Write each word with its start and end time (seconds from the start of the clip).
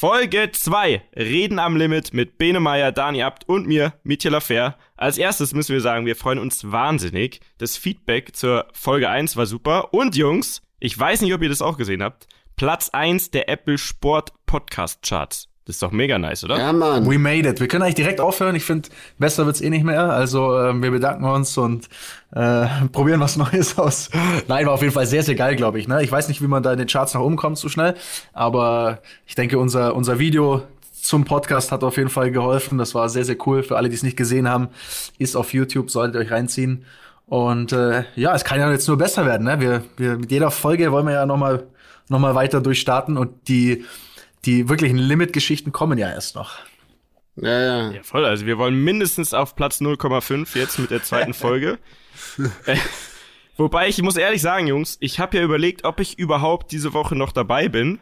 Folge 0.00 0.52
2. 0.52 1.02
Reden 1.16 1.58
am 1.58 1.76
Limit 1.76 2.14
mit 2.14 2.38
Bene 2.38 2.60
Meyer, 2.60 2.92
Dani 2.92 3.24
Abt 3.24 3.48
und 3.48 3.66
mir, 3.66 3.94
Mitya 4.04 4.30
Lafer. 4.30 4.78
Als 4.96 5.18
erstes 5.18 5.54
müssen 5.54 5.72
wir 5.72 5.80
sagen, 5.80 6.06
wir 6.06 6.14
freuen 6.14 6.38
uns 6.38 6.70
wahnsinnig. 6.70 7.40
Das 7.58 7.76
Feedback 7.76 8.36
zur 8.36 8.68
Folge 8.72 9.10
1 9.10 9.36
war 9.36 9.46
super. 9.46 9.92
Und 9.92 10.14
Jungs, 10.14 10.62
ich 10.78 10.96
weiß 10.96 11.22
nicht, 11.22 11.34
ob 11.34 11.42
ihr 11.42 11.48
das 11.48 11.62
auch 11.62 11.76
gesehen 11.76 12.04
habt. 12.04 12.28
Platz 12.54 12.90
1 12.90 13.32
der 13.32 13.48
Apple 13.48 13.76
Sport 13.76 14.34
Podcast 14.46 15.02
Charts. 15.02 15.47
Das 15.68 15.76
ist 15.76 15.82
doch 15.82 15.90
mega 15.90 16.18
nice, 16.18 16.44
oder? 16.44 16.56
Ja, 16.56 16.72
Mann. 16.72 17.04
We 17.04 17.18
made 17.18 17.46
it. 17.46 17.60
Wir 17.60 17.68
können 17.68 17.82
eigentlich 17.82 17.96
direkt 17.96 18.22
aufhören. 18.22 18.56
Ich 18.56 18.64
finde, 18.64 18.88
besser 19.18 19.44
wird's 19.44 19.60
eh 19.60 19.68
nicht 19.68 19.84
mehr. 19.84 20.10
Also 20.10 20.58
äh, 20.58 20.72
wir 20.82 20.90
bedanken 20.90 21.26
uns 21.26 21.58
und 21.58 21.90
äh, 22.34 22.64
probieren 22.92 23.20
was 23.20 23.36
Neues 23.36 23.76
aus. 23.76 24.08
Nein, 24.48 24.64
war 24.64 24.72
auf 24.72 24.80
jeden 24.80 24.94
Fall 24.94 25.06
sehr, 25.06 25.22
sehr 25.22 25.34
geil, 25.34 25.56
glaube 25.56 25.78
ich. 25.78 25.86
Ne? 25.86 26.02
Ich 26.02 26.10
weiß 26.10 26.28
nicht, 26.28 26.40
wie 26.40 26.46
man 26.46 26.62
da 26.62 26.72
in 26.72 26.78
den 26.78 26.88
Charts 26.88 27.12
nach 27.12 27.20
oben 27.20 27.36
kommt 27.36 27.58
so 27.58 27.68
schnell, 27.68 27.96
aber 28.32 29.00
ich 29.26 29.34
denke, 29.34 29.58
unser, 29.58 29.94
unser 29.94 30.18
Video 30.18 30.62
zum 31.02 31.26
Podcast 31.26 31.70
hat 31.70 31.84
auf 31.84 31.98
jeden 31.98 32.08
Fall 32.08 32.30
geholfen. 32.30 32.78
Das 32.78 32.94
war 32.94 33.10
sehr, 33.10 33.26
sehr 33.26 33.36
cool. 33.46 33.62
Für 33.62 33.76
alle, 33.76 33.90
die 33.90 33.94
es 33.94 34.02
nicht 34.02 34.16
gesehen 34.16 34.48
haben, 34.48 34.68
ist 35.18 35.36
auf 35.36 35.52
YouTube, 35.52 35.90
solltet 35.90 36.14
ihr 36.14 36.20
euch 36.22 36.30
reinziehen. 36.30 36.86
Und 37.26 37.72
äh, 37.72 38.04
ja, 38.16 38.34
es 38.34 38.42
kann 38.42 38.58
ja 38.58 38.72
jetzt 38.72 38.88
nur 38.88 38.96
besser 38.96 39.26
werden. 39.26 39.44
Ne? 39.44 39.60
Wir, 39.60 39.82
wir, 39.98 40.16
mit 40.16 40.30
jeder 40.30 40.50
Folge 40.50 40.90
wollen 40.92 41.04
wir 41.04 41.12
ja 41.12 41.26
nochmal 41.26 41.66
noch 42.08 42.20
mal 42.20 42.34
weiter 42.34 42.62
durchstarten 42.62 43.18
und 43.18 43.48
die 43.48 43.84
die 44.44 44.68
wirklichen 44.68 44.98
Limit-Geschichten 44.98 45.72
kommen 45.72 45.98
ja 45.98 46.08
erst 46.10 46.34
noch. 46.36 46.58
Ja, 47.36 47.60
ja. 47.60 47.90
Ja, 47.92 48.02
voll. 48.02 48.24
Also 48.24 48.46
wir 48.46 48.58
wollen 48.58 48.74
mindestens 48.82 49.32
auf 49.34 49.54
Platz 49.54 49.80
0,5 49.80 50.58
jetzt 50.58 50.78
mit 50.78 50.90
der 50.90 51.02
zweiten 51.02 51.34
Folge. 51.34 51.78
äh, 52.66 52.76
wobei 53.56 53.88
ich 53.88 54.02
muss 54.02 54.16
ehrlich 54.16 54.42
sagen, 54.42 54.66
Jungs, 54.66 54.96
ich 55.00 55.20
habe 55.20 55.36
ja 55.36 55.42
überlegt, 55.44 55.84
ob 55.84 56.00
ich 56.00 56.18
überhaupt 56.18 56.72
diese 56.72 56.92
Woche 56.94 57.14
noch 57.14 57.32
dabei 57.32 57.68
bin, 57.68 58.00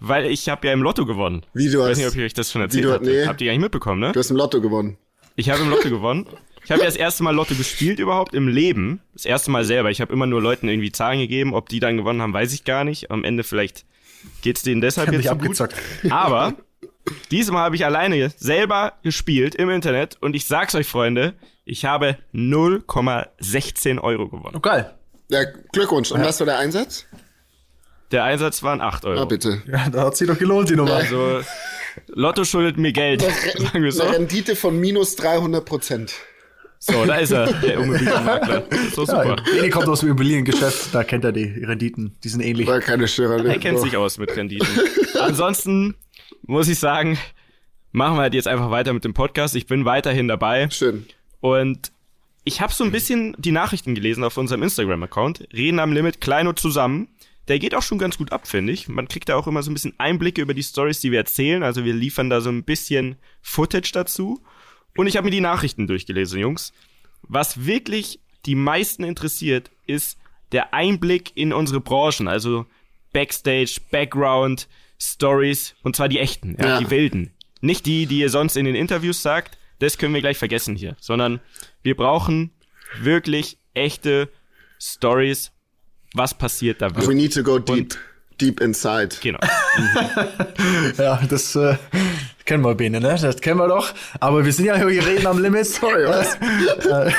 weil 0.00 0.26
ich 0.26 0.48
habe 0.48 0.66
ja 0.66 0.72
im 0.72 0.82
Lotto 0.82 1.06
gewonnen. 1.06 1.44
Wie 1.54 1.70
du 1.70 1.82
hast? 1.82 1.84
Ich 1.84 1.90
weiß 1.90 1.98
nicht, 1.98 2.08
ob 2.08 2.16
ich 2.16 2.22
euch 2.24 2.34
das 2.34 2.52
schon 2.52 2.60
erzählt 2.62 2.86
habe. 2.86 3.04
Nee. 3.06 3.26
Habt 3.26 3.40
ihr 3.40 3.46
gar 3.46 3.52
nicht 3.52 3.62
mitbekommen, 3.62 4.00
ne? 4.00 4.12
Du 4.12 4.20
hast 4.20 4.30
im 4.30 4.36
Lotto 4.36 4.60
gewonnen. 4.60 4.98
Ich 5.36 5.48
habe 5.50 5.62
im 5.62 5.70
Lotto 5.70 5.88
gewonnen. 5.88 6.26
Ich 6.64 6.70
habe 6.70 6.80
ja 6.80 6.86
das 6.86 6.96
erste 6.96 7.22
Mal 7.22 7.34
Lotto 7.34 7.54
gespielt 7.54 7.98
überhaupt 7.98 8.34
im 8.34 8.48
Leben. 8.48 9.00
Das 9.12 9.26
erste 9.26 9.50
Mal 9.50 9.64
selber. 9.64 9.90
Ich 9.90 10.00
habe 10.00 10.12
immer 10.12 10.26
nur 10.26 10.40
Leuten 10.40 10.68
irgendwie 10.68 10.92
Zahlen 10.92 11.18
gegeben. 11.18 11.52
Ob 11.54 11.68
die 11.68 11.78
dann 11.80 11.96
gewonnen 11.98 12.22
haben, 12.22 12.32
weiß 12.32 12.54
ich 12.54 12.64
gar 12.64 12.84
nicht. 12.84 13.10
Am 13.10 13.22
Ende 13.24 13.44
vielleicht 13.44 13.84
geht's 14.42 14.62
denen 14.62 14.80
deshalb 14.80 15.12
jetzt 15.12 15.28
so 15.28 15.36
gut. 15.36 15.58
Aber 16.10 16.54
diesmal 17.30 17.64
habe 17.64 17.76
ich 17.76 17.84
alleine 17.84 18.30
selber 18.36 18.94
gespielt 19.02 19.54
im 19.54 19.70
Internet 19.70 20.16
und 20.20 20.34
ich 20.34 20.46
sag's 20.46 20.74
euch, 20.74 20.86
Freunde, 20.86 21.34
ich 21.64 21.84
habe 21.84 22.18
0,16 22.34 24.00
Euro 24.00 24.28
gewonnen. 24.28 24.56
Oh, 24.56 24.60
geil. 24.60 24.94
Ja, 25.28 25.44
Glückwunsch. 25.72 26.12
Und 26.12 26.20
ja. 26.20 26.26
was 26.26 26.40
war 26.40 26.46
der 26.46 26.58
Einsatz? 26.58 27.06
Der 28.10 28.24
Einsatz 28.24 28.62
waren 28.62 28.80
8 28.80 29.06
Euro. 29.06 29.22
Ah, 29.22 29.24
bitte. 29.24 29.62
Ja, 29.66 29.88
da 29.88 30.04
hat 30.04 30.16
sich 30.16 30.28
doch 30.28 30.38
gelohnt, 30.38 30.68
die 30.68 30.76
Nummer. 30.76 30.94
Also, 30.94 31.40
Lotto 32.08 32.44
schuldet 32.44 32.76
mir 32.76 32.92
Geld. 32.92 33.24
Eine, 33.72 33.90
so. 33.90 34.02
eine 34.02 34.16
Rendite 34.16 34.56
von 34.56 34.78
minus 34.78 35.16
300 35.16 35.64
Prozent. 35.64 36.14
So, 36.86 37.06
da 37.06 37.14
ist 37.14 37.30
er, 37.30 37.50
der 37.50 37.74
Immobilienmakler. 37.78 38.64
So 38.92 39.06
super. 39.06 39.36
Ja, 39.56 39.70
kommt 39.70 39.88
aus 39.88 40.00
dem 40.00 40.10
Immobiliengeschäft, 40.10 40.94
da 40.94 41.02
kennt 41.02 41.24
er 41.24 41.32
die 41.32 41.44
Renditen, 41.64 42.14
die 42.22 42.28
sind 42.28 42.42
ähnlich. 42.42 42.66
War 42.66 42.80
keine 42.80 43.08
Störer, 43.08 43.42
er 43.42 43.58
kennt 43.58 43.80
sich 43.80 43.96
aus 43.96 44.18
mit 44.18 44.36
Renditen. 44.36 44.68
Ansonsten 45.18 45.94
muss 46.42 46.68
ich 46.68 46.78
sagen, 46.78 47.18
machen 47.92 48.16
wir 48.16 48.20
halt 48.22 48.34
jetzt 48.34 48.48
einfach 48.48 48.70
weiter 48.70 48.92
mit 48.92 49.02
dem 49.02 49.14
Podcast. 49.14 49.56
Ich 49.56 49.66
bin 49.66 49.86
weiterhin 49.86 50.28
dabei. 50.28 50.68
Schön. 50.68 51.06
Und 51.40 51.90
ich 52.44 52.60
habe 52.60 52.74
so 52.74 52.84
ein 52.84 52.92
bisschen 52.92 53.34
die 53.38 53.52
Nachrichten 53.52 53.94
gelesen 53.94 54.22
auf 54.22 54.36
unserem 54.36 54.62
Instagram-Account. 54.62 55.48
Reden 55.54 55.78
am 55.78 55.92
Limit, 55.94 56.20
Kleino 56.20 56.52
zusammen. 56.52 57.08
Der 57.48 57.58
geht 57.58 57.74
auch 57.74 57.82
schon 57.82 57.96
ganz 57.96 58.18
gut 58.18 58.30
ab, 58.30 58.46
finde 58.46 58.74
ich. 58.74 58.88
Man 58.88 59.08
kriegt 59.08 59.30
da 59.30 59.36
auch 59.36 59.46
immer 59.46 59.62
so 59.62 59.70
ein 59.70 59.74
bisschen 59.74 59.94
Einblicke 59.96 60.42
über 60.42 60.52
die 60.52 60.62
Stories, 60.62 61.00
die 61.00 61.12
wir 61.12 61.18
erzählen. 61.18 61.62
Also 61.62 61.86
wir 61.86 61.94
liefern 61.94 62.28
da 62.28 62.42
so 62.42 62.50
ein 62.50 62.62
bisschen 62.62 63.16
Footage 63.40 63.92
dazu. 63.92 64.42
Und 64.96 65.06
ich 65.06 65.16
habe 65.16 65.26
mir 65.26 65.30
die 65.30 65.40
Nachrichten 65.40 65.86
durchgelesen, 65.86 66.38
Jungs. 66.38 66.72
Was 67.22 67.66
wirklich 67.66 68.20
die 68.46 68.54
meisten 68.54 69.04
interessiert, 69.04 69.70
ist 69.86 70.18
der 70.52 70.74
Einblick 70.74 71.32
in 71.34 71.52
unsere 71.52 71.80
Branchen, 71.80 72.28
also 72.28 72.66
Backstage, 73.12 73.80
Background, 73.90 74.68
Stories, 75.00 75.74
und 75.82 75.96
zwar 75.96 76.08
die 76.08 76.18
echten, 76.18 76.56
ja, 76.58 76.66
ja. 76.66 76.78
die 76.78 76.90
wilden. 76.90 77.32
Nicht 77.60 77.86
die, 77.86 78.06
die 78.06 78.18
ihr 78.18 78.30
sonst 78.30 78.56
in 78.56 78.64
den 78.64 78.74
Interviews 78.74 79.22
sagt, 79.22 79.58
das 79.78 79.98
können 79.98 80.14
wir 80.14 80.20
gleich 80.20 80.38
vergessen 80.38 80.76
hier, 80.76 80.96
sondern 81.00 81.40
wir 81.82 81.96
brauchen 81.96 82.52
wirklich 83.00 83.58
echte 83.72 84.28
Stories, 84.80 85.50
was 86.12 86.34
passiert 86.34 86.82
da 86.82 86.90
wirklich. 86.90 87.08
We 87.08 87.14
need 87.14 87.34
to 87.34 87.42
go 87.42 87.58
deep. 87.58 87.76
Und 87.76 87.98
deep 88.40 88.60
inside. 88.60 89.10
Genau. 89.22 89.38
ja, 90.98 91.20
das 91.28 91.54
äh, 91.56 91.76
kennen 92.44 92.64
wir 92.64 92.74
Bene, 92.74 93.00
ne? 93.00 93.16
Das 93.20 93.40
kennen 93.40 93.58
wir 93.58 93.68
doch. 93.68 93.92
Aber 94.20 94.44
wir 94.44 94.52
sind 94.52 94.66
ja 94.66 94.76
hier 94.76 95.06
reden 95.06 95.26
am 95.26 95.40
Limit. 95.40 95.66
Sorry, 95.66 96.06
was? 96.06 96.34
äh, 96.86 97.12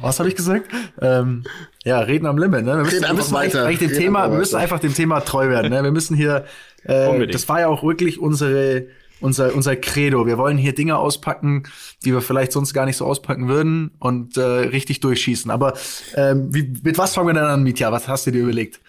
was 0.00 0.18
habe 0.18 0.28
ich 0.28 0.36
gesagt? 0.36 0.66
Ähm, 1.00 1.44
ja, 1.84 2.00
reden 2.00 2.26
am 2.26 2.38
Limit, 2.38 2.64
ne? 2.64 2.76
Wir 2.76 2.84
müssen, 2.84 3.02
wir 3.02 3.14
müssen 3.14 3.32
weiter. 3.32 3.64
Eigentlich 3.64 3.90
dem 3.90 3.98
Thema, 3.98 4.30
wir 4.30 4.38
müssen 4.38 4.56
einfach 4.56 4.80
dem 4.80 4.94
Thema 4.94 5.20
treu 5.20 5.48
werden, 5.48 5.70
ne? 5.70 5.82
Wir 5.82 5.92
müssen 5.92 6.16
hier, 6.16 6.44
äh, 6.84 7.26
das 7.26 7.48
war 7.48 7.60
ja 7.60 7.68
auch 7.68 7.82
wirklich 7.82 8.20
unsere 8.20 8.86
unser, 9.20 9.54
unser 9.54 9.76
Credo. 9.76 10.26
Wir 10.26 10.38
wollen 10.38 10.58
hier 10.58 10.74
Dinge 10.74 10.96
auspacken, 10.96 11.64
die 12.04 12.12
wir 12.12 12.20
vielleicht 12.20 12.52
sonst 12.52 12.72
gar 12.72 12.86
nicht 12.86 12.96
so 12.96 13.04
auspacken 13.04 13.48
würden 13.48 13.90
und 13.98 14.36
äh, 14.36 14.42
richtig 14.42 15.00
durchschießen. 15.00 15.50
Aber 15.50 15.74
ähm, 16.14 16.54
wie, 16.54 16.72
mit 16.82 16.98
was 16.98 17.14
fangen 17.14 17.28
wir 17.28 17.34
denn 17.34 17.44
an, 17.44 17.62
Mitya? 17.62 17.90
Was 17.92 18.08
hast 18.08 18.26
du 18.26 18.30
dir 18.30 18.42
überlegt? 18.42 18.80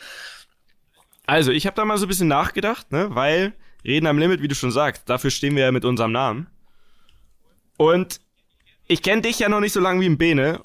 Also, 1.29 1.51
ich 1.51 1.67
habe 1.67 1.75
da 1.75 1.85
mal 1.85 1.95
so 1.99 2.05
ein 2.05 2.09
bisschen 2.09 2.27
nachgedacht, 2.27 2.91
ne, 2.91 3.09
weil 3.11 3.53
Reden 3.85 4.07
am 4.07 4.17
Limit, 4.17 4.41
wie 4.41 4.47
du 4.47 4.55
schon 4.55 4.71
sagst, 4.71 5.07
dafür 5.07 5.29
stehen 5.29 5.55
wir 5.55 5.61
ja 5.61 5.71
mit 5.71 5.85
unserem 5.85 6.11
Namen. 6.11 6.47
Und 7.77 8.19
ich 8.87 9.03
kenne 9.03 9.21
dich 9.21 9.37
ja 9.37 9.47
noch 9.47 9.59
nicht 9.59 9.73
so 9.73 9.79
lange 9.79 10.01
wie 10.01 10.07
ein 10.07 10.17
Bene, 10.17 10.59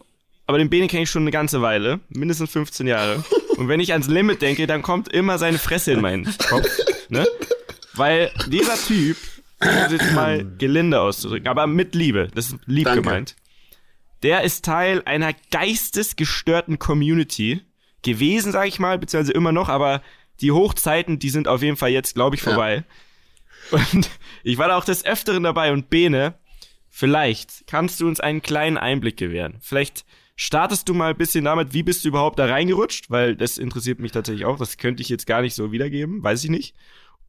aber 0.47 0.56
den 0.56 0.70
Bene 0.70 0.86
kenne 0.86 1.03
ich 1.03 1.10
schon 1.10 1.24
eine 1.24 1.32
ganze 1.32 1.60
Weile, 1.60 2.00
mindestens 2.08 2.50
15 2.50 2.86
Jahre. 2.86 3.22
Und 3.58 3.69
wenn 3.69 3.78
ich 3.78 3.92
ans 3.92 4.08
Limit 4.08 4.41
denke, 4.41 4.66
dann 4.66 4.80
kommt 4.80 5.12
immer 5.12 5.36
seine 5.36 5.58
Fresse 5.58 5.92
in 5.92 6.00
meinen 6.00 6.24
Kopf, 6.38 6.66
ne? 7.10 7.26
Weil 7.92 8.32
dieser 8.47 8.76
Typ, 8.76 9.19
um 9.60 9.69
es 9.69 9.92
jetzt 9.92 10.12
mal 10.12 10.47
gelinde 10.56 10.98
auszudrücken, 10.98 11.47
aber 11.47 11.66
mit 11.66 11.94
Liebe, 11.94 12.28
das 12.34 12.48
ist 12.48 12.56
lieb 12.64 12.86
Danke. 12.86 13.03
gemeint, 13.03 13.36
der 14.22 14.44
ist 14.44 14.64
Teil 14.64 15.03
einer 15.04 15.34
geistesgestörten 15.50 16.78
Community 16.78 17.60
gewesen, 18.00 18.50
sag 18.50 18.66
ich 18.66 18.78
mal, 18.78 18.98
beziehungsweise 18.98 19.34
immer 19.34 19.53
noch, 19.53 19.69
aber 19.69 20.00
die 20.41 20.53
Hochzeiten, 20.53 21.19
die 21.19 21.31
sind 21.31 21.49
auf 21.49 21.62
jeden 21.62 21.77
Fall 21.77 21.91
jetzt, 21.91 22.15
glaube 22.15 22.37
ich, 22.37 22.43
vorbei. 22.43 22.84
Ja. 23.71 23.78
Und 23.93 24.11
ich 24.43 24.59
war 24.59 24.69
da 24.69 24.77
auch 24.77 24.84
des 24.84 25.05
Öfteren 25.05 25.43
dabei 25.43 25.72
und 25.72 25.91
Bene, 25.91 26.34
vielleicht 26.91 27.67
kannst 27.67 28.00
du 28.00 28.09
uns 28.09 28.21
einen 28.21 28.43
kleinen 28.43 28.77
Einblick 28.77 29.17
gewähren. 29.17 29.56
Vielleicht 29.61 30.05
startest 30.37 30.89
du 30.89 30.95
mal 30.95 31.11
ein 31.11 31.17
bisschen 31.17 31.45
damit, 31.45 31.72
wie 31.72 31.83
bist 31.83 32.05
du 32.05 32.09
überhaupt 32.09 32.39
da 32.39 32.47
reingerutscht, 32.47 33.11
weil 33.11 33.37
das 33.37 33.59
interessiert 33.59 34.00
mich 34.00 34.12
tatsächlich 34.12 34.45
auch. 34.45 34.59
Das 34.59 34.77
könnte 34.77 35.03
ich 35.03 35.09
jetzt 35.09 35.27
gar 35.27 35.43
nicht 35.43 35.55
so 35.55 35.72
wiedergeben, 35.72 36.22
weiß 36.22 36.45
ich 36.45 36.51
nicht. 36.51 36.75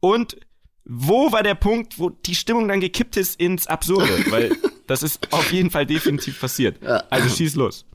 Und 0.00 0.36
wo 0.84 1.32
war 1.32 1.42
der 1.42 1.54
Punkt, 1.54 1.98
wo 1.98 2.10
die 2.10 2.34
Stimmung 2.34 2.68
dann 2.68 2.80
gekippt 2.80 3.16
ist 3.16 3.40
ins 3.40 3.66
Absurde? 3.66 4.30
Weil 4.30 4.56
das 4.86 5.02
ist 5.02 5.32
auf 5.32 5.52
jeden 5.52 5.70
Fall 5.70 5.86
definitiv 5.86 6.40
passiert. 6.40 6.84
Also 7.10 7.28
schieß 7.28 7.56
los. 7.56 7.86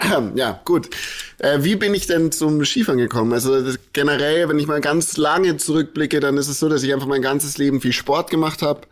Ja, 0.34 0.60
gut. 0.64 0.90
Äh, 1.38 1.58
wie 1.62 1.76
bin 1.76 1.94
ich 1.94 2.06
denn 2.06 2.32
zum 2.32 2.64
Skifahren 2.64 2.98
gekommen? 2.98 3.32
Also 3.32 3.74
generell, 3.92 4.48
wenn 4.48 4.58
ich 4.58 4.66
mal 4.66 4.80
ganz 4.80 5.16
lange 5.16 5.56
zurückblicke, 5.56 6.20
dann 6.20 6.36
ist 6.36 6.48
es 6.48 6.58
so, 6.58 6.68
dass 6.68 6.82
ich 6.82 6.92
einfach 6.92 7.06
mein 7.06 7.22
ganzes 7.22 7.58
Leben 7.58 7.80
viel 7.80 7.92
Sport 7.92 8.30
gemacht 8.30 8.62
habe. 8.62 8.82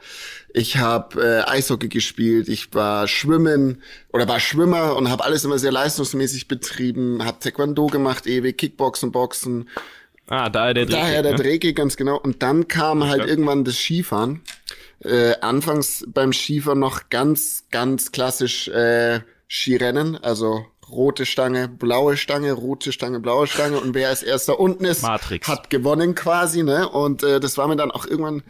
Ich 0.54 0.78
habe 0.78 1.22
äh, 1.22 1.50
Eishockey 1.50 1.88
gespielt, 1.88 2.48
ich 2.48 2.72
war 2.74 3.06
Schwimmen 3.06 3.82
oder 4.12 4.26
war 4.28 4.40
Schwimmer 4.40 4.96
und 4.96 5.10
habe 5.10 5.24
alles 5.24 5.44
immer 5.44 5.58
sehr 5.58 5.72
leistungsmäßig 5.72 6.48
betrieben, 6.48 7.24
habe 7.24 7.38
Taekwondo 7.38 7.86
gemacht, 7.86 8.26
ewig 8.26 8.56
Kickboxen, 8.56 9.12
Boxen. 9.12 9.68
Ah, 10.26 10.48
daher 10.48 10.74
der 10.74 10.86
Drehkick. 10.86 11.02
Daher 11.02 11.22
der 11.22 11.32
ne? 11.32 11.38
Drehkick, 11.38 11.76
ganz 11.76 11.96
genau. 11.96 12.18
Und 12.18 12.42
dann 12.42 12.68
kam 12.68 13.04
halt 13.04 13.26
irgendwann 13.26 13.64
das 13.64 13.76
Skifahren. 13.76 14.40
Äh, 15.00 15.34
anfangs 15.40 16.04
beim 16.08 16.32
Skifahren 16.32 16.80
noch 16.80 17.08
ganz, 17.08 17.64
ganz 17.70 18.10
klassisch 18.10 18.68
äh, 18.68 19.20
Skirennen, 19.48 20.16
also 20.16 20.66
rote 20.90 21.26
Stange, 21.26 21.68
blaue 21.68 22.16
Stange, 22.16 22.52
rote 22.52 22.92
Stange, 22.92 23.20
blaue 23.20 23.46
Stange 23.46 23.78
und 23.80 23.94
wer 23.94 24.08
als 24.08 24.22
erster 24.22 24.58
unten 24.58 24.84
ist, 24.84 25.02
Matrix. 25.02 25.48
hat 25.48 25.70
gewonnen 25.70 26.14
quasi, 26.14 26.62
ne? 26.62 26.88
Und 26.88 27.22
äh, 27.22 27.40
das 27.40 27.58
war 27.58 27.68
mir 27.68 27.76
dann 27.76 27.90
auch 27.90 28.06
irgendwann 28.06 28.42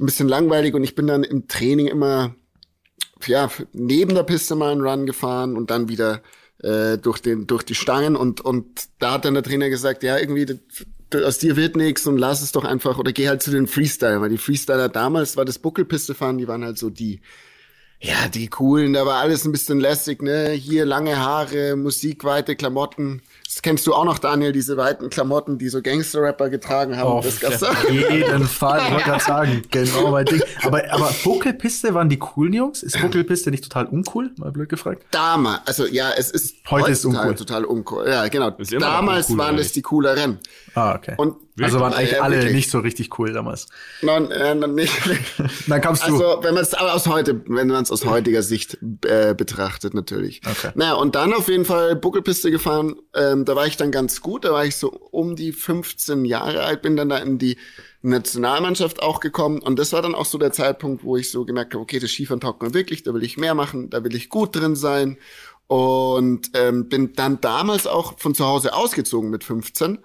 ein 0.00 0.06
bisschen 0.06 0.28
langweilig 0.28 0.74
und 0.74 0.84
ich 0.84 0.94
bin 0.94 1.06
dann 1.06 1.24
im 1.24 1.48
Training 1.48 1.86
immer 1.86 2.34
ja 3.26 3.50
neben 3.72 4.14
der 4.14 4.24
Piste 4.24 4.54
mal 4.54 4.72
einen 4.72 4.80
Run 4.80 5.06
gefahren 5.06 5.56
und 5.56 5.70
dann 5.70 5.88
wieder 5.88 6.22
äh, 6.62 6.98
durch 6.98 7.20
den 7.20 7.46
durch 7.46 7.62
die 7.62 7.74
Stangen 7.74 8.16
und 8.16 8.40
und 8.40 8.88
da 8.98 9.12
hat 9.12 9.24
dann 9.24 9.34
der 9.34 9.42
Trainer 9.42 9.68
gesagt, 9.68 10.02
ja 10.02 10.18
irgendwie 10.18 10.58
aus 11.14 11.38
dir 11.38 11.56
wird 11.56 11.76
nichts 11.76 12.06
und 12.06 12.18
lass 12.18 12.42
es 12.42 12.52
doch 12.52 12.64
einfach 12.64 12.98
oder 12.98 13.12
geh 13.12 13.28
halt 13.28 13.42
zu 13.42 13.50
den 13.50 13.66
Freestyler, 13.66 14.20
weil 14.20 14.30
die 14.30 14.38
Freestyler 14.38 14.88
damals 14.88 15.36
war 15.36 15.44
das 15.44 15.58
Buckelpiste 15.58 16.14
fahren, 16.14 16.38
die 16.38 16.48
waren 16.48 16.64
halt 16.64 16.78
so 16.78 16.90
die 16.90 17.20
Ja, 18.04 18.26
die 18.26 18.48
coolen, 18.48 18.94
da 18.94 19.06
war 19.06 19.20
alles 19.20 19.44
ein 19.44 19.52
bisschen 19.52 19.78
lässig, 19.78 20.22
ne? 20.22 20.50
Hier 20.50 20.84
lange 20.84 21.20
Haare, 21.20 21.76
Musik, 21.76 22.24
weite 22.24 22.56
Klamotten. 22.56 23.22
Das 23.52 23.60
kennst 23.60 23.86
du 23.86 23.92
auch 23.92 24.06
noch, 24.06 24.18
Daniel, 24.18 24.50
diese 24.52 24.78
weiten 24.78 25.10
Klamotten, 25.10 25.58
die 25.58 25.68
so 25.68 25.82
Gangster-Rapper 25.82 26.48
getragen 26.48 26.96
haben. 26.96 27.06
Oh, 27.06 27.18
auf 27.18 27.26
jeden 27.90 28.46
Fall, 28.46 28.80
ich 28.82 28.92
wollte 28.92 29.04
gerade 29.04 29.22
sagen, 29.22 29.62
genau 29.70 30.10
mein 30.10 30.24
Ding. 30.24 30.40
Aber, 30.62 30.82
aber 30.90 31.14
Buckelpiste 31.22 31.92
waren 31.92 32.08
die 32.08 32.18
coolen 32.18 32.54
Jungs? 32.54 32.82
Ist 32.82 32.98
Buckelpiste 32.98 33.50
nicht 33.50 33.64
total 33.64 33.84
uncool? 33.88 34.30
Mal 34.38 34.52
blöd 34.52 34.70
gefragt. 34.70 35.04
Damals, 35.10 35.60
also 35.66 35.86
ja, 35.86 36.12
es 36.16 36.30
ist 36.30 36.56
Heute 36.70 36.92
ist 36.92 37.04
uncool. 37.04 37.34
total 37.34 37.66
uncool. 37.66 38.08
Ja, 38.08 38.26
genau. 38.28 38.52
Damals 38.52 39.28
uncool, 39.28 39.44
waren 39.44 39.58
das 39.58 39.72
die 39.72 39.82
cooleren. 39.82 40.38
Ah, 40.74 40.94
okay. 40.94 41.16
Und 41.18 41.36
also 41.60 41.80
waren 41.80 41.92
eigentlich 41.92 42.22
alle 42.22 42.36
wirklich. 42.36 42.54
nicht 42.54 42.70
so 42.70 42.78
richtig 42.78 43.18
cool 43.18 43.32
damals. 43.32 43.66
Nein, 44.00 44.30
äh, 44.30 44.54
nein, 44.54 44.74
nicht. 44.74 44.92
Dann 45.66 45.80
kamst 45.82 46.08
du. 46.08 46.14
Also, 46.14 46.42
wenn 46.42 46.54
man 46.54 46.62
es 46.62 46.72
aus 46.72 47.06
heute, 47.06 47.42
wenn 47.46 47.68
man 47.68 47.82
es 47.82 47.90
aus 47.90 48.06
heutiger 48.06 48.42
Sicht 48.42 48.78
äh, 49.04 49.34
betrachtet, 49.34 49.92
natürlich. 49.92 50.40
Okay. 50.48 50.72
Naja, 50.74 50.94
und 50.94 51.14
dann 51.14 51.34
auf 51.34 51.48
jeden 51.48 51.66
Fall 51.66 51.94
Buckelpiste 51.94 52.50
gefahren. 52.50 52.96
Ähm, 53.14 53.41
da 53.48 53.56
war 53.56 53.66
ich 53.66 53.76
dann 53.76 53.90
ganz 53.90 54.20
gut. 54.20 54.44
Da 54.44 54.52
war 54.52 54.64
ich 54.64 54.76
so 54.76 54.90
um 54.90 55.36
die 55.36 55.52
15 55.52 56.24
Jahre 56.24 56.62
alt, 56.62 56.82
bin 56.82 56.96
dann 56.96 57.08
da 57.08 57.18
in 57.18 57.38
die 57.38 57.56
Nationalmannschaft 58.02 59.02
auch 59.02 59.20
gekommen. 59.20 59.60
Und 59.60 59.78
das 59.78 59.92
war 59.92 60.02
dann 60.02 60.14
auch 60.14 60.26
so 60.26 60.38
der 60.38 60.52
Zeitpunkt, 60.52 61.04
wo 61.04 61.16
ich 61.16 61.30
so 61.30 61.44
gemerkt 61.44 61.74
habe, 61.74 61.82
okay, 61.82 61.98
das 61.98 62.10
Skifahren 62.10 62.40
taugt 62.40 62.62
mir 62.62 62.74
wirklich, 62.74 63.02
da 63.02 63.14
will 63.14 63.22
ich 63.22 63.36
mehr 63.36 63.54
machen, 63.54 63.90
da 63.90 64.04
will 64.04 64.14
ich 64.14 64.28
gut 64.28 64.56
drin 64.56 64.76
sein. 64.76 65.18
Und 65.68 66.50
ähm, 66.54 66.88
bin 66.88 67.14
dann 67.14 67.40
damals 67.40 67.86
auch 67.86 68.18
von 68.18 68.34
zu 68.34 68.44
Hause 68.44 68.74
ausgezogen 68.74 69.30
mit 69.30 69.44
15. 69.44 69.98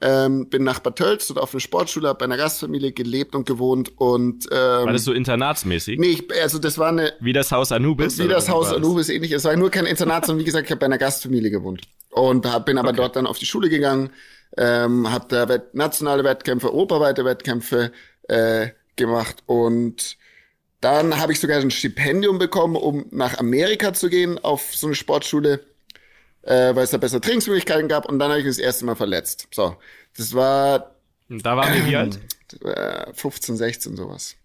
Ähm, 0.00 0.48
bin 0.50 0.64
nach 0.64 0.80
Bad 0.80 0.96
Tölz 0.96 1.30
und 1.30 1.38
auf 1.38 1.54
eine 1.54 1.60
Sportschule, 1.60 2.08
hab 2.08 2.18
bei 2.18 2.24
einer 2.24 2.36
Gastfamilie 2.36 2.92
gelebt 2.92 3.34
und 3.34 3.46
gewohnt 3.46 3.92
und 3.96 4.46
ähm, 4.50 4.58
War 4.86 4.92
das 4.92 5.04
so 5.04 5.12
internatsmäßig? 5.12 5.98
Nee, 5.98 6.08
ich, 6.08 6.42
also 6.42 6.58
das 6.58 6.78
war 6.78 6.88
eine, 6.88 7.12
Wie 7.20 7.32
das 7.32 7.52
Haus 7.52 7.70
Anubis? 7.70 8.18
wie 8.18 8.26
das 8.26 8.48
Haus? 8.48 8.72
Anubis 8.72 9.08
ähnlich. 9.08 9.32
Es 9.32 9.44
war 9.44 9.56
nur 9.56 9.70
kein 9.70 9.86
Internat, 9.86 10.26
sondern 10.26 10.40
wie 10.40 10.44
gesagt, 10.44 10.66
ich 10.66 10.70
habe 10.72 10.80
bei 10.80 10.86
einer 10.86 10.98
Gastfamilie 10.98 11.50
gewohnt. 11.50 11.82
Und 12.10 12.44
hab, 12.52 12.66
bin 12.66 12.76
aber 12.78 12.92
dort 12.92 13.16
dann 13.16 13.26
auf 13.26 13.38
die 13.38 13.46
Schule 13.46 13.68
gegangen, 13.68 14.10
ähm, 14.56 15.10
habe 15.10 15.26
da 15.28 15.48
Wett 15.48 15.74
nationale 15.74 16.24
Wettkämpfe, 16.24 16.72
europaweite 16.72 17.24
Wettkämpfe 17.24 17.92
äh, 18.28 18.68
gemacht 18.96 19.42
und 19.46 20.16
dann 20.80 21.18
habe 21.18 21.32
ich 21.32 21.40
sogar 21.40 21.60
ein 21.60 21.70
Stipendium 21.70 22.38
bekommen, 22.38 22.76
um 22.76 23.06
nach 23.10 23.38
Amerika 23.38 23.94
zu 23.94 24.10
gehen 24.10 24.38
auf 24.44 24.74
so 24.76 24.86
eine 24.86 24.94
Sportschule, 24.94 25.60
äh, 26.44 26.74
weil 26.74 26.84
es 26.84 26.90
da 26.90 26.98
bessere 26.98 27.20
Trainingsmöglichkeiten 27.20 27.88
gab. 27.88 28.06
Und 28.08 28.18
dann 28.18 28.30
habe 28.30 28.40
ich 28.40 28.46
mich 28.46 28.56
das 28.56 28.64
erste 28.64 28.84
Mal 28.84 28.96
verletzt. 28.96 29.48
So, 29.52 29.76
das 30.16 30.34
war 30.34 30.94
Und 31.28 31.44
Da 31.44 31.56
waren 31.56 31.74
wir 31.74 31.86
wie 31.86 31.96
alt? 31.96 32.18
äh, 32.64 33.12
15, 33.12 33.56
16 33.56 33.96
sowas. 33.96 34.36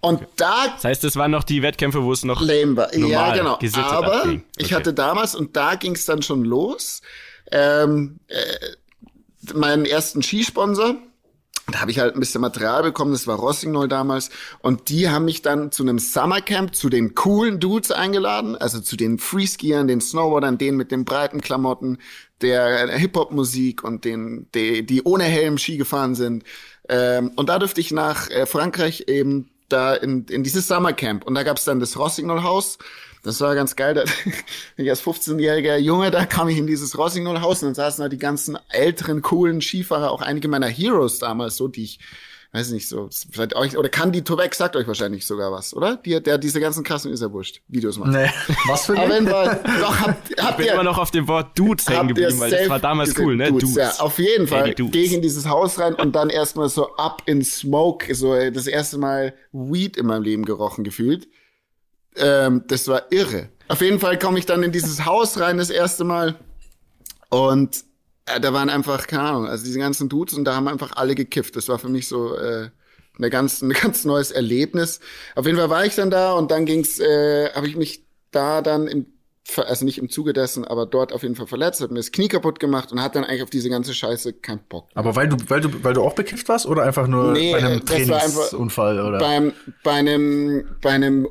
Und 0.00 0.22
da 0.36 0.68
Das 0.74 0.84
heißt, 0.84 1.04
das 1.04 1.16
waren 1.16 1.32
noch 1.32 1.42
die 1.42 1.62
Wettkämpfe, 1.62 2.02
wo 2.04 2.12
es 2.12 2.24
noch 2.24 2.40
lame 2.40 2.76
war. 2.76 2.94
Ja, 2.94 3.34
genau. 3.34 3.58
Aber 3.74 4.22
abging. 4.22 4.44
ich 4.56 4.66
Okay. 4.66 4.74
hatte 4.74 4.94
damals, 4.94 5.34
und 5.34 5.56
da 5.56 5.74
ging 5.74 5.94
es 5.94 6.04
dann 6.04 6.22
schon 6.22 6.44
los, 6.44 7.02
ähm, 7.50 8.20
äh, 8.28 9.52
meinen 9.54 9.84
ersten 9.84 10.22
Skisponsor. 10.22 10.96
Da 11.72 11.80
habe 11.80 11.90
ich 11.90 11.98
halt 11.98 12.14
ein 12.14 12.20
bisschen 12.20 12.40
Material 12.40 12.84
bekommen, 12.84 13.10
das 13.10 13.26
war 13.26 13.36
Rossignol 13.36 13.88
damals. 13.88 14.30
Und 14.60 14.88
die 14.88 15.08
haben 15.08 15.24
mich 15.24 15.42
dann 15.42 15.72
zu 15.72 15.82
einem 15.82 15.98
Summercamp 15.98 16.76
zu 16.76 16.88
den 16.88 17.16
coolen 17.16 17.58
Dudes 17.58 17.90
eingeladen, 17.90 18.54
also 18.54 18.80
zu 18.80 18.96
den 18.96 19.18
Freeskiern, 19.18 19.88
den 19.88 20.00
Snowboardern, 20.00 20.58
denen 20.58 20.76
mit 20.76 20.92
den 20.92 21.04
breiten 21.04 21.40
Klamotten, 21.40 21.98
der 22.40 22.88
Hip-Hop-Musik 22.88 23.82
und 23.82 24.04
den, 24.04 24.46
die, 24.54 24.86
die 24.86 25.02
ohne 25.02 25.24
Helm 25.24 25.58
Ski 25.58 25.76
gefahren 25.76 26.14
sind. 26.14 26.44
Ähm, 26.88 27.32
und 27.34 27.48
da 27.48 27.58
durfte 27.58 27.80
ich 27.80 27.90
nach 27.90 28.30
äh, 28.30 28.46
Frankreich 28.46 29.04
eben 29.08 29.50
da 29.68 29.94
in, 29.94 30.24
in 30.26 30.44
dieses 30.44 30.68
Summercamp. 30.68 31.24
Und 31.24 31.34
da 31.34 31.42
gab's 31.42 31.64
dann 31.64 31.80
das 31.80 31.98
Rossignol-Haus. 31.98 32.78
Das 33.26 33.40
war 33.40 33.56
ganz 33.56 33.74
geil. 33.74 33.94
Da, 33.94 34.04
ich 34.76 34.88
als 34.88 35.02
15-jähriger 35.02 35.76
Junge, 35.76 36.12
da 36.12 36.24
kam 36.24 36.48
ich 36.48 36.58
in 36.58 36.68
dieses 36.68 36.96
Rossignol-Haus 36.96 37.62
und 37.62 37.70
dann 37.70 37.74
saßen 37.74 38.02
da 38.02 38.08
die 38.08 38.18
ganzen 38.18 38.56
älteren, 38.68 39.20
coolen 39.20 39.60
Skifahrer, 39.60 40.12
auch 40.12 40.22
einige 40.22 40.46
meiner 40.46 40.68
Heroes 40.68 41.18
damals, 41.18 41.56
so 41.56 41.66
die 41.66 41.82
ich, 41.82 41.98
weiß 42.52 42.70
nicht, 42.70 42.88
so, 42.88 43.08
vielleicht 43.32 43.56
euch, 43.56 43.76
oder 43.76 43.88
Candy 43.88 44.22
Tobeck 44.22 44.54
sagt 44.54 44.76
euch 44.76 44.86
wahrscheinlich 44.86 45.26
sogar 45.26 45.50
was, 45.50 45.74
oder? 45.74 45.96
Die, 45.96 46.22
der 46.22 46.38
diese 46.38 46.60
ganzen 46.60 46.84
krassen, 46.84 47.12
ist 47.12 47.20
ja 47.20 47.32
wurscht, 47.32 47.62
Videos 47.66 47.98
macht. 47.98 48.12
Nee. 48.12 48.30
Was 48.68 48.86
für 48.86 48.96
ein 48.96 49.26
Fall, 49.26 49.60
doch, 49.80 50.00
habt, 50.00 50.40
habt 50.40 50.50
Ich 50.50 50.56
bin 50.58 50.66
ihr, 50.66 50.72
immer 50.74 50.84
noch 50.84 50.98
auf 50.98 51.10
dem 51.10 51.26
Wort 51.26 51.58
Dudes 51.58 51.88
hängen 51.88 52.06
geblieben, 52.06 52.38
weil 52.38 52.52
das 52.52 52.68
war 52.68 52.78
damals 52.78 53.18
cool, 53.18 53.34
ne? 53.34 53.50
Dudes, 53.50 53.74
Ja, 53.74 53.92
auf 53.98 54.20
jeden 54.20 54.46
Fall. 54.46 54.72
Dudes. 54.72 54.92
Gehe 54.92 55.02
ich 55.02 55.12
in 55.12 55.22
dieses 55.22 55.48
Haus 55.48 55.80
rein 55.80 55.94
und 55.94 56.14
dann 56.14 56.30
erstmal 56.30 56.68
so 56.68 56.94
up 56.94 57.22
in 57.26 57.42
smoke, 57.42 58.14
so 58.14 58.36
das 58.50 58.68
erste 58.68 58.98
Mal 58.98 59.34
Weed 59.50 59.96
in 59.96 60.06
meinem 60.06 60.22
Leben 60.22 60.44
gerochen 60.44 60.84
gefühlt. 60.84 61.26
Ähm, 62.18 62.64
das 62.66 62.88
war 62.88 63.10
irre. 63.10 63.48
Auf 63.68 63.80
jeden 63.80 63.98
Fall 63.98 64.18
komme 64.18 64.38
ich 64.38 64.46
dann 64.46 64.62
in 64.62 64.72
dieses 64.72 65.04
Haus 65.04 65.38
rein 65.40 65.58
das 65.58 65.70
erste 65.70 66.04
Mal 66.04 66.36
und 67.30 67.84
äh, 68.26 68.40
da 68.40 68.52
waren 68.52 68.70
einfach, 68.70 69.06
keine 69.06 69.22
Ahnung, 69.22 69.46
also 69.46 69.64
diese 69.64 69.78
ganzen 69.78 70.08
Dudes 70.08 70.34
und 70.34 70.44
da 70.44 70.54
haben 70.54 70.68
einfach 70.68 70.92
alle 70.96 71.14
gekifft. 71.14 71.56
Das 71.56 71.68
war 71.68 71.78
für 71.78 71.88
mich 71.88 72.08
so 72.08 72.36
äh, 72.36 72.70
eine 73.18 73.30
ganz, 73.30 73.62
ein 73.62 73.70
ganz 73.70 74.04
neues 74.04 74.30
Erlebnis. 74.30 75.00
Auf 75.34 75.46
jeden 75.46 75.58
Fall 75.58 75.70
war 75.70 75.84
ich 75.84 75.94
dann 75.94 76.10
da 76.10 76.32
und 76.34 76.50
dann 76.50 76.66
ging's, 76.66 76.98
äh, 76.98 77.50
habe 77.54 77.68
ich 77.68 77.76
mich 77.76 78.04
da 78.30 78.62
dann 78.62 78.86
im 78.86 79.06
also 79.56 79.84
nicht 79.84 79.98
im 79.98 80.08
Zuge 80.08 80.32
dessen, 80.32 80.64
aber 80.64 80.86
dort 80.86 81.12
auf 81.12 81.22
jeden 81.22 81.36
Fall 81.36 81.46
verletzt, 81.46 81.80
hat 81.80 81.90
mir 81.90 81.98
das 81.98 82.12
Knie 82.12 82.28
kaputt 82.28 82.58
gemacht 82.58 82.92
und 82.92 83.00
hat 83.00 83.14
dann 83.14 83.24
eigentlich 83.24 83.42
auf 83.42 83.50
diese 83.50 83.70
ganze 83.70 83.94
Scheiße 83.94 84.34
keinen 84.34 84.60
Bock. 84.68 84.88
Aber 84.94 85.14
weil 85.16 85.28
du, 85.28 85.36
weil 85.48 85.60
du, 85.60 85.84
weil 85.84 85.94
du 85.94 86.02
auch 86.02 86.14
bekifft 86.14 86.48
warst 86.48 86.66
oder 86.66 86.82
einfach 86.82 87.06
nur 87.06 87.32
Nee, 87.32 87.52
bei 87.52 87.58
einem 87.58 87.74
einfach 87.74 87.94
Trainingsunfall 87.94 89.00
oder? 89.00 89.18
Beim, 89.18 89.52
bei 89.82 89.92
einem, 89.92 90.68
bei 90.82 90.90
einem, 90.90 91.26
äh, 91.26 91.28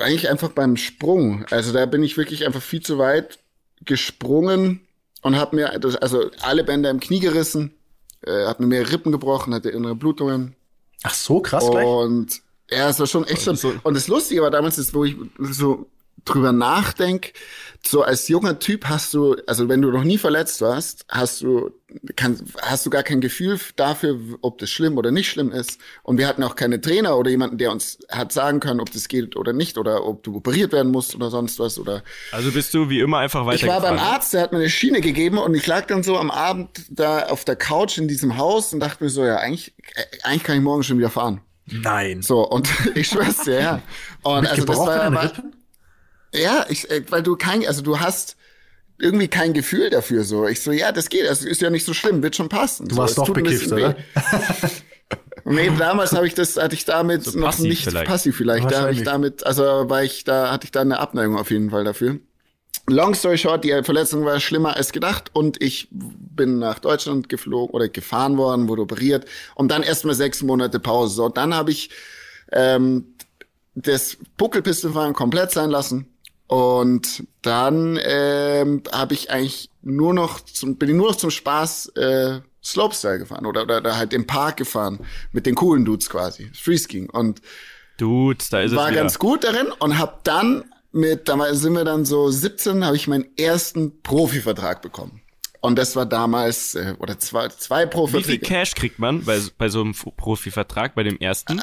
eigentlich 0.00 0.28
einfach 0.28 0.50
beim 0.50 0.76
Sprung. 0.76 1.44
Also 1.50 1.72
da 1.72 1.86
bin 1.86 2.02
ich 2.02 2.16
wirklich 2.16 2.44
einfach 2.46 2.62
viel 2.62 2.82
zu 2.82 2.98
weit 2.98 3.38
gesprungen 3.84 4.80
und 5.22 5.36
habe 5.36 5.56
mir, 5.56 5.78
das, 5.78 5.96
also 5.96 6.30
alle 6.42 6.64
Bänder 6.64 6.90
im 6.90 7.00
Knie 7.00 7.20
gerissen, 7.20 7.72
äh, 8.22 8.44
hab 8.46 8.60
mir 8.60 8.66
mehrere 8.66 8.92
Rippen 8.92 9.12
gebrochen, 9.12 9.54
hatte 9.54 9.70
innere 9.70 9.94
Blutungen. 9.94 10.54
Ach 11.02 11.14
so, 11.14 11.40
krass 11.40 11.64
gleich. 11.70 11.86
Und 11.86 12.40
ja, 12.70 12.88
es 12.90 12.98
war 12.98 13.06
schon 13.06 13.24
echt 13.26 13.42
schon. 13.42 13.56
So- 13.56 13.74
Und 13.82 13.94
das 13.94 14.08
Lustige 14.08 14.42
war 14.42 14.50
damals, 14.50 14.78
ist, 14.78 14.92
wo 14.94 15.04
ich 15.04 15.16
so 15.38 15.86
drüber 16.24 16.52
nachdenk, 16.52 17.32
so 17.86 18.02
als 18.02 18.28
junger 18.28 18.58
Typ 18.58 18.86
hast 18.86 19.14
du, 19.14 19.36
also 19.46 19.68
wenn 19.68 19.80
du 19.80 19.90
noch 19.90 20.04
nie 20.04 20.18
verletzt 20.18 20.60
warst, 20.60 21.04
hast 21.08 21.42
du, 21.42 21.70
kann, 22.16 22.38
hast 22.60 22.84
du 22.84 22.90
gar 22.90 23.02
kein 23.02 23.20
Gefühl 23.20 23.58
dafür, 23.76 24.18
ob 24.40 24.58
das 24.58 24.70
schlimm 24.70 24.98
oder 24.98 25.12
nicht 25.12 25.30
schlimm 25.30 25.52
ist. 25.52 25.78
Und 26.02 26.18
wir 26.18 26.26
hatten 26.26 26.42
auch 26.42 26.56
keine 26.56 26.80
Trainer 26.80 27.16
oder 27.16 27.30
jemanden, 27.30 27.58
der 27.58 27.70
uns 27.70 27.98
hat 28.10 28.32
sagen 28.32 28.60
können, 28.60 28.80
ob 28.80 28.90
das 28.90 29.08
geht 29.08 29.36
oder 29.36 29.52
nicht 29.52 29.78
oder 29.78 30.04
ob 30.04 30.22
du 30.24 30.36
operiert 30.36 30.72
werden 30.72 30.90
musst 30.90 31.14
oder 31.14 31.30
sonst 31.30 31.58
was 31.58 31.78
oder 31.78 32.02
Also 32.32 32.50
bist 32.50 32.74
du 32.74 32.90
wie 32.90 33.00
immer 33.00 33.18
einfach 33.18 33.50
ich 33.52 33.66
war 33.66 33.80
beim 33.80 33.98
Arzt, 33.98 34.34
der 34.34 34.42
hat 34.42 34.52
mir 34.52 34.58
eine 34.58 34.70
Schiene 34.70 35.00
gegeben 35.00 35.38
und 35.38 35.54
ich 35.54 35.66
lag 35.66 35.86
dann 35.86 36.02
so 36.02 36.18
am 36.18 36.30
Abend 36.30 36.68
da 36.90 37.26
auf 37.26 37.44
der 37.44 37.56
Couch 37.56 37.98
in 37.98 38.08
diesem 38.08 38.36
Haus 38.36 38.72
und 38.72 38.80
dachte 38.80 39.04
mir 39.04 39.10
so, 39.10 39.24
ja, 39.24 39.36
eigentlich, 39.36 39.74
eigentlich 40.22 40.42
kann 40.42 40.56
ich 40.56 40.62
morgen 40.62 40.82
schon 40.82 40.98
wieder 40.98 41.10
fahren. 41.10 41.40
Nein. 41.66 42.22
So, 42.22 42.46
und 42.48 42.68
ich 42.94 43.08
schwör's 43.08 43.44
dir, 43.44 43.60
ja. 43.60 43.82
Und 44.22 44.42
Mit 44.42 44.50
also 44.50 44.64
das 44.64 44.76
war, 44.78 45.14
war? 45.14 45.32
Ja, 46.34 46.66
ich, 46.68 46.90
äh, 46.90 47.02
weil 47.10 47.22
du 47.22 47.36
kein, 47.36 47.66
also 47.66 47.82
du 47.82 48.00
hast 48.00 48.36
irgendwie 48.98 49.28
kein 49.28 49.52
Gefühl 49.52 49.90
dafür 49.90 50.24
so. 50.24 50.46
Ich 50.46 50.62
so, 50.62 50.72
ja, 50.72 50.92
das 50.92 51.08
geht, 51.08 51.26
das 51.26 51.42
ist 51.42 51.60
ja 51.60 51.70
nicht 51.70 51.84
so 51.84 51.92
schlimm, 51.94 52.22
wird 52.22 52.36
schon 52.36 52.48
passen. 52.48 52.88
Du 52.88 52.96
warst 52.96 53.16
so, 53.16 53.24
doch 53.24 53.34
bekifft, 53.34 53.70
oder? 53.72 53.96
Nee, 55.48 55.70
damals 55.78 56.12
habe 56.12 56.26
ich 56.26 56.34
das, 56.34 56.56
hatte 56.56 56.74
ich 56.74 56.84
damit 56.84 57.22
So 57.22 57.38
noch 57.38 57.56
nicht 57.58 57.84
vielleicht. 57.84 58.08
passiv 58.08 58.36
vielleicht. 58.36 58.68
Da 58.68 58.80
habe 58.80 58.92
ich 58.92 59.04
damit, 59.04 59.46
also 59.46 59.62
war 59.62 60.02
ich 60.02 60.24
da, 60.24 60.50
hatte 60.50 60.64
ich 60.64 60.72
da 60.72 60.80
eine 60.80 60.98
Abneigung 60.98 61.38
auf 61.38 61.52
jeden 61.52 61.70
Fall 61.70 61.84
dafür. 61.84 62.18
Long 62.88 63.14
story 63.14 63.38
short, 63.38 63.62
die 63.62 63.70
Verletzung 63.84 64.24
war 64.24 64.40
schlimmer 64.40 64.74
als 64.76 64.90
gedacht 64.90 65.30
und 65.34 65.62
ich 65.62 65.88
bin 65.92 66.58
nach 66.58 66.80
Deutschland 66.80 67.28
geflogen 67.28 67.72
oder 67.72 67.88
gefahren 67.88 68.36
worden, 68.36 68.66
wurde 68.66 68.82
operiert 68.82 69.26
und 69.54 69.68
dann 69.70 69.84
erstmal 69.84 70.16
sechs 70.16 70.42
Monate 70.42 70.80
Pause. 70.80 71.14
So, 71.14 71.28
dann 71.28 71.54
habe 71.54 71.70
ich 71.70 71.90
ähm, 72.50 73.14
das 73.76 74.16
Buckelpistenfahren 74.36 75.14
komplett 75.14 75.52
sein 75.52 75.70
lassen 75.70 76.15
und 76.46 77.26
dann 77.42 77.98
ähm, 78.02 78.82
habe 78.92 79.14
ich 79.14 79.30
eigentlich 79.30 79.70
nur 79.82 80.14
noch 80.14 80.40
zum, 80.40 80.76
bin 80.76 80.90
ich 80.90 80.94
nur 80.94 81.08
noch 81.08 81.16
zum 81.16 81.30
Spaß 81.30 81.88
äh, 81.96 82.40
Slopestyle 82.62 83.18
gefahren 83.18 83.46
oder, 83.46 83.62
oder, 83.62 83.78
oder 83.78 83.96
halt 83.96 84.12
im 84.12 84.26
Park 84.26 84.56
gefahren 84.56 85.00
mit 85.32 85.46
den 85.46 85.54
coolen 85.54 85.84
Dudes 85.84 86.10
quasi, 86.10 86.50
Freeskiing 86.52 87.10
und 87.10 87.40
Dudes, 87.96 88.50
da 88.50 88.60
ist 88.60 88.72
es 88.72 88.76
war 88.76 88.92
ganz 88.92 89.18
gut 89.18 89.44
darin 89.44 89.68
und 89.78 89.98
hab 89.98 90.22
dann 90.24 90.64
mit, 90.92 91.28
damals 91.28 91.60
sind 91.60 91.74
wir 91.74 91.84
dann 91.84 92.04
so 92.04 92.30
17, 92.30 92.84
habe 92.84 92.96
ich 92.96 93.06
meinen 93.06 93.26
ersten 93.36 94.02
Profivertrag 94.02 94.82
bekommen. 94.82 95.20
Und 95.60 95.78
das 95.78 95.96
war 95.96 96.06
damals, 96.06 96.74
äh, 96.74 96.94
oder 96.98 97.18
zwei, 97.18 97.48
zwei 97.48 97.86
Wie 97.86 98.22
viel. 98.22 98.38
Cash 98.38 98.74
kriegt 98.74 98.98
man 98.98 99.24
bei, 99.24 99.40
bei 99.58 99.68
so 99.68 99.80
einem 99.80 99.94
Profivertrag, 99.94 100.94
bei 100.94 101.02
dem 101.02 101.18
ersten? 101.18 101.60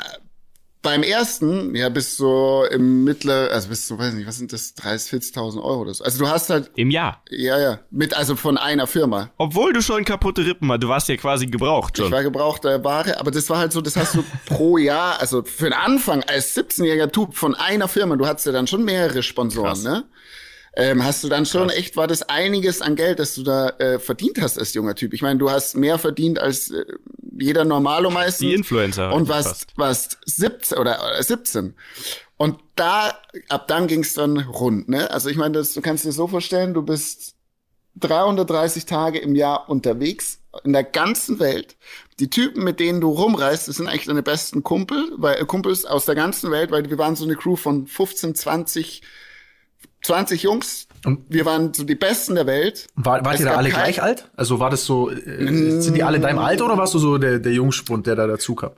Beim 0.84 1.02
ersten, 1.02 1.74
ja, 1.76 1.88
bis 1.90 2.18
so 2.18 2.66
im 2.70 3.04
Mittler, 3.06 3.50
also 3.52 3.70
bis 3.70 3.88
so, 3.88 3.98
weiß 3.98 4.14
nicht, 4.14 4.28
was 4.28 4.38
sind 4.38 4.52
das, 4.54 4.76
30.000, 4.76 5.34
40.000 5.34 5.64
Euro 5.64 5.80
oder 5.82 5.94
so. 5.94 6.04
Also 6.04 6.20
du 6.20 6.30
hast 6.30 6.50
halt, 6.50 6.70
Im 6.76 6.92
Jahr. 6.92 7.24
ja, 7.30 7.58
ja, 7.58 7.80
mit, 7.90 8.14
also 8.16 8.36
von 8.36 8.58
einer 8.58 8.86
Firma. 8.86 9.30
Obwohl 9.38 9.72
du 9.74 9.82
schon 9.82 10.04
kaputte 10.06 10.46
Rippen 10.46 10.70
hast. 10.72 10.84
Du 10.84 10.90
warst 10.90 11.08
ja 11.08 11.16
quasi 11.16 11.48
gebraucht 11.48 11.98
Ich 11.98 12.04
schon. 12.04 12.12
war 12.12 12.22
gebrauchte 12.22 12.84
Ware, 12.84 13.20
aber 13.20 13.32
das 13.32 13.50
war 13.50 13.58
halt 13.60 13.72
so, 13.72 13.80
das 13.82 13.96
hast 13.96 14.14
du 14.16 14.24
pro 14.46 14.78
Jahr, 14.78 15.20
also 15.22 15.42
für 15.44 15.66
den 15.66 15.74
Anfang 15.74 16.22
als 16.24 16.56
17-jähriger 16.56 17.10
Typ 17.12 17.34
von 17.34 17.56
einer 17.56 17.88
Firma, 17.88 18.16
du 18.18 18.28
hattest 18.28 18.46
ja 18.46 18.52
dann 18.52 18.68
schon 18.68 18.84
mehrere 18.84 19.24
Sponsoren, 19.24 19.70
Krass. 19.70 19.84
ne? 19.84 20.04
Ähm, 20.76 21.04
hast 21.04 21.24
du 21.24 21.30
dann 21.30 21.46
schon 21.46 21.70
echt, 21.70 21.96
war 21.98 22.08
das 22.08 22.24
einiges 22.24 22.82
an 22.82 22.96
Geld, 22.96 23.20
das 23.20 23.36
du 23.36 23.44
da 23.44 23.70
äh, 23.78 24.00
verdient 24.00 24.42
hast 24.42 24.58
als 24.58 24.74
junger 24.74 24.96
Typ. 24.96 25.14
Ich 25.14 25.22
meine, 25.22 25.38
du 25.38 25.52
hast 25.52 25.76
mehr 25.76 26.00
verdient 26.00 26.40
als 26.40 26.72
äh, 26.72 26.84
jeder 27.38 27.64
Normalo 27.64 28.10
meistens. 28.10 28.48
Die 28.48 28.54
Influencer. 28.54 29.14
Und 29.14 29.28
warst, 29.28 29.68
warst 29.76 30.18
17 30.26 30.78
oder, 30.78 31.00
oder 31.04 31.22
17. 31.22 31.76
Und 32.38 32.60
da, 32.76 33.14
ab 33.50 33.68
dann 33.68 33.88
ging's 33.88 34.16
dann 34.16 34.40
rund, 34.40 34.90
ne? 34.90 35.12
Also 35.12 35.30
ich 35.30 35.38
meine, 35.38 35.54
das, 35.54 35.74
du 35.74 35.82
kannst 35.82 36.06
dir 36.06 36.12
so 36.12 36.28
vorstellen, 36.28 36.74
du 36.74 36.82
bist 36.82 37.36
330 37.98 38.86
Tage 38.86 39.20
im 39.20 39.36
Jahr 39.36 39.70
unterwegs 39.70 40.40
in 40.64 40.74
der 40.74 40.84
ganzen 40.84 41.40
Welt. 41.40 41.76
Die 42.20 42.30
Typen, 42.30 42.64
mit 42.64 42.80
denen 42.80 43.02
du 43.02 43.10
rumreist, 43.10 43.68
das 43.68 43.78
sind 43.78 43.88
eigentlich 43.88 44.06
deine 44.06 44.24
besten 44.24 44.64
Kumpel, 44.64 45.12
weil, 45.18 45.42
äh, 45.42 45.46
Kumpels 45.46 45.86
aus 45.86 46.06
der 46.06 46.16
ganzen 46.16 46.52
Welt, 46.52 46.72
weil 46.72 46.90
wir 46.90 46.98
waren 46.98 47.16
so 47.16 47.26
eine 47.26 47.36
Crew 47.36 47.56
von 47.56 47.88
15, 47.88 48.36
20, 48.36 49.02
20 50.04 50.44
Jungs. 50.44 50.88
Und- 51.06 51.26
wir 51.30 51.46
waren 51.46 51.74
so 51.74 51.84
die 51.84 51.96
Besten 51.96 52.36
der 52.36 52.46
Welt. 52.48 52.88
War, 52.96 53.24
wart 53.26 53.36
Es 53.36 53.42
ihr 53.42 53.48
da 53.48 53.56
alle 53.56 53.70
kein- 53.70 53.84
gleich 53.84 54.02
alt? 54.02 54.30
Also 54.36 54.60
war 54.60 54.70
das 54.70 54.86
so, 54.86 55.10
äh, 55.10 55.82
sind 55.82 55.96
die 55.96 56.04
alle 56.04 56.18
in 56.18 56.22
deinem 56.22 56.40
Alter 56.40 56.66
oder 56.66 56.78
warst 56.78 56.94
du 56.94 57.00
so 57.00 57.18
der, 57.18 57.40
der 57.40 57.52
Jungspund, 57.54 58.08
der 58.08 58.16
da 58.16 58.28
dazu 58.28 58.56
kam? 58.56 58.72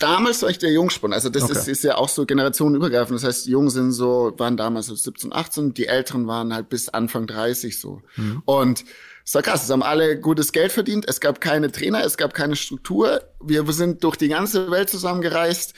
Damals 0.00 0.42
war 0.42 0.50
ich 0.50 0.58
der 0.58 0.72
Jungspund. 0.72 1.14
Also 1.14 1.30
das 1.30 1.44
Okay. 1.44 1.52
ist, 1.52 1.68
ist 1.68 1.84
ja 1.84 1.94
auch 1.96 2.08
so 2.08 2.26
generationenübergreifend. 2.26 3.16
Das 3.16 3.24
heißt, 3.24 3.46
die 3.46 3.50
Jungen 3.52 3.70
sind 3.70 3.92
so, 3.92 4.34
waren 4.38 4.56
damals 4.56 4.86
so 4.86 4.94
17, 4.94 5.32
18, 5.32 5.72
die 5.74 5.86
Älteren 5.86 6.26
waren 6.26 6.52
halt 6.52 6.68
bis 6.68 6.88
Anfang 6.88 7.26
30 7.28 7.78
so. 7.80 8.02
Und 8.44 8.84
es 9.24 9.34
war 9.34 9.42
krass, 9.42 9.62
es 9.64 9.70
haben 9.70 9.82
alle 9.84 10.18
gutes 10.20 10.52
Geld 10.52 10.72
verdient. 10.72 11.08
Es 11.08 11.20
gab 11.20 11.40
keine 11.40 11.70
Trainer, 11.70 12.04
es 12.04 12.16
gab 12.16 12.34
keine 12.34 12.56
Struktur. 12.56 13.22
Wir 13.42 13.64
sind 13.72 14.02
durch 14.04 14.16
die 14.16 14.28
ganze 14.28 14.70
Welt 14.70 14.90
zusammengereist. 14.90 15.74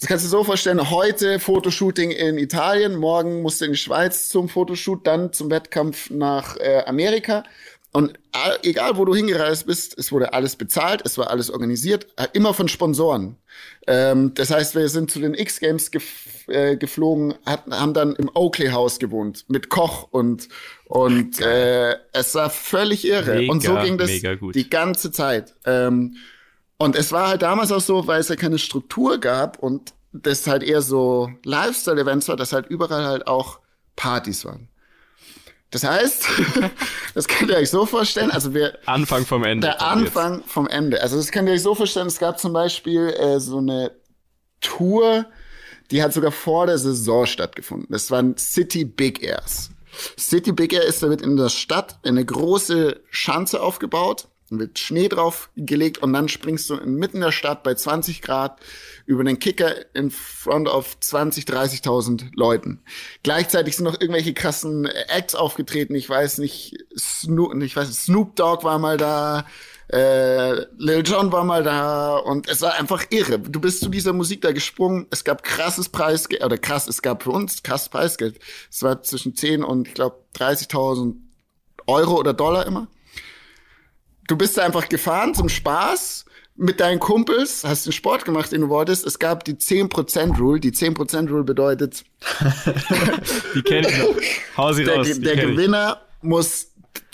Das 0.00 0.08
kannst 0.08 0.24
du 0.24 0.26
dir 0.26 0.30
so 0.30 0.44
vorstellen, 0.44 0.90
heute 0.90 1.38
Fotoshooting 1.38 2.10
in 2.10 2.36
Italien, 2.36 2.96
morgen 2.96 3.42
musst 3.42 3.60
du 3.60 3.66
in 3.66 3.72
die 3.72 3.78
Schweiz 3.78 4.28
zum 4.28 4.48
Fotoshoot, 4.48 5.06
dann 5.06 5.32
zum 5.32 5.50
Wettkampf 5.50 6.10
nach 6.10 6.56
äh, 6.56 6.82
Amerika. 6.86 7.44
Und 7.92 8.18
egal, 8.62 8.96
wo 8.96 9.04
du 9.04 9.14
hingereist 9.14 9.66
bist, 9.66 9.96
es 9.96 10.10
wurde 10.10 10.32
alles 10.32 10.56
bezahlt, 10.56 11.02
es 11.04 11.16
war 11.16 11.30
alles 11.30 11.48
organisiert, 11.48 12.08
äh, 12.16 12.26
immer 12.32 12.52
von 12.52 12.66
Sponsoren. 12.66 13.36
Ähm, 13.86 14.34
das 14.34 14.50
heißt, 14.50 14.74
wir 14.74 14.88
sind 14.88 15.12
zu 15.12 15.20
den 15.20 15.32
X-Games 15.32 15.92
gef 15.92 16.48
äh, 16.48 16.76
geflogen, 16.76 17.34
hatten, 17.46 17.72
haben 17.72 17.94
dann 17.94 18.16
im 18.16 18.28
Oakley 18.34 18.70
House 18.70 18.98
gewohnt, 18.98 19.44
mit 19.46 19.68
Koch 19.68 20.08
und, 20.10 20.48
und 20.86 21.40
äh, 21.40 21.96
es 22.12 22.34
war 22.34 22.50
völlig 22.50 23.06
irre. 23.06 23.36
Mega, 23.36 23.52
und 23.52 23.62
so 23.62 23.76
ging 23.76 23.96
das 23.96 24.10
die 24.10 24.68
ganze 24.68 25.12
Zeit. 25.12 25.54
Ähm, 25.64 26.16
und 26.78 26.96
es 26.96 27.12
war 27.12 27.28
halt 27.28 27.42
damals 27.42 27.72
auch 27.72 27.80
so, 27.80 28.06
weil 28.06 28.20
es 28.20 28.28
ja 28.28 28.36
keine 28.36 28.58
Struktur 28.58 29.18
gab 29.18 29.58
und 29.58 29.94
das 30.12 30.46
halt 30.46 30.62
eher 30.62 30.82
so 30.82 31.30
Lifestyle-Events 31.44 32.28
war, 32.28 32.36
dass 32.36 32.52
halt 32.52 32.66
überall 32.66 33.04
halt 33.04 33.26
auch 33.26 33.60
Partys 33.96 34.44
waren. 34.44 34.68
Das 35.70 35.82
heißt, 35.82 36.28
das 37.14 37.26
könnt 37.26 37.50
ihr 37.50 37.56
euch 37.56 37.70
so 37.70 37.84
vorstellen, 37.84 38.30
also 38.30 38.54
wir, 38.54 38.78
Anfang 38.86 39.26
vom 39.26 39.42
Ende. 39.42 39.66
der 39.66 39.76
kommt 39.76 40.04
jetzt. 40.04 40.16
Anfang 40.16 40.44
vom 40.46 40.68
Ende. 40.68 41.02
Also 41.02 41.16
das 41.16 41.32
könnt 41.32 41.48
ihr 41.48 41.54
euch 41.54 41.62
so 41.62 41.74
vorstellen, 41.74 42.06
es 42.06 42.18
gab 42.18 42.38
zum 42.38 42.52
Beispiel 42.52 43.08
äh, 43.08 43.40
so 43.40 43.58
eine 43.58 43.90
Tour, 44.60 45.26
die 45.90 46.02
hat 46.02 46.12
sogar 46.12 46.30
vor 46.30 46.66
der 46.66 46.78
Saison 46.78 47.26
stattgefunden. 47.26 47.88
Das 47.90 48.10
waren 48.10 48.36
City 48.36 48.84
Big 48.84 49.22
Airs. 49.22 49.70
City 50.18 50.52
Big 50.52 50.72
Air 50.72 50.84
ist 50.84 51.02
damit 51.02 51.22
in 51.22 51.36
der 51.36 51.48
Stadt 51.48 51.98
eine 52.04 52.24
große 52.24 53.00
Schanze 53.10 53.60
aufgebaut, 53.60 54.28
wird 54.58 54.78
Schnee 54.78 55.08
drauf 55.08 55.50
gelegt 55.56 55.98
und 55.98 56.12
dann 56.12 56.28
springst 56.28 56.70
du 56.70 56.74
inmitten 56.74 57.20
der 57.20 57.32
Stadt 57.32 57.62
bei 57.62 57.74
20 57.74 58.22
Grad 58.22 58.60
über 59.06 59.24
den 59.24 59.38
Kicker 59.38 59.74
in 59.94 60.10
front 60.10 60.68
of 60.68 60.98
20, 61.00 61.44
30.000 61.44 62.30
Leuten. 62.34 62.82
Gleichzeitig 63.22 63.76
sind 63.76 63.84
noch 63.84 64.00
irgendwelche 64.00 64.34
krassen 64.34 64.86
Acts 64.86 65.34
aufgetreten. 65.34 65.94
Ich 65.94 66.08
weiß 66.08 66.38
nicht, 66.38 66.76
Snoop, 66.98 67.54
ich 67.62 67.76
weiß, 67.76 68.04
Snoop 68.04 68.36
Dogg 68.36 68.64
war 68.64 68.78
mal 68.78 68.96
da, 68.96 69.46
äh, 69.88 70.52
Lil 70.78 71.02
Jon 71.04 71.30
war 71.30 71.44
mal 71.44 71.62
da 71.62 72.16
und 72.16 72.48
es 72.48 72.62
war 72.62 72.74
einfach 72.74 73.04
irre. 73.10 73.38
Du 73.38 73.60
bist 73.60 73.80
zu 73.80 73.88
dieser 73.88 74.12
Musik 74.12 74.40
da 74.40 74.52
gesprungen. 74.52 75.06
Es 75.10 75.24
gab 75.24 75.42
krasses 75.42 75.88
Preisgeld, 75.88 76.42
oder 76.42 76.58
krass, 76.58 76.88
es 76.88 77.02
gab 77.02 77.22
für 77.22 77.30
uns 77.30 77.62
krasses 77.62 77.88
Preisgeld. 77.90 78.38
Es 78.70 78.82
war 78.82 79.02
zwischen 79.02 79.34
10 79.34 79.62
und 79.62 79.88
ich 79.88 79.94
glaube 79.94 80.16
30.000 80.36 81.14
Euro 81.86 82.18
oder 82.18 82.32
Dollar 82.32 82.66
immer. 82.66 82.88
Du 84.28 84.36
bist 84.36 84.56
da 84.56 84.62
einfach 84.64 84.88
gefahren 84.88 85.34
zum 85.34 85.48
Spaß 85.48 86.24
mit 86.56 86.80
deinen 86.80 87.00
Kumpels, 87.00 87.64
hast 87.64 87.84
den 87.86 87.92
Sport 87.92 88.24
gemacht, 88.24 88.52
den 88.52 88.62
du 88.62 88.68
wolltest. 88.68 89.04
Es 89.06 89.18
gab 89.18 89.44
die 89.44 89.54
10% 89.54 90.38
Rule. 90.38 90.60
Die 90.60 90.70
10% 90.72 91.28
Rule 91.28 91.42
bedeutet, 91.44 92.04
Die 93.54 93.62
kenn 93.62 93.84
ich 93.84 93.98
noch. 93.98 94.14
Hau 94.56 94.72
sie 94.72 94.84
der, 94.84 94.96
raus. 94.96 95.08
der 95.20 95.34
kenn 95.36 95.50
ich. 95.50 95.56
Gewinner 95.56 96.00
muss 96.22 96.68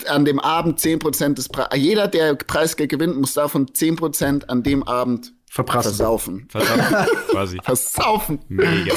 an 0.07 0.25
dem 0.25 0.39
Abend 0.39 0.79
10% 0.79 1.33
des 1.35 1.49
Preises, 1.49 1.77
jeder, 1.83 2.07
der 2.07 2.35
Preisgeld 2.35 2.89
gewinnt, 2.89 3.17
muss 3.17 3.33
davon 3.33 3.67
10% 3.67 4.45
an 4.47 4.63
dem 4.63 4.83
Abend 4.83 5.33
Verprassen. 5.49 5.89
versaufen. 5.95 6.47
Verdammt, 6.49 7.09
quasi. 7.29 7.57
Versaufen. 7.63 8.39
Mega. 8.47 8.93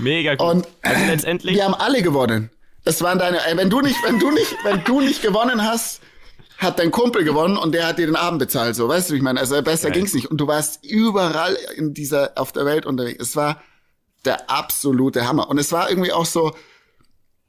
Mega 0.00 0.34
gut. 0.36 0.46
Und 0.48 0.68
also 0.82 1.04
letztendlich, 1.06 1.56
wir 1.56 1.64
haben 1.64 1.74
alle 1.74 2.02
gewonnen. 2.02 2.50
Es 2.84 3.02
waren 3.02 3.18
deine, 3.18 3.38
wenn 3.54 3.68
du 3.68 3.80
nicht, 3.80 3.96
wenn 4.04 4.18
du 4.18 4.30
nicht, 4.30 4.54
wenn 4.64 4.84
du 4.84 5.00
nicht 5.00 5.22
gewonnen 5.22 5.62
hast, 5.62 6.00
hat 6.58 6.80
dein 6.80 6.90
Kumpel 6.90 7.24
gewonnen 7.24 7.56
und 7.56 7.72
der 7.72 7.86
hat 7.86 7.98
dir 7.98 8.06
den 8.06 8.16
Abend 8.16 8.40
bezahlt, 8.40 8.74
so, 8.74 8.88
weißt 8.88 9.08
du, 9.08 9.14
wie 9.14 9.18
ich 9.18 9.22
meine, 9.22 9.38
also 9.40 9.60
besser 9.62 9.88
Geil. 9.88 9.98
ging's 9.98 10.12
nicht. 10.12 10.30
Und 10.30 10.38
du 10.38 10.46
warst 10.48 10.84
überall 10.84 11.56
in 11.76 11.94
dieser, 11.94 12.32
auf 12.36 12.52
der 12.52 12.66
Welt 12.66 12.84
unterwegs. 12.84 13.22
Es 13.22 13.36
war 13.36 13.62
der 14.24 14.50
absolute 14.50 15.26
Hammer. 15.26 15.48
Und 15.48 15.58
es 15.58 15.70
war 15.70 15.88
irgendwie 15.88 16.12
auch 16.12 16.26
so, 16.26 16.54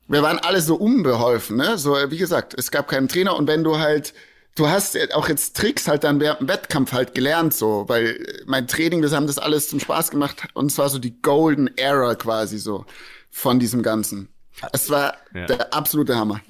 wir 0.07 0.21
waren 0.21 0.37
alle 0.37 0.61
so 0.61 0.75
unbeholfen, 0.75 1.57
ne? 1.57 1.77
So, 1.77 1.95
wie 2.09 2.17
gesagt, 2.17 2.53
es 2.57 2.69
gab 2.69 2.87
keinen 2.87 3.07
Trainer 3.07 3.35
und 3.35 3.47
wenn 3.47 3.63
du 3.63 3.79
halt, 3.79 4.13
du 4.55 4.67
hast 4.67 4.97
auch 5.13 5.27
jetzt 5.27 5.55
Tricks 5.55 5.87
halt 5.87 6.03
dann 6.03 6.19
während 6.19 6.41
dem 6.41 6.47
Wettkampf 6.47 6.93
halt 6.93 7.15
gelernt, 7.15 7.53
so, 7.53 7.85
weil 7.87 8.43
mein 8.45 8.67
Training, 8.67 9.01
wir 9.01 9.09
haben 9.11 9.27
das 9.27 9.39
alles 9.39 9.69
zum 9.69 9.79
Spaß 9.79 10.11
gemacht 10.11 10.47
und 10.53 10.71
es 10.71 10.77
war 10.77 10.89
so 10.89 10.99
die 10.99 11.19
Golden 11.21 11.67
Era 11.77 12.13
quasi 12.13 12.59
so 12.59 12.85
von 13.31 13.59
diesem 13.59 13.81
Ganzen. 13.81 14.29
Es 14.73 14.89
war 14.89 15.13
Ja. 15.33 15.45
der 15.45 15.73
absolute 15.73 16.15
Hammer. 16.15 16.41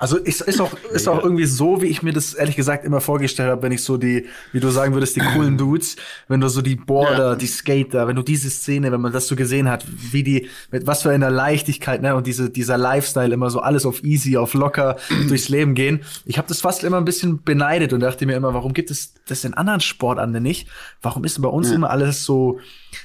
Also 0.00 0.16
ist, 0.16 0.42
ist 0.42 0.60
auch 0.60 0.72
ist 0.92 1.08
auch 1.08 1.24
irgendwie 1.24 1.44
so, 1.46 1.82
wie 1.82 1.86
ich 1.86 2.04
mir 2.04 2.12
das 2.12 2.32
ehrlich 2.32 2.54
gesagt 2.54 2.84
immer 2.84 3.00
vorgestellt 3.00 3.50
habe, 3.50 3.62
wenn 3.62 3.72
ich 3.72 3.82
so 3.82 3.96
die, 3.96 4.26
wie 4.52 4.60
du 4.60 4.68
sagen 4.70 4.94
würdest, 4.94 5.16
die 5.16 5.20
coolen 5.20 5.58
Dudes, 5.58 5.96
wenn 6.28 6.40
du 6.40 6.48
so 6.48 6.62
die 6.62 6.76
Border, 6.76 7.30
Ja. 7.30 7.34
die 7.34 7.48
Skater, 7.48 8.06
wenn 8.06 8.14
du 8.14 8.22
diese 8.22 8.48
Szene, 8.48 8.92
wenn 8.92 9.00
man 9.00 9.12
das 9.12 9.26
so 9.26 9.34
gesehen 9.34 9.68
hat, 9.68 9.84
wie 10.12 10.22
die, 10.22 10.46
mit 10.70 10.86
was 10.86 11.02
für 11.02 11.10
einer 11.10 11.30
Leichtigkeit, 11.32 12.00
ne, 12.00 12.14
und 12.14 12.28
diese 12.28 12.48
dieser 12.48 12.78
Lifestyle 12.78 13.34
immer 13.34 13.50
so 13.50 13.58
alles 13.58 13.84
auf 13.84 14.04
easy, 14.04 14.36
auf 14.36 14.54
locker 14.54 14.98
durchs 15.28 15.48
Leben 15.48 15.74
gehen. 15.74 16.02
Ich 16.26 16.38
habe 16.38 16.46
das 16.46 16.60
fast 16.60 16.84
immer 16.84 16.98
ein 16.98 17.04
bisschen 17.04 17.42
beneidet 17.42 17.92
und 17.92 17.98
dachte 17.98 18.24
mir 18.24 18.36
immer, 18.36 18.54
warum 18.54 18.74
gibt 18.74 18.92
es 18.92 19.14
das 19.26 19.42
in 19.44 19.52
anderen 19.54 19.80
Sportarten 19.80 20.40
nicht? 20.40 20.68
Warum 21.02 21.24
ist 21.24 21.42
bei 21.42 21.48
uns 21.48 21.72
immer 21.72 21.90
alles 21.90 22.24
so 22.24 22.60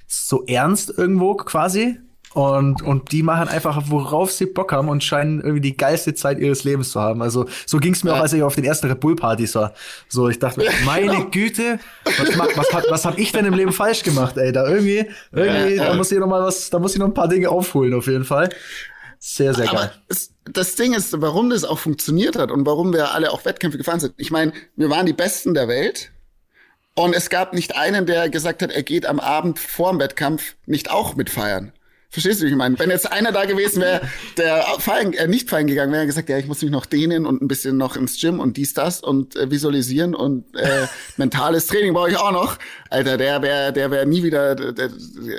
so 0.06 0.46
ernst 0.46 0.94
irgendwo 0.96 1.34
quasi? 1.38 1.98
Und, 2.34 2.82
und 2.82 3.12
die 3.12 3.22
machen 3.22 3.48
einfach, 3.48 3.84
worauf 3.88 4.32
sie 4.32 4.48
Bock 4.48 4.72
haben 4.72 4.90
und 4.90 5.04
scheinen 5.04 5.40
irgendwie 5.40 5.62
die 5.62 5.78
geilste 5.78 6.16
Zeit 6.16 6.40
ihres 6.40 6.64
Lebens 6.64 6.92
zu 6.92 7.00
haben. 7.00 7.22
Also 7.22 7.46
so 7.68 7.78
ging 7.78 7.94
es 7.94 8.04
mir 8.04 8.10
Ja. 8.10 8.18
auch, 8.18 8.22
als 8.22 8.34
ich 8.34 8.42
auf 8.42 8.56
den 8.56 8.64
ersten 8.64 8.88
Red 8.88 9.00
Bull-Partys 9.02 9.54
war. 9.56 9.74
So, 10.08 10.30
ich 10.30 10.40
dachte, 10.40 10.60
mir, 10.62 10.70
meine 10.84 11.12
genau. 11.12 11.26
Güte, 11.30 11.80
was, 12.06 12.36
ma- 12.36 12.48
was, 12.56 12.74
hab- 12.74 12.90
was 12.90 13.06
habe 13.06 13.20
ich 13.22 13.32
denn 13.32 13.46
im 13.46 13.54
Leben 13.54 13.72
falsch 13.72 14.02
gemacht, 14.02 14.36
ey? 14.38 14.52
Da 14.52 14.68
irgendwie, 14.68 15.06
irgendwie, 15.32 15.76
Ja, 15.76 15.84
ja. 15.84 15.86
da 15.90 15.94
muss 15.94 16.12
ich 16.12 16.18
noch 16.18 16.26
mal 16.28 16.42
was, 16.42 16.72
da 16.72 16.80
muss 16.80 16.94
ich 16.94 17.00
noch 17.00 17.06
ein 17.08 17.14
paar 17.14 17.28
Dinge 17.28 17.50
aufholen, 17.50 17.94
auf 17.94 18.08
jeden 18.08 18.26
Fall. 18.26 18.50
Sehr, 19.20 19.54
sehr 19.54 19.68
geil. 19.68 19.92
es, 20.10 20.34
das 20.52 20.76
Ding 20.76 20.94
ist, 20.94 21.22
warum 21.22 21.50
das 21.52 21.64
auch 21.64 21.80
funktioniert 21.80 22.36
hat 22.36 22.52
und 22.52 22.66
warum 22.66 22.92
wir 22.94 23.14
alle 23.14 23.32
auch 23.32 23.46
Wettkämpfe 23.46 23.78
gefahren 23.78 24.00
sind. 24.00 24.16
Ich 24.18 24.32
meine, 24.32 24.52
wir 24.76 24.90
waren 24.90 25.06
die 25.06 25.14
Besten 25.14 25.54
der 25.54 25.68
Welt. 25.68 26.12
Und 26.96 27.16
es 27.16 27.30
gab 27.30 27.54
nicht 27.54 27.76
einen, 27.76 28.06
der 28.06 28.30
gesagt 28.30 28.62
hat, 28.62 28.72
er 28.72 28.84
geht 28.84 29.06
am 29.06 29.20
Abend 29.20 29.58
vor 29.60 29.92
dem 29.92 30.00
Wettkampf 30.00 30.56
nicht 30.66 30.92
auch 30.92 31.16
mit 31.16 31.30
feiern. 31.30 31.72
Verstehst 32.14 32.42
du, 32.42 32.46
wie 32.46 32.52
ich 32.52 32.56
meine? 32.56 32.78
Wenn 32.78 32.92
jetzt 32.92 33.12
einer 33.12 33.32
da 33.32 33.46
gewesen 33.46 33.82
wäre, 33.82 34.02
der 34.38 34.64
feiern, 34.78 35.14
äh, 35.14 35.28
nicht 35.28 35.50
feiern 35.50 35.66
gegangen 35.66 35.92
wäre, 35.92 36.06
gesagt, 36.06 36.30
ja, 36.30 36.38
ich 36.38 36.46
muss 36.46 36.62
mich 36.62 36.70
noch 36.70 36.86
dehnen 36.86 37.26
und 37.26 37.42
ein 37.42 37.48
bisschen 37.48 37.76
noch 37.76 37.96
ins 37.96 38.22
Gym 38.22 38.40
und 38.40 38.56
dies, 38.56 38.76
das 38.76 39.02
und 39.02 39.36
äh, 39.36 39.50
visualisieren 39.50 40.14
und 40.14 40.46
äh, 40.56 40.86
mentales 41.18 41.66
Training 41.66 41.92
brauche 41.94 42.12
ich 42.12 42.18
auch 42.18 42.32
noch. 42.32 42.60
Alter, 42.92 43.18
der 43.18 43.42
wäre 43.42 43.74
der 43.74 43.90
wär 43.90 44.06
nie 44.06 44.22
wieder 44.22 44.52
äh, 44.52 44.74
der, 44.76 44.92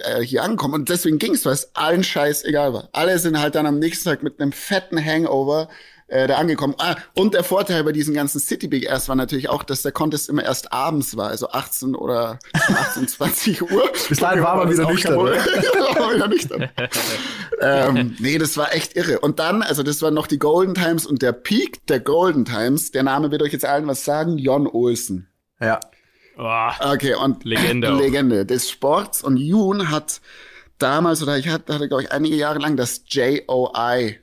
äh, 0.02 0.20
hier 0.24 0.42
angekommen. 0.42 0.74
Und 0.74 0.88
deswegen 0.88 1.18
ging's, 1.18 1.44
weil 1.44 1.52
es 1.52 1.70
allen 1.76 2.02
Scheiß 2.02 2.44
egal 2.44 2.72
war. 2.72 2.88
Alle 2.90 3.20
sind 3.20 3.38
halt 3.38 3.54
dann 3.54 3.66
am 3.66 3.78
nächsten 3.78 4.08
Tag 4.08 4.24
mit 4.24 4.40
einem 4.40 4.50
fetten 4.50 4.98
Hangover 4.98 5.68
äh, 6.14 6.28
da 6.28 6.36
angekommen. 6.36 6.74
Ah, 6.78 6.94
und 7.14 7.34
der 7.34 7.42
Vorteil 7.42 7.82
bei 7.82 7.90
diesen 7.90 8.14
ganzen 8.14 8.38
City 8.38 8.68
Big 8.68 8.84
Airs 8.84 9.08
war 9.08 9.16
natürlich 9.16 9.48
auch, 9.48 9.64
dass 9.64 9.82
der 9.82 9.90
Contest 9.90 10.28
immer 10.28 10.44
erst 10.44 10.72
abends 10.72 11.16
war, 11.16 11.28
also 11.28 11.48
18 11.50 11.96
oder 11.96 12.38
18, 12.52 13.08
20 13.08 13.62
Uhr. 13.70 13.90
Bis 14.08 14.18
dahin 14.20 14.42
war 14.42 14.56
man 14.56 14.70
wieder 14.70 14.88
nüchtern, 14.88 15.16
war 15.18 16.14
wieder 16.14 16.28
nüchtern. 16.28 16.70
ähm, 17.60 18.16
nee, 18.20 18.38
das 18.38 18.56
war 18.56 18.72
echt 18.72 18.94
irre. 18.94 19.18
Und 19.18 19.40
dann, 19.40 19.62
also 19.62 19.82
das 19.82 20.02
waren 20.02 20.14
noch 20.14 20.28
die 20.28 20.38
Golden 20.38 20.74
Times 20.74 21.04
und 21.04 21.20
der 21.20 21.32
Peak 21.32 21.84
der 21.88 21.98
Golden 21.98 22.44
Times, 22.44 22.92
der 22.92 23.02
Name 23.02 23.32
wird 23.32 23.42
euch 23.42 23.52
jetzt 23.52 23.64
allen 23.64 23.88
was 23.88 24.04
sagen, 24.04 24.38
Jon 24.38 24.68
Olsen. 24.68 25.28
Ja. 25.60 25.80
Oh, 26.38 26.70
Okay, 26.92 27.14
und 27.14 27.44
Legende. 27.44 27.90
Legende 27.92 28.46
des 28.46 28.70
Sports. 28.70 29.22
Und 29.22 29.36
Yoon 29.36 29.90
hat 29.90 30.20
damals, 30.78 31.22
oder 31.22 31.38
ich 31.38 31.48
hatte, 31.48 31.74
hatte 31.74 31.88
glaube 31.88 32.04
ich, 32.04 32.12
einige 32.12 32.36
Jahre 32.36 32.60
lang 32.60 32.76
das 32.76 33.02
JOI 33.08 34.20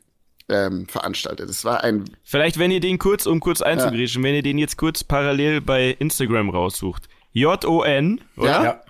ähm, 0.52 0.86
veranstaltet. 0.88 1.50
Das 1.50 1.66
war 1.66 1.84
ein, 1.84 2.06
Vielleicht, 2.24 2.60
wenn 2.60 2.70
ihr 2.72 2.80
den 2.80 2.98
kurz, 3.00 3.26
um 3.26 3.40
kurz 3.40 3.62
einzugrätschen, 3.62 4.22
wenn 4.24 4.36
ihr 4.36 4.44
den 4.44 4.58
jetzt 4.58 4.78
kurz 4.78 5.04
parallel 5.04 5.62
bei 5.62 5.96
Instagram 6.00 6.50
raussucht. 6.50 7.08
J-O-N, 7.34 8.22
oder? 8.38 8.50
Ja. 8.50 8.64
Ja. 8.64 8.82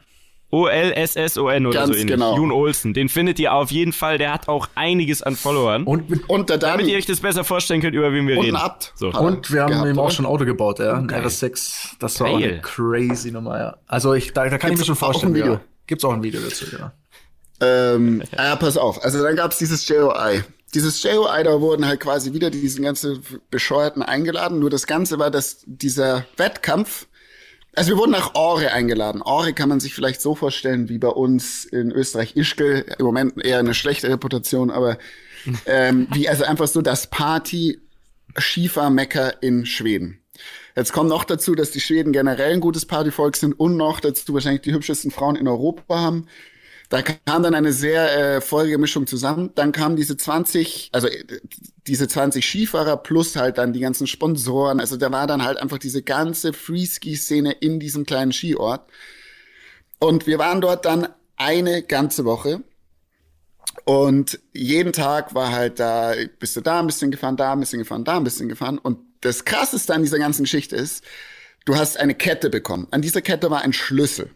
O-L-S-S-O-N 0.54 1.66
oder 1.66 1.80
Ganz 1.80 1.88
so 1.88 1.94
ähnlich. 1.94 2.08
genau. 2.14 2.36
Jun 2.36 2.52
Olsen. 2.52 2.94
Den 2.94 3.08
findet 3.08 3.40
ihr 3.40 3.54
auf 3.54 3.72
jeden 3.72 3.94
Fall. 3.94 4.18
Der 4.18 4.34
hat 4.34 4.50
auch 4.50 4.68
einiges 4.76 5.22
an 5.24 5.38
Followern. 5.38 5.84
Und, 5.86 6.10
mit, 6.10 6.30
und 6.30 6.50
der 6.50 6.58
damit 6.58 6.88
ihr 6.88 6.98
euch 6.98 7.06
das 7.06 7.22
besser 7.22 7.46
vorstellen 7.46 7.80
könnt, 7.82 7.96
über 7.96 8.12
wen 8.12 8.28
wir 8.28 8.38
und 8.38 8.44
reden. 8.46 8.58
Abt. 8.58 8.92
So. 8.96 9.12
und 9.12 9.50
wir 9.52 9.62
haben 9.64 9.72
gehabt, 9.72 9.88
ihm 9.88 9.98
auch 10.00 10.12
schon 10.12 10.26
ein 10.26 10.30
Auto 10.32 10.44
gebaut, 10.44 10.80
ja. 10.80 10.94
Ein 10.98 11.10
RS6. 11.10 11.92
Das 12.00 12.20
war 12.20 12.28
auch 12.32 12.40
Geil. 12.40 12.50
eine 12.52 12.62
crazy 12.62 13.32
Nummer, 13.32 13.60
ja. 13.60 13.78
Also 13.88 14.14
ich, 14.14 14.34
da, 14.34 14.50
da 14.50 14.58
kann 14.58 14.72
Gibt's 14.72 14.84
ich 14.84 14.90
mir 14.90 14.96
schon 14.96 15.08
auch 15.08 15.12
vorstellen. 15.14 15.32
ein 15.32 15.36
Video? 15.36 15.54
Ja. 15.54 15.62
Gibt's 15.88 16.04
auch 16.04 16.14
ein 16.14 16.24
Video 16.24 16.42
dazu, 16.42 16.66
ja. 16.78 16.92
Ähm, 17.62 18.22
ja, 18.36 18.56
pass 18.58 18.76
auf. 18.76 19.02
Also 19.06 19.24
dann 19.24 19.36
gab's 19.38 19.58
dieses 19.58 19.88
JOI. 19.88 20.44
Dieses 20.74 21.04
JOI, 21.04 21.44
da 21.44 21.60
wurden 21.60 21.86
halt 21.86 22.00
quasi 22.00 22.34
wieder 22.34 22.50
diese 22.50 22.82
ganzen 22.82 23.22
Bescheuerten 23.50 24.02
eingeladen. 24.02 24.60
Nur 24.60 24.70
das 24.70 24.88
Ganze 24.88 25.20
war, 25.20 25.30
dass 25.30 25.64
dieser 25.66 26.26
Wettkampf, 26.38 27.08
also 27.76 27.92
wir 27.92 27.98
wurden 27.98 28.12
nach 28.12 28.36
Ore 28.36 28.72
eingeladen. 28.72 29.22
Ore 29.22 29.54
kann 29.54 29.70
man 29.70 29.80
sich 29.80 29.94
vielleicht 29.94 30.22
so 30.22 30.36
vorstellen, 30.36 30.90
wie 30.90 30.98
bei 30.98 31.10
uns 31.10 31.66
in 31.66 31.92
Österreich 31.92 32.36
Ischgl. 32.36 32.86
Im 32.98 33.06
Moment 33.06 33.44
eher 33.44 33.60
eine 33.60 33.74
schlechte 33.74 34.10
Reputation, 34.10 34.72
aber 34.72 34.98
ähm, 35.66 36.08
wie 36.14 36.30
also 36.30 36.44
einfach 36.46 36.68
so 36.68 36.82
das 36.82 37.08
Party 37.08 37.80
Skifahrmecker 38.38 39.42
in 39.44 39.66
Schweden. 39.66 40.22
Jetzt 40.76 40.94
kommt 40.94 41.10
noch 41.10 41.26
dazu, 41.26 41.54
dass 41.56 41.72
die 41.72 41.82
Schweden 41.82 42.14
generell 42.14 42.54
ein 42.54 42.62
gutes 42.62 42.86
Partyvolk 42.86 43.36
sind 43.36 43.60
und 43.60 43.76
noch 43.76 44.00
dazu 44.00 44.34
wahrscheinlich 44.34 44.62
die 44.62 44.74
hübschesten 44.74 45.12
Frauen 45.12 45.36
in 45.36 45.48
Europa 45.48 46.00
haben. 46.00 46.28
Da 46.92 47.02
kam 47.02 47.42
dann 47.42 47.56
eine 47.56 47.72
sehr 47.72 48.36
äh, 48.36 48.42
feurige 48.42 48.78
Mischung 48.78 49.08
zusammen. 49.08 49.52
Dann 49.56 49.72
kamen 49.72 49.96
diese 49.96 50.18
20, 50.18 50.90
also 50.92 51.08
äh, 51.08 51.40
diese 51.88 52.10
20 52.10 52.46
Skifahrer 52.46 52.98
plus 52.98 53.38
halt 53.38 53.58
dann 53.58 53.72
die 53.72 53.80
ganzen 53.80 54.08
Sponsoren. 54.08 54.82
Also 54.82 54.98
da 54.98 55.10
war 55.10 55.26
dann 55.26 55.42
halt 55.42 55.58
einfach 55.58 55.78
diese 55.78 56.04
ganze 56.04 56.52
Freeski-Szene 56.52 57.54
in 57.54 57.80
diesem 57.80 58.06
kleinen 58.06 58.34
Skiort. 58.34 58.90
Und 60.00 60.28
wir 60.28 60.38
waren 60.38 60.60
dort 60.60 60.84
dann 60.84 61.08
eine 61.38 61.82
ganze 61.82 62.26
Woche. 62.26 62.62
Und 63.86 64.42
jeden 64.52 64.92
Tag 64.92 65.34
war 65.34 65.54
halt 65.54 65.80
da, 65.80 66.14
bist 66.40 66.58
du 66.58 66.62
da 66.62 66.82
ein 66.82 66.88
bisschen 66.88 67.10
gefahren, 67.10 67.38
da 67.38 67.54
ein 67.54 67.62
bisschen 67.62 67.80
gefahren, 67.80 68.04
da 68.04 68.18
ein 68.18 68.26
bisschen 68.26 68.50
gefahren. 68.50 68.78
Und 68.78 69.00
das 69.22 69.46
Krasseste 69.46 69.94
an 69.96 70.04
dieser 70.04 70.20
ganzen 70.20 70.44
Geschichte 70.44 70.76
ist, 70.76 71.06
du 71.64 71.78
hast 71.78 71.98
eine 71.98 72.16
Kette 72.16 72.50
bekommen. 72.50 72.90
An 72.92 73.02
dieser 73.02 73.22
Kette 73.22 73.50
war 73.50 73.62
ein 73.62 73.72
Schlüssel. 73.72 74.32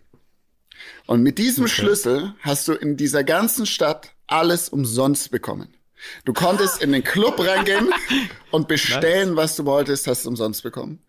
Und 1.07 1.21
mit 1.21 1.37
diesem 1.37 1.67
Schlüssel 1.67 2.33
hast 2.41 2.67
du 2.67 2.73
in 2.73 2.97
dieser 2.97 3.23
ganzen 3.23 3.65
Stadt 3.65 4.13
alles 4.27 4.69
umsonst 4.69 5.31
bekommen. 5.31 5.75
Du 6.23 6.33
konntest 6.33 6.81
in 6.81 6.91
den 6.91 7.03
Club 7.03 7.39
reingehen 7.39 7.89
und 8.51 8.67
bestellen, 8.67 9.35
was 9.35 9.55
du 9.55 9.65
wolltest, 9.65 10.07
hast 10.07 10.25
du 10.25 10.29
umsonst 10.29 10.63
bekommen. 10.63 10.99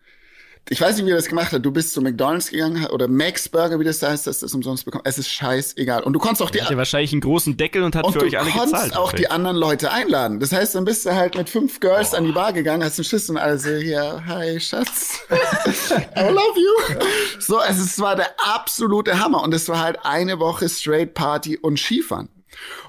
Ich 0.69 0.81
weiß 0.81 0.97
nicht, 0.97 1.05
wie 1.05 1.11
er 1.11 1.15
das 1.15 1.27
gemacht 1.27 1.51
hat. 1.53 1.65
Du 1.65 1.71
bist 1.71 1.93
zu 1.93 2.01
McDonalds 2.01 2.49
gegangen 2.49 2.85
oder 2.87 3.07
Max 3.07 3.47
Burger, 3.47 3.79
wie 3.79 3.85
das 3.85 4.01
heißt, 4.01 4.27
hast 4.27 4.41
du 4.41 4.45
es 4.45 4.53
umsonst 4.53 4.83
bekommen. 4.83 5.03
Es 5.05 5.17
ist 5.17 5.29
scheißegal. 5.29 6.03
Und 6.03 6.13
du 6.13 6.19
konntest 6.19 6.41
auch 6.41 6.49
die 6.49 6.61
Hat 6.61 6.69
ja 6.69 6.77
wahrscheinlich 6.77 7.13
einen 7.13 7.21
großen 7.21 7.55
Deckel 7.55 7.83
und 7.83 7.95
hat 7.95 8.05
und 8.05 8.13
für 8.13 8.19
du 8.19 8.25
euch 8.25 8.37
alle 8.37 8.49
konntest 8.49 8.73
gezahlt. 8.73 8.97
auch 8.97 9.13
die 9.13 9.29
anderen 9.29 9.55
Leute 9.55 9.91
einladen. 9.91 10.39
Das 10.39 10.51
heißt, 10.51 10.75
dann 10.75 10.83
bist 10.83 11.05
du 11.05 11.15
halt 11.15 11.35
mit 11.35 11.49
fünf 11.49 11.79
Girls 11.79 12.13
an 12.13 12.25
die 12.25 12.33
Bar 12.33 12.51
gegangen, 12.51 12.83
hast 12.83 12.99
einen 12.99 13.05
Schlüssel 13.05 13.31
und 13.31 13.37
alle 13.37 13.57
so, 13.57 13.69
ja, 13.69 14.23
hi, 14.25 14.59
Schatz. 14.59 15.19
I 15.29 16.29
love 16.29 16.59
you. 16.59 16.99
So, 17.39 17.57
also 17.59 17.83
es 17.83 17.99
war 17.99 18.15
der 18.15 18.35
absolute 18.37 19.19
Hammer. 19.19 19.43
Und 19.43 19.53
es 19.53 19.69
war 19.69 19.79
halt 19.79 19.99
eine 20.03 20.39
Woche 20.39 20.67
Straight 20.67 21.13
Party 21.13 21.57
und 21.57 21.79
Skifahren. 21.79 22.29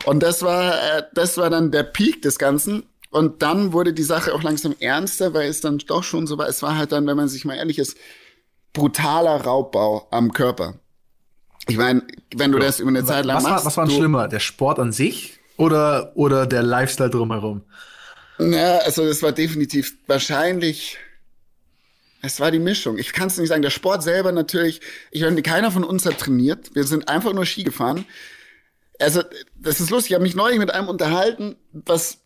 Und 0.05 0.23
das 0.23 0.43
war, 0.43 0.75
äh, 0.75 1.03
das 1.15 1.37
war 1.37 1.51
dann 1.51 1.71
der 1.71 1.85
Peak 1.85 2.23
des 2.23 2.39
Ganzen. 2.39 2.85
Und 3.11 3.43
dann 3.43 3.73
wurde 3.73 3.93
die 3.93 4.03
Sache 4.03 4.35
auch 4.35 4.43
langsam 4.43 4.75
ernster, 4.81 5.33
weil 5.33 5.49
es 5.49 5.61
dann 5.61 5.79
doch 5.79 6.05
schon 6.05 6.27
so 6.27 6.37
war. 6.37 6.49
Es 6.49 6.63
war 6.63 6.77
halt 6.77 6.93
dann, 6.93 7.07
wenn 7.07 7.17
man 7.17 7.29
sich 7.29 7.45
mal 7.45 7.57
ehrlich 7.57 7.79
ist, 7.79 7.97
brutaler 8.73 9.41
Raubbau 9.43 10.07
am 10.11 10.33
Körper. 10.33 10.75
Ich 11.69 11.77
meine, 11.77 12.03
wenn 12.35 12.53
du 12.53 12.59
das 12.59 12.81
über 12.81 12.89
eine 12.89 13.05
Zeit 13.05 13.25
lang 13.25 13.39
Was 13.39 13.45
war, 13.45 13.51
machst. 13.53 13.67
was 13.67 13.77
war 13.77 13.91
schlimmer? 13.91 14.29
Der 14.29 14.41
Sport 14.41 14.79
an 14.79 14.93
sich 14.93 15.39
oder, 15.57 16.13
oder 16.15 16.47
der 16.47 16.63
Lifestyle 16.63 17.11
drumherum? 17.11 17.63
Ja, 18.39 18.79
also 18.79 19.07
das 19.07 19.23
war 19.23 19.33
definitiv 19.33 19.95
wahrscheinlich. 20.07 20.99
Es 22.23 22.41
war 22.41 22.51
die 22.51 22.59
Mischung. 22.59 22.99
Ich 22.99 23.13
kann 23.13 23.29
es 23.29 23.39
nicht 23.39 23.49
sagen. 23.49 23.63
Der 23.63 23.71
Sport 23.71 24.03
selber 24.03 24.33
natürlich. 24.33 24.81
Ich 25.11 25.23
meine, 25.23 25.43
keiner 25.43 25.71
von 25.71 25.85
uns 25.85 26.05
hat 26.07 26.19
trainiert. 26.19 26.75
Wir 26.75 26.85
sind 26.85 27.09
einfach 27.09 27.33
nur 27.33 27.47
Ski 27.47 27.65
gefahren. 27.65 28.05
Also 28.99 29.23
das 29.57 29.81
ist 29.81 29.91
lustig. 29.91 30.11
Ich 30.11 30.15
habe 30.15 30.25
mich 30.25 30.35
neulich 30.35 30.59
mit 30.59 30.71
einem 30.73 30.89
unterhalten, 30.89 31.57
was 31.73 32.19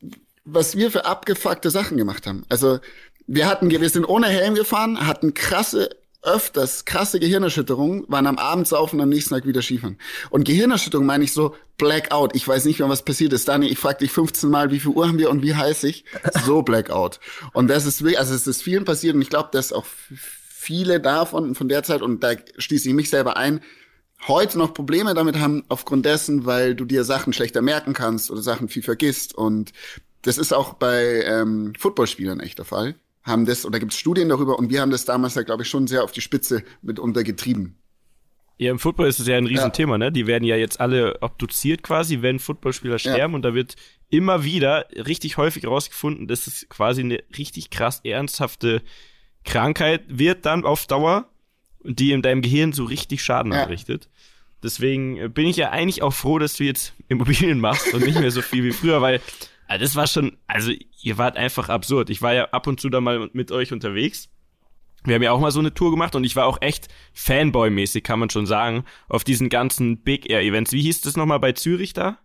was 0.44 0.76
wir 0.76 0.90
für 0.90 1.04
abgefuckte 1.04 1.70
Sachen 1.70 1.96
gemacht 1.96 2.26
haben. 2.26 2.44
Also 2.48 2.80
wir 3.26 3.46
hatten, 3.46 3.70
wir 3.70 3.88
sind 3.88 4.04
ohne 4.04 4.26
Helm 4.26 4.54
gefahren, 4.54 5.06
hatten 5.06 5.34
krasse 5.34 5.90
öfters 6.22 6.84
krasse 6.84 7.18
Gehirnerschütterungen, 7.18 8.04
waren 8.08 8.26
am 8.26 8.38
Abend 8.38 8.68
saufen 8.68 8.96
und 8.96 9.02
am 9.02 9.08
nächsten 9.08 9.34
Tag 9.34 9.44
wieder 9.44 9.60
Skifahren. 9.60 9.98
Und 10.30 10.44
Gehirnerschütterung 10.44 11.04
meine 11.04 11.24
ich 11.24 11.32
so 11.32 11.56
Blackout. 11.78 12.34
Ich 12.34 12.46
weiß 12.46 12.64
nicht 12.64 12.78
mehr, 12.78 12.88
was 12.88 13.04
passiert 13.04 13.32
ist. 13.32 13.48
Dani, 13.48 13.66
ich 13.66 13.78
frag 13.78 13.98
dich 13.98 14.12
15 14.12 14.48
Mal, 14.48 14.70
wie 14.70 14.78
viel 14.78 14.92
Uhr 14.92 15.08
haben 15.08 15.18
wir 15.18 15.30
und 15.30 15.42
wie 15.42 15.54
heiß 15.54 15.82
ich? 15.84 16.04
So 16.46 16.62
Blackout. 16.62 17.18
Und 17.52 17.68
das 17.68 17.86
ist 17.86 18.02
wirklich, 18.02 18.20
also 18.20 18.34
es 18.34 18.46
ist 18.46 18.62
vielen 18.62 18.84
passiert 18.84 19.16
und 19.16 19.22
ich 19.22 19.30
glaube, 19.30 19.48
dass 19.52 19.72
auch 19.72 19.84
viele 20.14 21.00
davon 21.00 21.56
von 21.56 21.68
der 21.68 21.82
Zeit, 21.82 22.02
und 22.02 22.22
da 22.22 22.34
schließe 22.56 22.88
ich 22.88 22.94
mich 22.94 23.10
selber 23.10 23.36
ein, 23.36 23.60
heute 24.28 24.58
noch 24.58 24.74
Probleme 24.74 25.14
damit 25.14 25.40
haben, 25.40 25.64
aufgrund 25.68 26.06
dessen, 26.06 26.46
weil 26.46 26.76
du 26.76 26.84
dir 26.84 27.02
Sachen 27.02 27.32
schlechter 27.32 27.62
merken 27.62 27.94
kannst 27.94 28.30
oder 28.30 28.42
Sachen 28.42 28.68
viel 28.68 28.84
vergisst. 28.84 29.34
Und 29.34 29.72
das 30.22 30.38
ist 30.38 30.52
auch 30.52 30.74
bei 30.74 31.22
ähm, 31.24 31.72
Footballspielern 31.78 32.40
echt 32.40 32.58
der 32.58 32.64
Fall 32.64 32.94
haben 33.24 33.46
das, 33.46 33.64
oder 33.64 33.78
gibt 33.78 33.92
es 33.92 33.98
Studien 33.98 34.28
darüber, 34.28 34.58
und 34.58 34.68
wir 34.70 34.80
haben 34.80 34.90
das 34.90 35.04
damals 35.04 35.36
ja, 35.36 35.42
glaube 35.42 35.62
ich, 35.62 35.68
schon 35.68 35.86
sehr 35.86 36.02
auf 36.02 36.10
die 36.10 36.20
Spitze 36.20 36.64
mitunter 36.82 37.22
getrieben. 37.22 37.76
Ja, 38.58 38.70
im 38.70 38.78
Football 38.78 39.06
ist 39.06 39.18
es 39.20 39.26
ja 39.26 39.36
ein 39.36 39.46
Riesenthema, 39.46 39.96
ne? 39.98 40.12
Die 40.12 40.26
werden 40.26 40.44
ja 40.44 40.56
jetzt 40.56 40.80
alle 40.80 41.20
obduziert 41.20 41.82
quasi, 41.82 42.22
wenn 42.22 42.38
Footballspieler 42.38 42.98
sterben 42.98 43.34
und 43.34 43.42
da 43.42 43.54
wird 43.54 43.76
immer 44.10 44.44
wieder 44.44 44.86
richtig 44.94 45.36
häufig 45.36 45.62
herausgefunden, 45.64 46.28
dass 46.28 46.46
es 46.46 46.68
quasi 46.68 47.00
eine 47.00 47.22
richtig 47.36 47.70
krass 47.70 48.00
ernsthafte 48.04 48.82
Krankheit 49.44 50.02
wird 50.06 50.44
dann 50.44 50.64
auf 50.64 50.86
Dauer, 50.86 51.28
die 51.82 52.12
in 52.12 52.22
deinem 52.22 52.42
Gehirn 52.42 52.72
so 52.72 52.84
richtig 52.84 53.22
Schaden 53.22 53.52
Ja. 53.52 53.62
anrichtet. 53.64 54.08
Deswegen 54.62 55.16
äh, 55.16 55.28
bin 55.28 55.46
ich 55.46 55.56
ja 55.56 55.70
eigentlich 55.70 56.02
auch 56.02 56.12
froh, 56.12 56.38
dass 56.38 56.54
du 56.54 56.64
jetzt 56.64 56.92
Immobilien 57.08 57.58
machst 57.58 57.92
und 57.94 58.04
nicht 58.04 58.20
mehr 58.20 58.30
so 58.30 58.42
viel 58.42 58.62
wie 58.62 58.72
früher, 58.72 59.00
weil 59.02 59.20
ah, 59.74 59.78
das 59.78 59.96
war 59.96 60.06
schon, 60.06 60.36
also 60.46 60.72
ihr 61.02 61.18
wart 61.18 61.36
einfach 61.36 61.68
absurd. 61.68 62.10
Ich 62.10 62.22
war 62.22 62.34
ja 62.34 62.44
ab 62.50 62.66
und 62.66 62.80
zu 62.80 62.88
da 62.88 63.00
mal 63.00 63.30
mit 63.32 63.50
euch 63.52 63.72
unterwegs. 63.72 64.28
Wir 65.04 65.16
haben 65.16 65.22
ja 65.22 65.32
auch 65.32 65.40
mal 65.40 65.50
so 65.50 65.58
eine 65.58 65.74
Tour 65.74 65.90
gemacht 65.90 66.14
und 66.14 66.22
ich 66.24 66.36
war 66.36 66.46
auch 66.46 66.58
echt 66.60 66.88
Fanboy-mäßig, 67.14 68.02
kann 68.04 68.20
man 68.20 68.30
schon 68.30 68.46
sagen, 68.46 68.84
auf 69.08 69.24
diesen 69.24 69.48
ganzen 69.48 69.98
Big 69.98 70.30
Air 70.30 70.42
Events. 70.42 70.72
Wie 70.72 70.82
hieß 70.82 71.00
das 71.00 71.16
nochmal 71.16 71.40
bei 71.40 71.52
Zürich 71.52 71.92
da? 71.92 72.18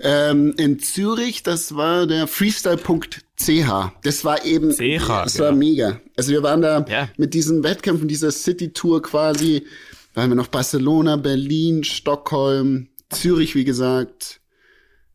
Ähm, 0.00 0.54
in 0.56 0.78
Zürich, 0.80 1.42
das 1.42 1.76
war 1.76 2.06
der 2.06 2.26
Freestyle.ch. 2.26 3.92
Das 4.02 4.24
war 4.24 4.44
eben, 4.44 4.70
CH, 4.72 5.06
das 5.24 5.38
war 5.38 5.48
genau. 5.52 5.58
mega. 5.58 6.00
Also 6.16 6.32
wir 6.32 6.42
waren 6.42 6.62
da 6.62 6.84
Ja. 6.88 7.08
mit 7.16 7.34
diesen 7.34 7.62
Wettkämpfen, 7.62 8.08
dieser 8.08 8.32
City-Tour 8.32 9.02
quasi, 9.02 9.66
waren 10.14 10.30
wir 10.30 10.36
noch 10.36 10.48
Barcelona, 10.48 11.16
Berlin, 11.16 11.84
Stockholm, 11.84 12.88
Zürich, 13.10 13.54
wie 13.54 13.64
gesagt. 13.64 14.40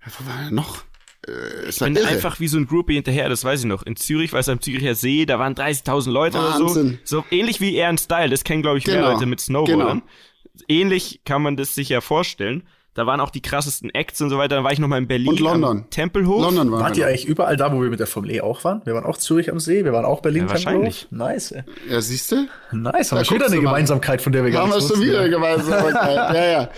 Wo 0.06 0.28
war 0.28 0.44
er 0.44 0.52
noch? 0.52 0.85
Äh, 1.28 1.32
es 1.68 1.82
war 1.82 1.88
bin 1.88 1.98
irre. 1.98 2.08
einfach 2.08 2.40
wie 2.40 2.48
so 2.48 2.58
ein 2.58 2.68
Groupie 2.68 2.96
hinterher, 2.96 3.30
das 3.30 3.44
weiß 3.44 3.62
ich 3.62 3.66
noch. 3.66 3.84
In 3.84 3.96
Zürich, 3.96 4.34
weiß 4.34 4.50
am 4.50 4.62
Züricher 4.62 4.96
See, 4.96 5.26
da 5.26 5.40
waren 5.40 5.56
30.000 5.56 6.12
Leute 6.12 6.38
oder 6.38 6.60
Wahnsinn. 6.60 7.00
so. 7.04 7.18
So 7.20 7.26
ähnlich 7.32 7.62
wie 7.62 7.76
Air 7.76 7.98
Style, 7.98 8.30
das 8.30 8.44
kennen 8.44 8.62
glaube 8.62 8.78
ich 8.78 8.88
mehr 8.88 8.98
Genau, 8.98 9.12
Leute 9.14 9.26
mit 9.26 9.40
Snowboardern. 9.40 10.00
genau. 10.02 10.64
Ähnlich 10.68 11.22
kann 11.26 11.42
man 11.42 11.58
das 11.58 11.76
sich 11.76 11.90
ja 11.90 12.02
vorstellen. 12.02 12.64
Da 12.96 13.06
waren 13.06 13.20
auch 13.20 13.30
die 13.30 13.42
krassesten 13.42 13.94
Acts 13.94 14.22
und 14.22 14.30
so 14.30 14.38
weiter. 14.38 14.56
Dann 14.56 14.64
war 14.64 14.72
ich 14.72 14.80
noch 14.80 14.88
mal 14.88 14.98
in 14.98 15.08
Berlin. 15.08 15.28
Und 15.28 15.42
London. 15.42 15.86
Tempelhof. 15.90 16.42
London 16.42 16.72
war 16.72 16.80
Wart 16.80 16.98
ihr 16.98 17.06
eigentlich 17.06 17.26
überall 17.26 17.58
da, 17.58 17.74
wo 17.74 17.82
wir 17.82 17.90
mit 17.90 18.00
der 18.00 18.08
Formel 18.08 18.32
E 18.32 18.40
auch 18.40 18.64
waren? 18.64 18.82
Wir 18.86 18.94
waren 18.94 19.04
auch 19.04 19.18
Zürich 19.18 19.52
am 19.52 19.60
See, 19.60 19.84
wir 19.84 19.92
waren 19.92 20.06
auch 20.06 20.22
Berlin 20.22 20.44
Ja, 20.44 20.52
wahrscheinlich. 20.52 21.08
Tempelhof. 21.10 21.28
Nice. 21.30 21.52
ey. 21.52 21.64
Ja, 21.90 22.00
siehst 22.00 22.32
du? 22.32 22.36
Nice, 22.72 23.12
haben 23.12 23.18
wir 23.18 23.20
Da 23.20 23.26
schon 23.26 23.36
wieder 23.36 23.48
eine 23.48 23.56
mal. 23.58 23.62
Gemeinsamkeit, 23.64 24.22
von 24.22 24.32
der 24.32 24.46
wir 24.46 24.52
gar 24.52 24.66
Machen 24.66 24.72
wir 24.72 24.76
nicht 24.78 24.88
schon 24.88 24.98
wussten, 24.98 25.10
wieder 25.12 25.22
ja. 25.24 25.28
gemeinsam. 25.28 25.94
ja, 25.94 26.46
ja. 26.46 26.70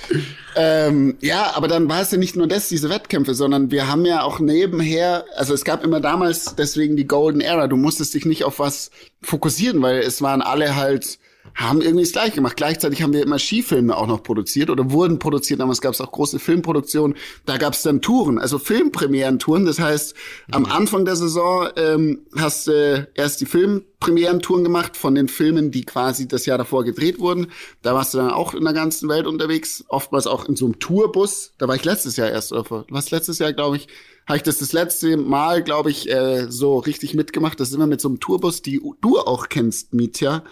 Ähm, 0.56 1.18
ja, 1.22 1.52
aber 1.54 1.68
dann 1.68 1.88
war 1.88 2.02
es 2.02 2.10
ja 2.10 2.18
nicht 2.18 2.36
nur 2.36 2.48
das, 2.48 2.68
diese 2.68 2.90
Wettkämpfe, 2.90 3.36
sondern 3.36 3.70
wir 3.70 3.88
haben 3.88 4.04
ja 4.04 4.24
auch 4.24 4.40
nebenher, 4.40 5.24
also 5.36 5.54
es 5.54 5.64
gab 5.66 5.84
immer 5.84 6.00
damals 6.00 6.56
deswegen 6.56 6.98
die 6.98 7.06
Golden 7.06 7.42
Era. 7.42 7.68
Du 7.68 7.78
musstest 7.78 8.16
dich 8.16 8.26
nicht 8.26 8.44
auf 8.44 8.58
was 8.58 8.90
fokussieren, 9.22 9.84
weil 9.84 10.00
es 10.00 10.24
waren 10.24 10.42
alle 10.42 10.76
halt, 10.76 11.20
haben 11.56 11.82
irgendwie 11.82 12.04
das 12.04 12.12
gleiche 12.12 12.36
gemacht. 12.36 12.58
Gleichzeitig 12.58 13.02
haben 13.02 13.14
wir 13.14 13.24
immer 13.24 13.40
Skifilme 13.40 13.96
auch 13.96 14.08
noch 14.08 14.24
produziert 14.24 14.70
oder 14.70 14.92
wurden 14.92 15.20
produziert. 15.20 15.60
Damals 15.60 15.82
gab 15.82 15.94
es 15.94 16.02
auch 16.02 16.12
große 16.12 16.40
Filmproduktionen. 16.40 17.18
Da 17.46 17.58
gab 17.58 17.74
es 17.74 17.82
dann 17.82 18.02
Touren, 18.02 18.40
also 18.40 18.60
Filmpremieren-Touren. 18.60 19.66
Das 19.66 19.80
heißt, 19.80 20.16
am 20.52 20.66
Anfang 20.66 21.06
der 21.06 21.16
Saison 21.16 21.70
ähm, 21.76 22.26
hast 22.36 22.68
du 22.68 22.72
äh, 22.72 23.06
erst 23.16 23.42
die 23.42 23.46
Filmpremieren-Touren 23.46 24.64
gemacht 24.64 24.98
von 24.98 25.16
den 25.16 25.28
Filmen, 25.28 25.72
die 25.72 25.84
quasi 25.84 26.28
das 26.28 26.46
Jahr 26.46 26.58
davor 26.58 26.84
gedreht 26.84 27.20
wurden. 27.20 27.48
Da 27.82 27.94
warst 27.94 28.14
du 28.14 28.20
dann 28.20 28.32
auch 28.32 28.54
in 28.54 28.64
der 28.64 28.74
ganzen 28.74 29.10
Welt 29.10 29.28
unterwegs, 29.28 29.84
oftmals 29.88 30.28
auch 30.28 30.46
in 30.46 30.56
so 30.56 30.66
einem 30.66 30.80
Tourbus. 30.80 31.54
Da 31.58 31.68
war 31.68 31.76
ich 31.76 31.86
letztes 31.86 32.18
Jahr 32.18 32.30
erst, 32.30 32.54
oder 32.54 32.86
was 32.90 33.12
letztes 33.12 33.40
Jahr, 33.40 33.54
glaube 33.54 33.78
ich, 33.78 33.88
habe 34.28 34.38
ich 34.38 34.44
das 34.44 34.58
das 34.58 34.74
letzte 34.74 35.16
Mal, 35.16 35.64
glaube 35.64 35.90
ich, 35.90 36.10
äh, 36.10 36.48
so 36.50 36.80
richtig 36.80 37.14
mitgemacht. 37.14 37.60
Das 37.60 37.70
ist 37.70 37.76
immer 37.76 37.88
mit 37.88 38.02
so 38.02 38.10
einem 38.10 38.20
Tourbus, 38.20 38.62
die 38.62 38.82
du 39.02 39.20
auch 39.20 39.48
kennst, 39.48 39.94
Mietja, 39.94 40.44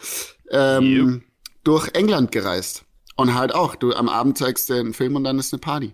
ähm, 0.51 1.23
durch 1.63 1.89
England 1.93 2.31
gereist. 2.31 2.85
Und 3.15 3.33
halt 3.33 3.53
auch, 3.53 3.75
du 3.75 3.93
am 3.93 4.09
Abend 4.09 4.37
zeigst 4.37 4.69
du 4.69 4.73
einen 4.73 4.93
Film 4.93 5.15
und 5.15 5.23
dann 5.23 5.39
ist 5.39 5.53
eine 5.53 5.59
Party. 5.59 5.93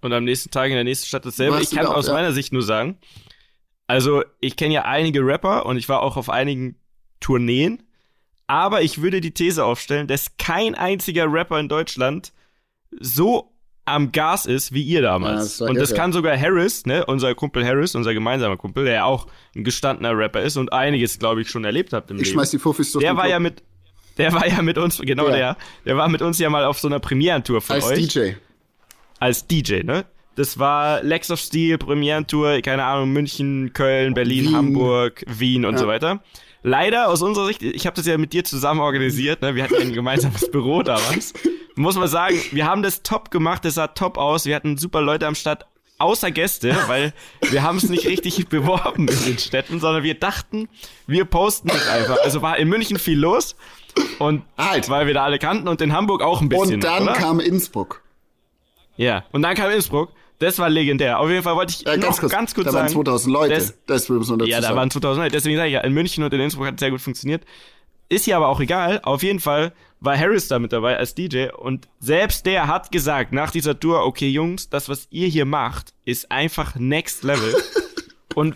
Und 0.00 0.12
am 0.12 0.24
nächsten 0.24 0.50
Tag 0.50 0.68
in 0.68 0.74
der 0.74 0.84
nächsten 0.84 1.06
Stadt 1.06 1.26
dasselbe. 1.26 1.60
Ich 1.60 1.70
kann 1.70 1.86
auch, 1.86 1.94
aus 1.94 2.06
ja? 2.06 2.12
meiner 2.12 2.32
Sicht 2.32 2.52
nur 2.52 2.62
sagen, 2.62 2.98
also 3.86 4.22
ich 4.40 4.56
kenne 4.56 4.74
ja 4.74 4.84
einige 4.84 5.20
Rapper 5.20 5.66
und 5.66 5.76
ich 5.76 5.88
war 5.88 6.02
auch 6.02 6.16
auf 6.16 6.30
einigen 6.30 6.76
Tourneen, 7.20 7.82
aber 8.46 8.82
ich 8.82 9.02
würde 9.02 9.20
die 9.20 9.32
These 9.32 9.64
aufstellen, 9.64 10.06
dass 10.06 10.36
kein 10.36 10.74
einziger 10.74 11.32
Rapper 11.32 11.58
in 11.58 11.68
Deutschland 11.68 12.32
so 13.00 13.55
am 13.86 14.12
Gas 14.12 14.44
ist 14.46 14.74
wie 14.74 14.82
ihr 14.82 15.00
Ja, 15.00 15.12
damals. 15.12 15.42
das 15.42 15.60
war 15.60 15.70
und 15.70 15.76
das 15.78 15.94
kann 15.94 16.12
sogar 16.12 16.36
Harris, 16.38 16.84
ne, 16.86 17.06
unser 17.06 17.34
Kumpel 17.34 17.64
Harris, 17.64 17.94
unser 17.94 18.12
gemeinsamer 18.14 18.56
Kumpel, 18.56 18.84
der 18.84 18.94
ja 18.94 19.04
auch 19.04 19.26
ein 19.54 19.64
gestandener 19.64 20.16
Rapper 20.16 20.42
ist 20.42 20.56
und 20.56 20.72
einiges, 20.72 21.18
glaube 21.18 21.40
ich, 21.42 21.48
schon 21.48 21.64
erlebt 21.64 21.92
habt 21.92 22.10
im 22.10 22.16
Ich 22.16 22.24
Leben. 22.24 22.34
schmeiß 22.34 22.50
die 22.50 22.58
Fuffis 22.58 22.92
durch 22.92 23.02
der 23.04 23.16
war 23.16 23.22
Club. 23.24 23.30
ja 23.32 23.38
mit 23.38 23.62
der 24.18 24.32
war 24.32 24.46
ja 24.48 24.60
mit 24.62 24.76
uns, 24.78 24.98
genau 24.98 25.26
Ja. 25.28 25.36
der, 25.36 25.56
der 25.84 25.96
war 25.96 26.08
mit 26.08 26.20
uns 26.22 26.38
ja 26.38 26.50
mal 26.50 26.64
auf 26.64 26.78
so 26.78 26.88
einer 26.88 27.00
Premierentour 27.00 27.60
von 27.60 27.76
als 27.76 27.84
euch 27.86 28.08
DJ. 28.08 28.32
als 29.20 29.46
DJ, 29.46 29.82
ne? 29.82 30.04
Das 30.36 30.58
war 30.58 31.02
Lex 31.02 31.30
of 31.30 31.40
Steel, 31.40 31.78
Premierentour, 31.78 32.60
keine 32.60 32.84
Ahnung, 32.84 33.10
München, 33.12 33.72
Köln, 33.72 34.12
Berlin, 34.14 34.46
Wien. 34.46 34.54
Hamburg, 34.54 35.24
Wien 35.26 35.64
und 35.64 35.74
Ja. 35.74 35.78
so 35.80 35.86
weiter. 35.86 36.22
Leider 36.62 37.08
aus 37.08 37.22
unserer 37.22 37.46
Sicht, 37.46 37.62
ich 37.62 37.86
habe 37.86 37.94
das 37.96 38.06
ja 38.06 38.18
mit 38.18 38.32
dir 38.32 38.44
zusammen 38.44 38.80
organisiert, 38.80 39.42
ne? 39.42 39.54
Wir 39.54 39.62
hatten 39.64 39.74
ja 39.74 39.80
ein 39.80 39.92
gemeinsames 39.92 40.50
Büro 40.50 40.82
damals. 40.82 41.32
Muss 41.76 41.96
man 41.96 42.08
sagen, 42.08 42.40
wir 42.52 42.66
haben 42.66 42.82
das 42.82 43.02
top 43.02 43.30
gemacht, 43.30 43.64
das 43.64 43.74
sah 43.74 43.88
top 43.88 44.18
aus, 44.18 44.46
wir 44.46 44.56
hatten 44.56 44.78
super 44.78 45.00
Leute 45.02 45.26
am 45.26 45.34
Start, 45.34 45.66
außer 45.98 46.30
Gäste, 46.30 46.76
weil 46.88 47.12
wir 47.50 47.62
haben 47.62 47.76
es 47.78 47.88
nicht 47.88 48.06
richtig 48.06 48.46
beworben 48.48 49.08
in 49.08 49.24
den 49.24 49.38
Städten, 49.38 49.80
sondern 49.80 50.02
wir 50.02 50.14
dachten, 50.18 50.68
wir 51.06 51.24
posten 51.24 51.68
das 51.68 51.88
einfach. 51.88 52.18
Also 52.24 52.42
war 52.42 52.56
in 52.58 52.68
München 52.68 52.98
viel 52.98 53.18
los 53.18 53.56
und 54.18 54.42
Halt. 54.58 54.88
weil 54.88 55.06
wir 55.06 55.14
da 55.14 55.24
alle 55.24 55.38
kannten 55.38 55.68
und 55.68 55.80
in 55.80 55.92
Hamburg 55.92 56.22
auch 56.22 56.40
ein 56.40 56.48
bisschen. 56.48 56.74
Und 56.74 56.84
dann 56.84 57.04
oder? 57.04 57.12
kam 57.12 57.40
Innsbruck. 57.40 58.02
Ja, 58.96 59.24
und 59.32 59.42
dann 59.42 59.54
kam 59.54 59.70
Innsbruck. 59.70 60.10
Das 60.38 60.58
war 60.58 60.68
legendär. 60.68 61.18
Auf 61.18 61.30
jeden 61.30 61.42
Fall 61.42 61.56
wollte 61.56 61.72
ich 61.72 61.80
Ja, 61.86 61.96
ganz 61.96 62.16
noch 62.16 62.20
kurz, 62.20 62.32
ganz 62.32 62.54
kurz 62.54 62.66
da 62.66 62.72
sagen. 62.72 62.84
waren 62.86 62.92
2000 62.92 63.32
Leute. 63.32 63.54
Das, 63.54 63.74
Das, 63.86 64.08
muss 64.08 64.28
man 64.28 64.38
dazu 64.38 64.50
ja, 64.50 64.58
da 64.58 64.68
sagen. 64.68 64.76
waren 64.76 64.90
2000 64.90 65.24
Leute. 65.24 65.32
Deswegen 65.36 65.56
sage 65.56 65.68
ich 65.68 65.74
ja, 65.74 65.80
in 65.80 65.92
München 65.94 66.24
und 66.24 66.32
in 66.34 66.40
Innsbruck 66.40 66.66
hat 66.66 66.74
es 66.74 66.80
sehr 66.80 66.90
gut 66.90 67.00
funktioniert. 67.00 67.44
Ist 68.08 68.26
hier 68.26 68.36
aber 68.36 68.48
auch 68.48 68.60
egal. 68.60 69.00
Auf 69.02 69.22
jeden 69.22 69.40
Fall 69.40 69.72
war 70.00 70.16
Harris 70.16 70.48
da 70.48 70.58
mit 70.58 70.72
dabei 70.72 70.96
als 70.98 71.14
DJ 71.14 71.48
und 71.56 71.88
selbst 71.98 72.44
der 72.46 72.68
hat 72.68 72.92
gesagt 72.92 73.32
nach 73.32 73.50
dieser 73.50 73.80
Tour, 73.80 74.04
okay 74.04 74.28
Jungs, 74.28 74.68
das 74.68 74.88
was 74.88 75.08
ihr 75.10 75.26
hier 75.26 75.46
macht, 75.46 75.94
ist 76.04 76.30
einfach 76.30 76.74
next 76.76 77.24
level. 77.24 77.54
und 78.34 78.54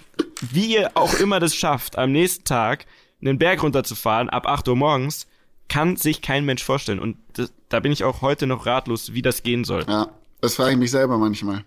wie 0.52 0.76
ihr 0.76 0.90
auch 0.94 1.14
immer 1.14 1.40
das 1.40 1.56
schafft, 1.56 1.96
am 1.98 2.12
nächsten 2.12 2.44
Tag 2.44 2.84
einen 3.22 3.38
Berg 3.38 3.62
runterzufahren 3.62 4.28
ab 4.28 4.46
8 4.46 4.68
Uhr 4.68 4.76
morgens, 4.76 5.26
kann 5.68 5.96
sich 5.96 6.20
kein 6.22 6.44
Mensch 6.44 6.62
vorstellen. 6.62 6.98
Und 7.00 7.16
das, 7.34 7.52
da 7.68 7.80
bin 7.80 7.90
ich 7.90 8.04
auch 8.04 8.22
heute 8.22 8.46
noch 8.46 8.66
ratlos, 8.66 9.14
wie 9.14 9.22
das 9.22 9.42
gehen 9.42 9.64
soll. 9.64 9.84
Ja, 9.88 10.08
das 10.40 10.54
frage 10.54 10.72
ich 10.72 10.78
mich 10.78 10.90
selber 10.90 11.18
manchmal. 11.18 11.64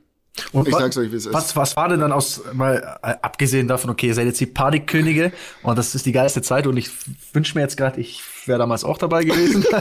Und 0.51 0.67
Ich 0.67 0.75
sag's 0.75 0.97
euch, 0.97 1.11
wie 1.11 1.15
es 1.15 1.25
ist. 1.27 1.33
Was, 1.33 1.55
was 1.55 1.75
war 1.75 1.89
denn 1.89 1.99
dann 1.99 2.11
aus, 2.11 2.41
mal 2.53 2.97
äh, 3.03 3.13
abgesehen 3.21 3.67
davon, 3.67 3.91
okay, 3.91 4.07
ihr 4.07 4.15
seid 4.15 4.25
jetzt 4.25 4.39
die 4.39 4.47
Partykönige 4.47 5.31
und 5.61 5.77
das 5.77 5.93
ist 5.93 6.05
die 6.05 6.11
geilste 6.11 6.41
Zeit 6.41 6.65
und 6.65 6.75
ich 6.77 6.89
wünsche 7.33 7.55
mir 7.55 7.61
jetzt 7.61 7.77
gerade, 7.77 8.01
ich 8.01 8.23
wäre 8.45 8.57
damals 8.57 8.83
auch 8.83 8.97
dabei 8.97 9.23
gewesen. 9.23 9.63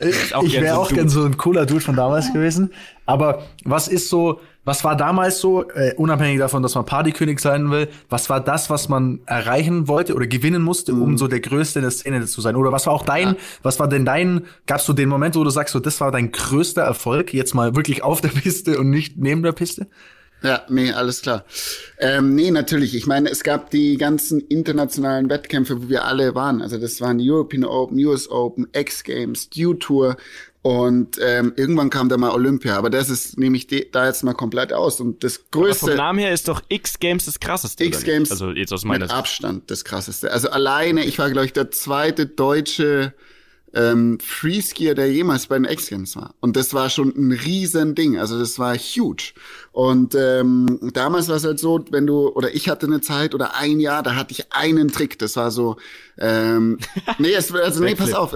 auch 0.32 0.42
ich 0.42 0.52
gern 0.52 0.64
wäre 0.64 0.74
so 0.74 0.80
ein 0.80 0.80
auch 0.80 0.88
Dude. 0.88 0.94
gern 0.94 1.08
so 1.08 1.24
ein 1.24 1.36
cooler 1.36 1.66
Dude 1.66 1.80
von 1.80 1.94
damals 1.94 2.32
gewesen. 2.32 2.72
Aber 3.06 3.44
was 3.64 3.86
ist 3.86 4.08
so, 4.08 4.40
was 4.64 4.84
war 4.84 4.96
damals 4.96 5.40
so, 5.40 5.68
äh, 5.70 5.94
unabhängig 5.96 6.38
davon, 6.38 6.62
dass 6.62 6.74
man 6.74 6.84
Partykönig 6.84 7.40
sein 7.40 7.70
will, 7.70 7.88
was 8.08 8.28
war 8.28 8.40
das, 8.42 8.68
was 8.70 8.88
man 8.88 9.20
erreichen 9.26 9.88
wollte 9.88 10.14
oder 10.14 10.26
gewinnen 10.26 10.62
musste, 10.62 10.92
Mhm. 10.92 11.02
um 11.02 11.18
so 11.18 11.28
der 11.28 11.40
Größte 11.40 11.78
in 11.78 11.82
der 11.82 11.90
Szene 11.90 12.26
zu 12.26 12.40
sein? 12.40 12.56
Oder 12.56 12.70
was 12.72 12.86
war 12.86 12.92
auch 12.92 13.04
dein, 13.04 13.36
was 13.62 13.78
war 13.80 13.88
denn 13.88 14.04
dein, 14.04 14.42
gabst 14.66 14.86
du 14.88 14.92
den 14.92 15.08
Moment, 15.08 15.34
wo 15.34 15.44
du 15.44 15.50
sagst, 15.50 15.72
so, 15.72 15.80
das 15.80 16.00
war 16.00 16.10
dein 16.12 16.30
größter 16.30 16.82
Erfolg, 16.82 17.32
jetzt 17.32 17.54
mal 17.54 17.74
wirklich 17.74 18.02
auf 18.02 18.20
der 18.20 18.28
Piste 18.28 18.78
und 18.78 18.90
nicht 18.90 19.16
neben 19.16 19.42
der 19.42 19.52
Piste? 19.52 19.86
Ja, 20.42 20.62
nee, 20.70 20.90
alles 20.90 21.20
klar. 21.20 21.44
Ähm, 21.98 22.34
nee, 22.34 22.50
natürlich. 22.50 22.94
Ich 22.94 23.06
meine, 23.06 23.28
es 23.30 23.42
gab 23.42 23.68
die 23.70 23.98
ganzen 23.98 24.40
internationalen 24.40 25.28
Wettkämpfe, 25.28 25.82
wo 25.82 25.88
wir 25.90 26.06
alle 26.06 26.34
waren. 26.34 26.62
Also 26.62 26.78
das 26.78 26.98
waren 27.02 27.18
European 27.20 27.62
Open, 27.62 28.02
US 28.06 28.30
Open, 28.30 28.66
X 28.72 29.04
Games, 29.04 29.50
Dew 29.50 29.74
Tour 29.74 30.16
und 30.62 31.18
ähm, 31.22 31.54
irgendwann 31.56 31.88
kam 31.88 32.10
da 32.10 32.18
mal 32.18 32.32
Olympia. 32.32 32.76
Aber 32.76 32.90
das 32.90 33.08
ist 33.08 33.38
nehme 33.38 33.56
ich 33.56 33.66
da 33.66 34.06
jetzt 34.06 34.22
mal 34.24 34.34
komplett 34.34 34.72
aus. 34.72 35.00
Und 35.00 35.24
das 35.24 35.38
Aber 35.38 35.44
vom 35.50 35.62
größte 35.62 35.94
Namen 35.94 36.18
her 36.18 36.32
ist 36.32 36.48
doch 36.48 36.60
X 36.68 36.98
Games 36.98 37.24
das 37.24 37.40
krasseste. 37.40 37.84
X? 37.84 38.04
Games 38.04 38.30
Also 38.30 38.50
jetzt 38.50 38.72
aus 38.72 38.84
meiner 38.84 39.06
mit. 39.06 39.14
Abstand 39.14 39.70
das 39.70 39.84
krasseste. 39.84 40.30
Also 40.32 40.50
alleine, 40.50 41.04
ich 41.04 41.18
war 41.18 41.30
glaube 41.30 41.46
ich 41.46 41.54
der 41.54 41.70
zweite 41.70 42.26
deutsche 42.26 43.14
ähm, 43.74 44.18
Freeskier, 44.20 44.94
der 44.94 45.12
jemals 45.12 45.46
bei 45.46 45.56
den 45.56 45.64
X 45.64 45.88
Games 45.88 46.16
war. 46.16 46.34
Und 46.40 46.56
das 46.56 46.74
war 46.74 46.90
schon 46.90 47.14
ein 47.16 47.32
riesen 47.32 47.94
Ding. 47.94 48.18
Also 48.18 48.38
das 48.38 48.58
war 48.58 48.76
huge. 48.76 49.32
Und 49.72 50.14
ähm, 50.16 50.90
damals 50.92 51.28
war 51.28 51.36
es 51.36 51.44
halt 51.44 51.60
so, 51.60 51.84
wenn 51.90 52.06
du 52.06 52.28
oder 52.28 52.54
ich 52.54 52.68
hatte 52.68 52.86
eine 52.86 53.00
Zeit 53.00 53.34
oder 53.34 53.54
ein 53.56 53.78
Jahr, 53.78 54.02
da 54.02 54.16
hatte 54.16 54.32
ich 54.32 54.52
einen 54.52 54.88
Trick. 54.88 55.18
Das 55.18 55.36
war 55.36 55.50
so, 55.50 55.76
ähm, 56.18 56.78
nee, 57.18 57.32
es, 57.32 57.52
also 57.52 57.84
nee, 57.84 57.94
pass 57.94 58.12
auf, 58.12 58.34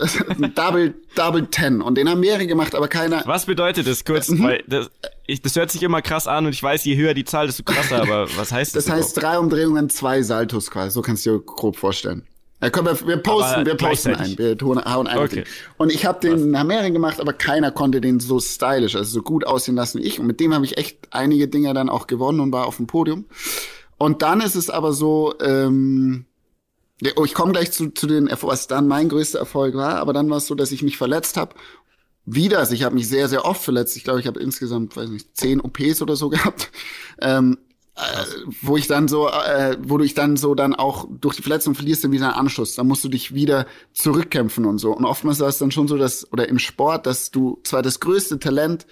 Double 0.55 0.95
Double 1.17 1.47
Ten. 1.47 1.83
Und 1.83 1.99
den 1.99 2.09
haben 2.09 2.21
mehrere 2.21 2.47
gemacht, 2.47 2.75
aber 2.75 2.89
keiner. 2.89 3.23
Was 3.27 3.47
bedeutet 3.47 3.87
das 3.87 4.05
kurz? 4.05 4.29
Mhm. 4.29 4.43
Weil 4.43 4.65
das, 4.69 4.91
ich, 5.27 5.43
das 5.43 5.57
hört 5.57 5.71
sich 5.73 5.83
immer 5.83 6.03
krass 6.03 6.29
an 6.29 6.47
und 6.47 6.53
ich 6.53 6.63
weiß, 6.63 6.85
je 6.85 6.97
höher 6.97 7.15
die 7.15 7.25
Zahl, 7.25 7.47
desto 7.47 7.65
krasser, 7.65 8.03
aber 8.03 8.29
was 8.37 8.53
heißt 8.53 8.77
das? 8.77 8.85
Das 8.85 8.95
heißt 8.95 9.21
drei 9.21 9.39
Umdrehungen, 9.39 9.91
zwei 9.91 10.23
Saltos 10.23 10.71
quasi. 10.71 10.91
So 10.91 11.03
kannst 11.03 11.27
du 11.27 11.39
dir 11.39 11.45
grob 11.45 11.77
vorstellen. 11.77 12.25
Ja, 12.65 12.71
komm, 12.71 12.87
wir, 12.87 13.07
wir 13.07 13.19
posten, 13.19 13.61
Aber 13.61 13.67
wir 13.67 13.75
posten 13.75 14.15
einen. 14.15 14.39
Wir 14.39 14.57
tun, 14.57 14.83
hauen 14.83 15.07
einen. 15.07 15.23
Okay. 15.23 15.45
Und 15.77 15.93
ich 15.93 16.07
habe 16.07 16.27
den 16.27 16.51
nach 16.51 16.65
mehreren 16.65 16.95
gemacht, 16.95 17.21
aber 17.21 17.35
keiner 17.35 17.71
konnte 17.71 18.01
den 18.01 18.21
so 18.21 18.41
stylisch, 18.41 18.97
also 18.97 19.11
so 19.11 19.23
gut 19.23 19.47
aussehen 19.47 19.75
lassen 19.75 20.01
wie 20.01 20.05
ich. 20.05 20.19
Und 20.19 20.27
mit 20.27 20.41
dem 20.41 20.55
habe 20.55 20.65
ich 20.65 20.79
echt 20.79 20.99
einige 21.11 21.47
Dinger 21.47 21.75
dann 21.75 21.91
auch 21.91 22.07
gewonnen 22.07 22.41
und 22.41 22.53
war 22.53 22.67
auf 22.67 22.79
dem 22.79 22.87
Podium. 22.87 23.27
Und 23.99 24.23
dann 24.23 24.41
ist 24.41 24.55
es 24.55 24.71
aber 24.71 24.95
so, 24.95 25.35
ähm, 25.43 26.25
oh, 27.17 27.25
ich 27.25 27.35
komme 27.35 27.53
gleich 27.53 27.71
zu, 27.71 27.91
zu 27.91 28.07
den, 28.07 28.31
was 28.41 28.67
dann 28.67 28.89
mein 28.89 29.11
größter 29.11 29.39
Erfolg 29.39 29.75
war, 29.75 29.97
aber 29.97 30.15
dann 30.15 30.31
war 30.31 30.39
es 30.39 30.47
so, 30.47 30.55
dass 30.55 30.73
ich 30.73 30.83
mich 30.83 30.97
verletzt 30.97 31.37
habe. 31.37 31.55
Wieder, 32.25 32.61
also 32.61 32.73
ich 32.73 32.83
habe 32.83 32.95
mich 32.95 33.09
sehr, 33.09 33.29
sehr 33.29 33.45
oft 33.45 33.63
verletzt. 33.63 33.95
Ich 33.99 34.05
glaube, 34.05 34.21
ich 34.21 34.27
habe 34.27 34.41
insgesamt, 34.41 34.97
weiß 34.97 35.11
nicht, 35.11 35.37
zehn 35.37 35.61
OPs 35.61 36.01
oder 36.01 36.17
so 36.17 36.29
gehabt. 36.31 36.71
Ähm, 37.21 37.59
äh, 37.97 38.25
wo 38.61 38.77
ich 38.77 38.89
dann 38.89 39.07
so, 39.07 39.29
äh, 39.29 39.77
wo 39.81 39.99
du 39.99 40.05
ich 40.05 40.15
dann 40.15 40.37
so 40.37 40.55
dann 40.55 40.75
auch 40.75 41.07
durch 41.09 41.37
die 41.37 41.43
Verletzung 41.43 41.75
verlierst 41.75 42.03
dann 42.03 42.13
wieder 42.13 42.27
einen 42.27 42.35
Anschluss. 42.35 42.75
Dann 42.75 42.89
musst 42.89 43.05
du 43.05 43.09
dich 43.09 43.35
wieder 43.35 43.67
zurückkämpfen 43.93 44.65
und 44.65 44.79
so. 44.79 44.93
Und 44.93 45.05
oftmals 45.05 45.39
war 45.41 45.49
es 45.49 45.59
dann 45.59 45.71
schon 45.71 45.87
so, 45.87 45.97
dass, 45.97 46.31
oder 46.33 46.49
im 46.49 46.59
Sport, 46.59 47.07
dass 47.07 47.31
du 47.31 47.61
zwar 47.63 47.83
das 47.83 48.01
größte 48.01 48.39
Talent 48.41 48.87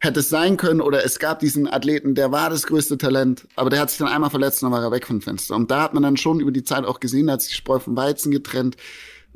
hättest 0.00 0.30
sein 0.30 0.56
können, 0.56 0.80
oder 0.80 1.04
es 1.04 1.18
gab 1.18 1.40
diesen 1.40 1.68
Athleten, 1.68 2.14
der 2.14 2.30
war 2.30 2.50
das 2.50 2.66
größte 2.66 2.98
Talent, 2.98 3.48
aber 3.56 3.68
der 3.68 3.80
hat 3.80 3.90
sich 3.90 3.98
dann 3.98 4.08
einmal 4.08 4.30
verletzt 4.30 4.62
und 4.62 4.70
dann 4.70 4.78
war 4.78 4.86
er 4.86 4.92
weg 4.92 5.06
vom 5.06 5.20
Fenster. 5.20 5.56
Und 5.56 5.70
da 5.70 5.82
hat 5.82 5.92
man 5.92 6.04
dann 6.04 6.16
schon 6.16 6.40
über 6.40 6.52
die 6.52 6.62
Zeit 6.62 6.84
auch 6.84 7.00
gesehen, 7.00 7.26
da 7.26 7.34
hat 7.34 7.42
sich 7.42 7.54
Spreu 7.54 7.80
vom 7.80 7.96
Weizen 7.96 8.30
getrennt. 8.30 8.76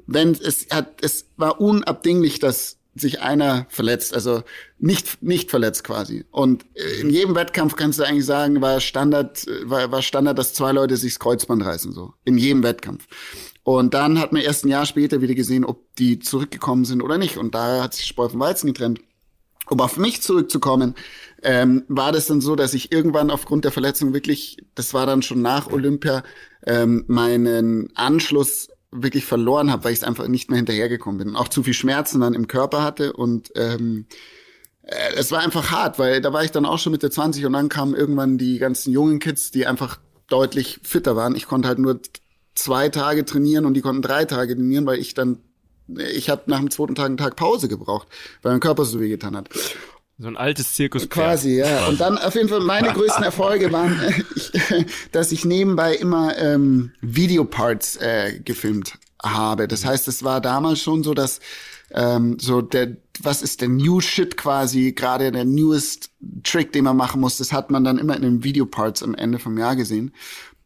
Wenn 0.07 0.31
es 0.33 0.68
hat, 0.70 1.03
es 1.03 1.27
war 1.37 1.61
unabdinglich, 1.61 2.38
dass 2.38 2.79
sich 2.94 3.20
einer 3.20 3.66
verletzt, 3.70 4.14
also 4.14 4.42
nicht 4.78 5.22
nicht 5.22 5.50
verletzt 5.50 5.85
quasi. 5.85 6.24
Und 6.31 6.66
äh, 6.74 7.00
in 7.00 7.11
jedem 7.11 7.35
Wettkampf 7.35 7.76
kannst 7.76 7.98
du 7.98 8.05
eigentlich 8.05 8.26
sagen, 8.26 8.61
war 8.61 8.81
Standard, 8.81 9.46
äh, 9.48 9.68
war, 9.68 9.90
war 9.90 10.02
Standard, 10.02 10.38
dass 10.38 10.55
zwei 10.55 10.72
Leute 10.72 10.96
sich 10.96 11.14
das 11.14 11.18
Kreuzband 11.18 11.64
reißen 11.64 11.92
so 11.92 12.14
in 12.24 12.37
jedem 12.37 12.62
Wettkampf. 12.62 13.07
Und 13.64 13.94
dann 13.94 14.18
hat 14.18 14.33
man 14.33 14.42
erst 14.42 14.64
ein 14.64 14.68
Jahr 14.68 14.87
später 14.87 15.20
wieder 15.20 15.35
gesehen, 15.35 15.64
ob 15.64 15.94
die 15.96 16.18
zurückgekommen 16.18 16.85
sind 16.85 17.00
oder 17.00 17.16
nicht. 17.16 17.37
Und 17.37 17.55
da 17.55 17.83
hat 17.83 17.94
sich 17.94 18.07
Spreu 18.07 18.28
vom 18.28 18.40
Weizen 18.40 18.66
getrennt. 18.66 19.00
um 19.70 19.81
auf 19.81 19.96
mich 19.96 20.20
zurückzukommen, 20.20 20.94
ähm, 21.42 21.85
war 21.88 22.12
das 22.12 22.26
dann 22.26 22.40
so, 22.40 22.57
dass 22.57 22.74
ich 22.74 22.92
irgendwann 22.92 23.31
aufgrund 23.31 23.64
der 23.64 23.72
Verletzung 23.72 24.12
wirklich, 24.12 24.59
das 24.74 24.92
war 24.92 25.07
dann 25.07 25.22
schon 25.22 25.40
nach 25.40 25.70
Olympia, 25.70 26.24
ähm, 26.66 27.05
meinen 27.07 27.88
Anschluss 27.96 28.68
wirklich 28.92 29.24
verloren 29.24 29.72
habe, 29.72 29.85
weil 29.85 29.92
ich 29.92 30.00
es 30.00 30.05
einfach 30.05 30.28
nicht 30.28 30.50
mehr 30.50 30.59
hinterhergekommen 30.59 31.18
bin 31.18 31.28
und 31.31 31.37
auch 31.37 31.48
zu 31.48 31.62
viel 31.62 31.74
Schmerzen 31.74 32.20
dann 32.20 32.35
im 32.35 32.46
Körper 32.46 32.83
hatte 32.83 33.12
und 33.14 33.50
ähm, 33.57 34.07
äh, 34.83 35.14
es 35.16 35.33
war 35.33 35.40
einfach 35.40 35.70
hart, 35.70 35.98
weil 35.98 36.20
da 36.20 36.33
war 36.33 36.44
ich 36.44 36.50
dann 36.50 36.66
auch 36.66 36.78
schon 36.78 36.92
Mitte 36.92 37.11
20 37.11 37.46
und 37.46 37.55
dann 37.55 37.68
kamen 37.68 37.94
irgendwann 37.94 38.38
die 38.38 38.59
ganzen 38.59 38.92
jungen 38.92 39.18
Kids, 39.18 39.50
die 39.50 39.66
einfach 39.66 39.98
deutlich 40.28 40.81
fitter 40.83 41.16
waren. 41.16 41.35
Ich 41.35 41.46
konnte 41.46 41.68
halt 41.68 41.78
nur 41.78 42.00
zwei 42.55 42.88
Tage 42.88 43.24
trainieren 43.24 43.64
und 43.64 43.74
die 43.74 43.81
konnten 43.81 44.02
drei 44.02 44.24
Tage 44.24 44.55
trainieren, 44.55 44.87
weil 44.87 44.98
ich 44.98 45.14
dann, 45.14 45.38
ich 45.88 46.28
habe 46.31 46.42
nach 46.46 46.59
dem 46.59 46.70
zweiten 46.70 46.94
Tag 46.94 47.07
einen 47.07 47.16
Tag 47.16 47.37
Pause 47.37 47.68
gebraucht, 47.68 48.09
weil 48.42 48.52
mein 48.52 48.61
Körper 48.61 48.85
so 48.85 49.00
weh 49.00 49.09
getan 49.09 49.37
hat. 49.37 49.48
So 50.23 50.29
ein 50.29 50.37
altes 50.37 50.75
Zirkus. 50.75 51.09
Quasi, 51.09 51.59
ja. 51.59 51.89
Und 51.89 52.01
dann 52.01 52.17
auf 52.17 52.37
jeden 52.37 52.49
Fall 52.49 52.61
meine 52.61 52.89
größten 52.93 53.25
Erfolge 53.25 53.73
waren, 53.73 54.01
äh, 54.01 54.23
ich, 54.37 54.53
dass 55.13 55.33
ich 55.33 55.45
nebenbei 55.45 55.97
immer 55.97 56.39
ähm, 56.39 56.93
Videoparts 57.01 57.97
äh, 57.97 58.39
gefilmt 58.39 58.99
habe. 59.21 59.67
Das 59.67 59.85
heißt, 59.85 60.07
es 60.07 60.23
war 60.23 60.41
damals 60.41 60.79
schon 60.79 61.03
so, 61.03 61.13
dass 61.13 61.41
ähm, 61.91 62.39
so 62.39 62.63
der, 62.63 62.97
was 63.21 63.43
ist 63.43 63.63
der 63.63 63.69
New 63.69 64.01
Shit 64.01 64.37
quasi, 64.37 64.93
gerade 64.93 65.33
der 65.33 65.45
newest 65.45 66.11
Trick, 66.45 66.73
den 66.73 66.85
man 66.85 66.97
machen 66.97 67.21
muss, 67.21 67.39
das 67.39 67.53
hat 67.53 67.73
man 67.73 67.83
dann 67.83 67.99
immer 67.99 68.15
in 68.15 68.23
den 68.23 68.45
Videoparts 68.45 69.03
am 69.03 69.17
Ende 69.17 69.41
vom 69.41 69.59
Jahr 69.59 69.75
gesehen. 69.75 70.13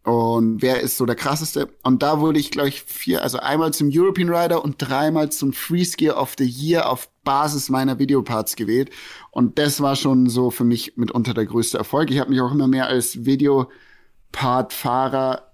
Und 0.07 0.63
wer 0.63 0.81
ist 0.83 0.97
so 0.99 1.05
der 1.05 1.17
krasseste? 1.17 1.69
Und 1.83 2.01
da 2.01 2.21
wurde 2.21 2.39
ich, 2.39 2.53
glaube 2.53 2.69
ich, 2.69 2.85
vier, 2.85 3.25
also 3.25 3.41
einmal 3.41 3.75
zum 3.75 3.91
European 3.93 4.33
Rider 4.33 4.63
und 4.63 4.77
dreimal 4.79 5.33
zum 5.33 5.53
Free 5.53 5.85
Skier 5.85 6.17
of 6.17 6.37
the 6.39 6.45
Year 6.45 6.89
auf 6.89 7.11
Basis 7.25 7.71
meiner 7.71 7.99
Videoparts 7.99 8.55
gewählt. 8.55 8.91
Und 9.33 9.59
das 9.59 9.81
war 9.81 9.97
schon 9.97 10.29
so 10.29 10.53
für 10.53 10.63
mich 10.63 10.97
mitunter 10.97 11.35
der 11.35 11.47
größte 11.47 11.79
Erfolg. 11.79 12.13
Ich 12.13 12.21
habe 12.21 12.31
mich 12.31 12.41
auch 12.41 12.53
immer 12.53 12.69
mehr 12.69 12.87
als 12.87 13.25
Videopart-Fahrer 13.25 15.51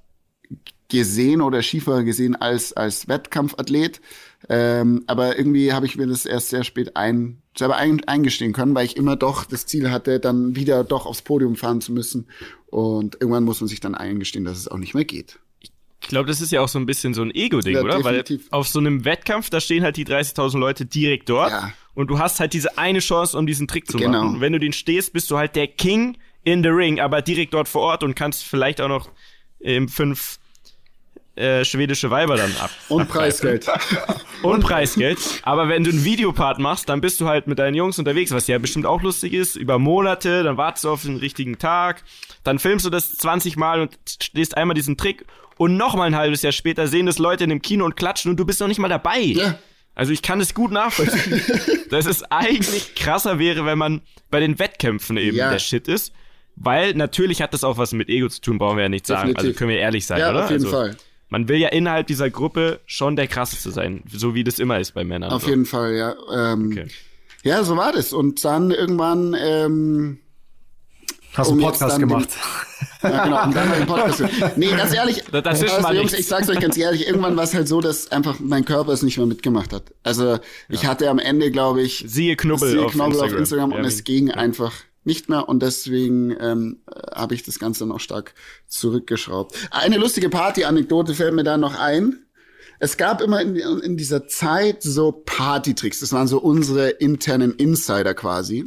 gesehen 0.91 1.41
oder 1.41 1.63
Skifahrer 1.63 2.05
gesehen 2.05 2.37
als, 2.37 2.75
als 2.75 3.09
Wettkampfathlet. 3.09 4.03
Ähm, 4.49 5.05
aber 5.07 5.39
irgendwie 5.39 5.73
habe 5.73 5.87
ich 5.87 5.97
mir 5.97 6.07
das 6.07 6.27
erst 6.27 6.51
sehr 6.51 6.65
spät 6.65 6.97
ein, 6.97 7.43
selber 7.57 7.77
ein, 7.77 8.03
eingestehen 8.05 8.53
können, 8.53 8.75
weil 8.75 8.87
ich 8.87 8.97
immer 8.97 9.17
doch 9.17 9.45
das 9.45 9.67
Ziel 9.67 9.91
hatte, 9.91 10.21
dann 10.21 10.57
wieder 10.57 10.85
doch 10.85 11.07
aufs 11.07 11.23
Podium 11.23 11.57
fahren 11.57 11.81
zu 11.81 11.93
müssen. 11.93 12.27
Und 12.67 13.17
irgendwann 13.21 13.45
muss 13.45 13.61
man 13.61 13.69
sich 13.69 13.81
dann 13.81 13.95
eingestehen, 13.95 14.45
dass 14.45 14.59
es 14.59 14.69
auch 14.69 14.79
nicht 14.79 14.95
mehr 14.95 15.05
geht. 15.05 15.39
Ich 15.61 16.09
glaube, 16.09 16.27
das 16.27 16.41
ist 16.41 16.51
ja 16.51 16.61
auch 16.61 16.69
so 16.69 16.81
ein 16.81 16.87
bisschen 16.87 17.15
so 17.15 17.23
ein 17.23 17.31
Ego-Ding, 17.31 17.77
ja, 17.77 17.83
oder? 17.83 17.99
Definitiv. 17.99 18.51
Weil 18.51 18.59
auf 18.59 18.67
so 18.67 18.81
einem 18.81 19.05
Wettkampf, 19.05 19.51
da 19.51 19.61
stehen 19.61 19.85
halt 19.85 19.97
die 19.97 20.05
30.000 20.05 20.59
Leute 20.59 20.85
direkt 20.85 21.29
dort. 21.29 21.51
Ja. 21.51 21.73
Und 21.95 22.09
du 22.09 22.19
hast 22.19 22.41
halt 22.41 22.55
diese 22.55 22.77
eine 22.77 22.99
Chance, 22.99 23.39
um 23.39 23.47
diesen 23.47 23.69
Trick 23.69 23.87
zu 23.87 23.99
genau. 23.99 24.19
machen. 24.19 24.35
Und 24.35 24.41
wenn 24.41 24.53
du 24.53 24.59
den 24.59 24.73
stehst, 24.73 25.13
bist 25.13 25.31
du 25.31 25.39
halt 25.39 25.55
der 25.55 25.69
King 25.69 26.17
in 26.43 26.63
the 26.63 26.71
Ring, 26.71 26.99
aber 26.99 27.23
direkt 27.23 27.55
dort 27.55 27.69
vor 27.69 27.83
Ort 27.83 28.03
und 28.03 28.17
kannst 28.17 28.43
vielleicht 28.43 28.81
auch 28.81 28.89
noch 28.89 29.11
ähm, 29.61 29.89
fünf 29.89 30.39
äh, 31.35 31.65
schwedische 31.65 32.11
Weiber 32.11 32.37
dann 32.37 32.55
ab. 32.61 32.71
Und 32.89 33.09
Preisgeld. 33.09 33.67
und 34.43 34.63
Preisgeld. 34.63 35.19
Aber 35.43 35.69
wenn 35.69 35.83
du 35.83 35.91
einen 35.91 36.05
Videopart 36.05 36.59
machst, 36.59 36.89
dann 36.89 37.01
bist 37.01 37.21
du 37.21 37.29
halt 37.29 37.47
mit 37.47 37.59
deinen 37.59 37.75
Jungs 37.75 37.99
unterwegs, 37.99 38.33
was 38.33 38.47
ja 38.49 38.59
bestimmt 38.59 38.85
auch 38.85 39.03
lustig 39.03 39.33
ist, 39.33 39.57
über 39.57 39.79
Monate, 39.79 40.43
dann 40.43 40.57
wartest 40.57 40.85
du 40.85 40.91
auf 40.91 41.03
den 41.03 41.17
richtigen 41.17 41.59
Tag, 41.59 42.03
dann 42.45 42.59
filmst 42.59 42.85
du 42.85 42.91
das 42.91 43.15
20 43.15 43.57
Mal 43.57 43.81
und 43.81 43.99
stehst 44.07 44.57
einmal 44.57 44.75
diesen 44.75 44.97
Trick 44.97 45.25
und 45.57 45.77
noch 45.77 45.95
mal 45.95 46.05
ein 46.05 46.17
halbes 46.17 46.43
Jahr 46.43 46.53
später 46.53 46.87
sehen 46.87 47.07
das 47.07 47.19
Leute 47.19 47.45
in 47.45 47.51
dem 47.51 47.63
Kino 47.63 47.85
und 47.85 47.97
klatschen 47.97 48.31
und 48.31 48.37
du 48.37 48.45
bist 48.45 48.61
noch 48.61 48.69
nicht 48.69 48.81
mal 48.81 48.89
dabei. 48.89 49.21
Ja. 49.21 49.59
Also 49.95 50.13
ich 50.13 50.23
kann 50.23 50.41
es 50.41 50.55
gut 50.55 50.71
nachvollziehen, 50.71 51.41
dass 51.91 52.07
es 52.07 52.25
eigentlich 52.31 52.95
krasser 52.95 53.39
wäre, 53.39 53.65
wenn 53.65 53.79
man 53.79 54.03
bei 54.31 54.41
den 54.41 54.59
Wettkämpfen 54.59 55.17
eben 55.17 55.37
ja. 55.37 55.51
der 55.51 55.59
Shit 55.59 55.89
ist. 55.89 56.13
Weil 56.57 56.93
natürlich 56.93 57.41
hat 57.41 57.55
das 57.55 57.65
auch 57.65 57.79
was 57.79 57.93
mit 57.93 58.11
Ego 58.11 58.29
zu 58.29 58.41
tun, 58.43 58.59
brauchen 58.59 58.77
wir 58.77 58.83
ja 58.83 58.89
nicht 58.91 59.07
sagen. 59.07 59.29
Definitiv. 59.29 59.49
Also 59.49 59.59
können 59.59 59.71
wir 59.71 59.79
ehrlich 59.79 60.05
sein, 60.05 60.21
ja, 60.21 60.31
oder? 60.31 60.45
Auf 60.45 60.51
jeden 60.51 60.65
also, 60.65 60.77
Fall 60.77 60.97
man 61.33 61.49
will 61.49 61.57
ja 61.57 61.69
innerhalb 61.71 62.07
dieser 62.09 62.29
Gruppe 62.29 62.81
schon 62.85 63.17
der 63.17 63.27
krasseste 63.27 63.71
sein, 63.71 64.03
so 64.07 64.35
wie 64.35 64.45
das 64.45 64.59
immer 64.59 64.79
ist 64.79 64.93
bei 64.93 65.03
Männern. 65.03 65.31
Auf 65.31 65.45
so. 65.45 65.49
jeden 65.49 65.65
Fall, 65.65 65.95
ja. 65.95 66.15
Ähm, 66.31 66.69
okay. 66.71 66.89
Ja, 67.43 67.65
so 67.65 67.75
war 67.79 67.91
das. 67.91 68.13
Und 68.13 68.45
dann 68.45 68.71
irgendwann 68.71 69.35
ähm, 69.41 70.19
Hast 71.33 71.49
du 71.49 71.55
um 71.55 71.61
einen 71.61 71.71
Podcast 71.71 71.99
gemacht? 71.99 72.29
Den, 73.03 73.11
ja, 73.13 73.25
genau, 73.25 73.45
und 73.45 73.57
dann 73.57 73.73
einen 73.73 73.87
Podcast 73.87 74.23
Nee, 74.57 74.73
ganz 74.77 74.93
ehrlich, 74.93 75.25
das, 75.33 75.43
das 75.43 75.63
ist 75.63 75.71
also, 75.71 75.83
mal 75.83 75.97
Jungs, 75.97 76.13
ich 76.13 76.27
sag's 76.27 76.51
euch 76.51 76.61
ganz 76.61 76.77
ehrlich, 76.77 77.07
irgendwann 77.07 77.35
war 77.35 77.45
es 77.45 77.55
halt 77.55 77.67
so, 77.67 77.81
dass 77.81 78.13
einfach 78.13 78.39
mein 78.39 78.67
Körper 78.67 78.93
es 78.93 79.03
nicht 79.03 79.17
mehr 79.17 79.27
mitgemacht 79.27 79.73
hat. 79.73 79.85
Also 80.03 80.39
ich 80.69 80.83
ja. 80.83 80.91
hatte 80.91 81.09
am 81.09 81.19
Ende, 81.19 81.51
glaube 81.51 81.81
ich, 81.81 82.05
siehe 82.07 82.37
Knubbel, 82.37 82.73
siehe 82.73 82.85
auf, 82.85 82.93
Knubbel 82.93 83.13
Instagram. 83.13 83.33
auf 83.33 83.39
Instagram 83.39 83.73
und 83.73 83.85
es 83.87 84.05
ging 84.05 84.31
einfach 84.31 84.75
nicht 85.05 85.29
mehr 85.29 85.49
und 85.49 85.63
deswegen 85.63 86.37
ähm, 86.41 86.81
habe 87.15 87.35
ich 87.35 87.43
das 87.43 87.59
Ganze 87.59 87.87
noch 87.87 88.01
stark 88.01 88.35
zurückgeschraubt. 88.67 89.55
Eine 89.71 89.99
lustige 89.99 90.29
Party-Anekdote 90.29 91.15
fällt 91.15 91.35
mir 91.35 91.45
da 91.45 91.57
noch 91.57 91.79
ein. 91.79 92.27
Es 92.79 92.97
gab 92.97 93.21
immer 93.21 93.41
in, 93.41 93.57
in 93.57 93.97
dieser 93.97 94.27
Zeit 94.27 94.83
so 94.83 95.13
Party-Tricks. 95.13 96.01
Das 96.01 96.13
waren 96.13 96.27
so 96.27 96.39
unsere 96.39 96.91
internen 96.91 97.55
Insider 97.55 98.15
quasi. 98.15 98.65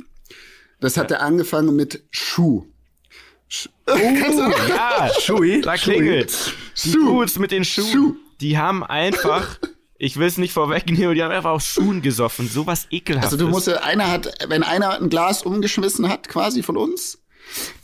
Das 0.80 0.98
hatte 0.98 1.20
angefangen 1.20 1.76
mit 1.76 2.04
Schuh. 2.12 2.66
Sch 3.48 3.70
oh, 3.88 3.96
ja, 3.96 5.10
Schuhi. 5.20 5.62
Da 5.62 5.76
klingelt. 5.76 6.34
Die 6.84 6.92
Dudes 6.92 7.40
mit 7.40 7.52
den 7.52 7.64
Schuhen. 7.64 7.92
Schuh. 7.92 8.16
Die 8.42 8.58
haben 8.58 8.84
einfach 8.84 9.60
ich 9.98 10.18
will 10.18 10.28
es 10.28 10.38
nicht 10.38 10.54
vorwegnehmen, 10.54 11.16
die 11.16 11.24
haben 11.24 11.32
einfach 11.32 11.52
aus 11.52 11.66
Schuhen 11.66 12.02
gesoffen. 12.02 12.48
Sowas 12.48 12.88
ekelhaftes. 12.92 13.34
Also 13.34 13.46
du 13.46 13.50
musst, 13.50 13.70
einer 13.70 14.12
hat, 14.12 14.34
wenn 14.50 14.64
einer 14.64 15.00
ein 15.00 15.10
Glas 15.10 15.44
umgeschmissen 15.44 16.10
hat, 16.10 16.28
quasi 16.28 16.64
von 16.64 16.78
uns, 16.78 17.20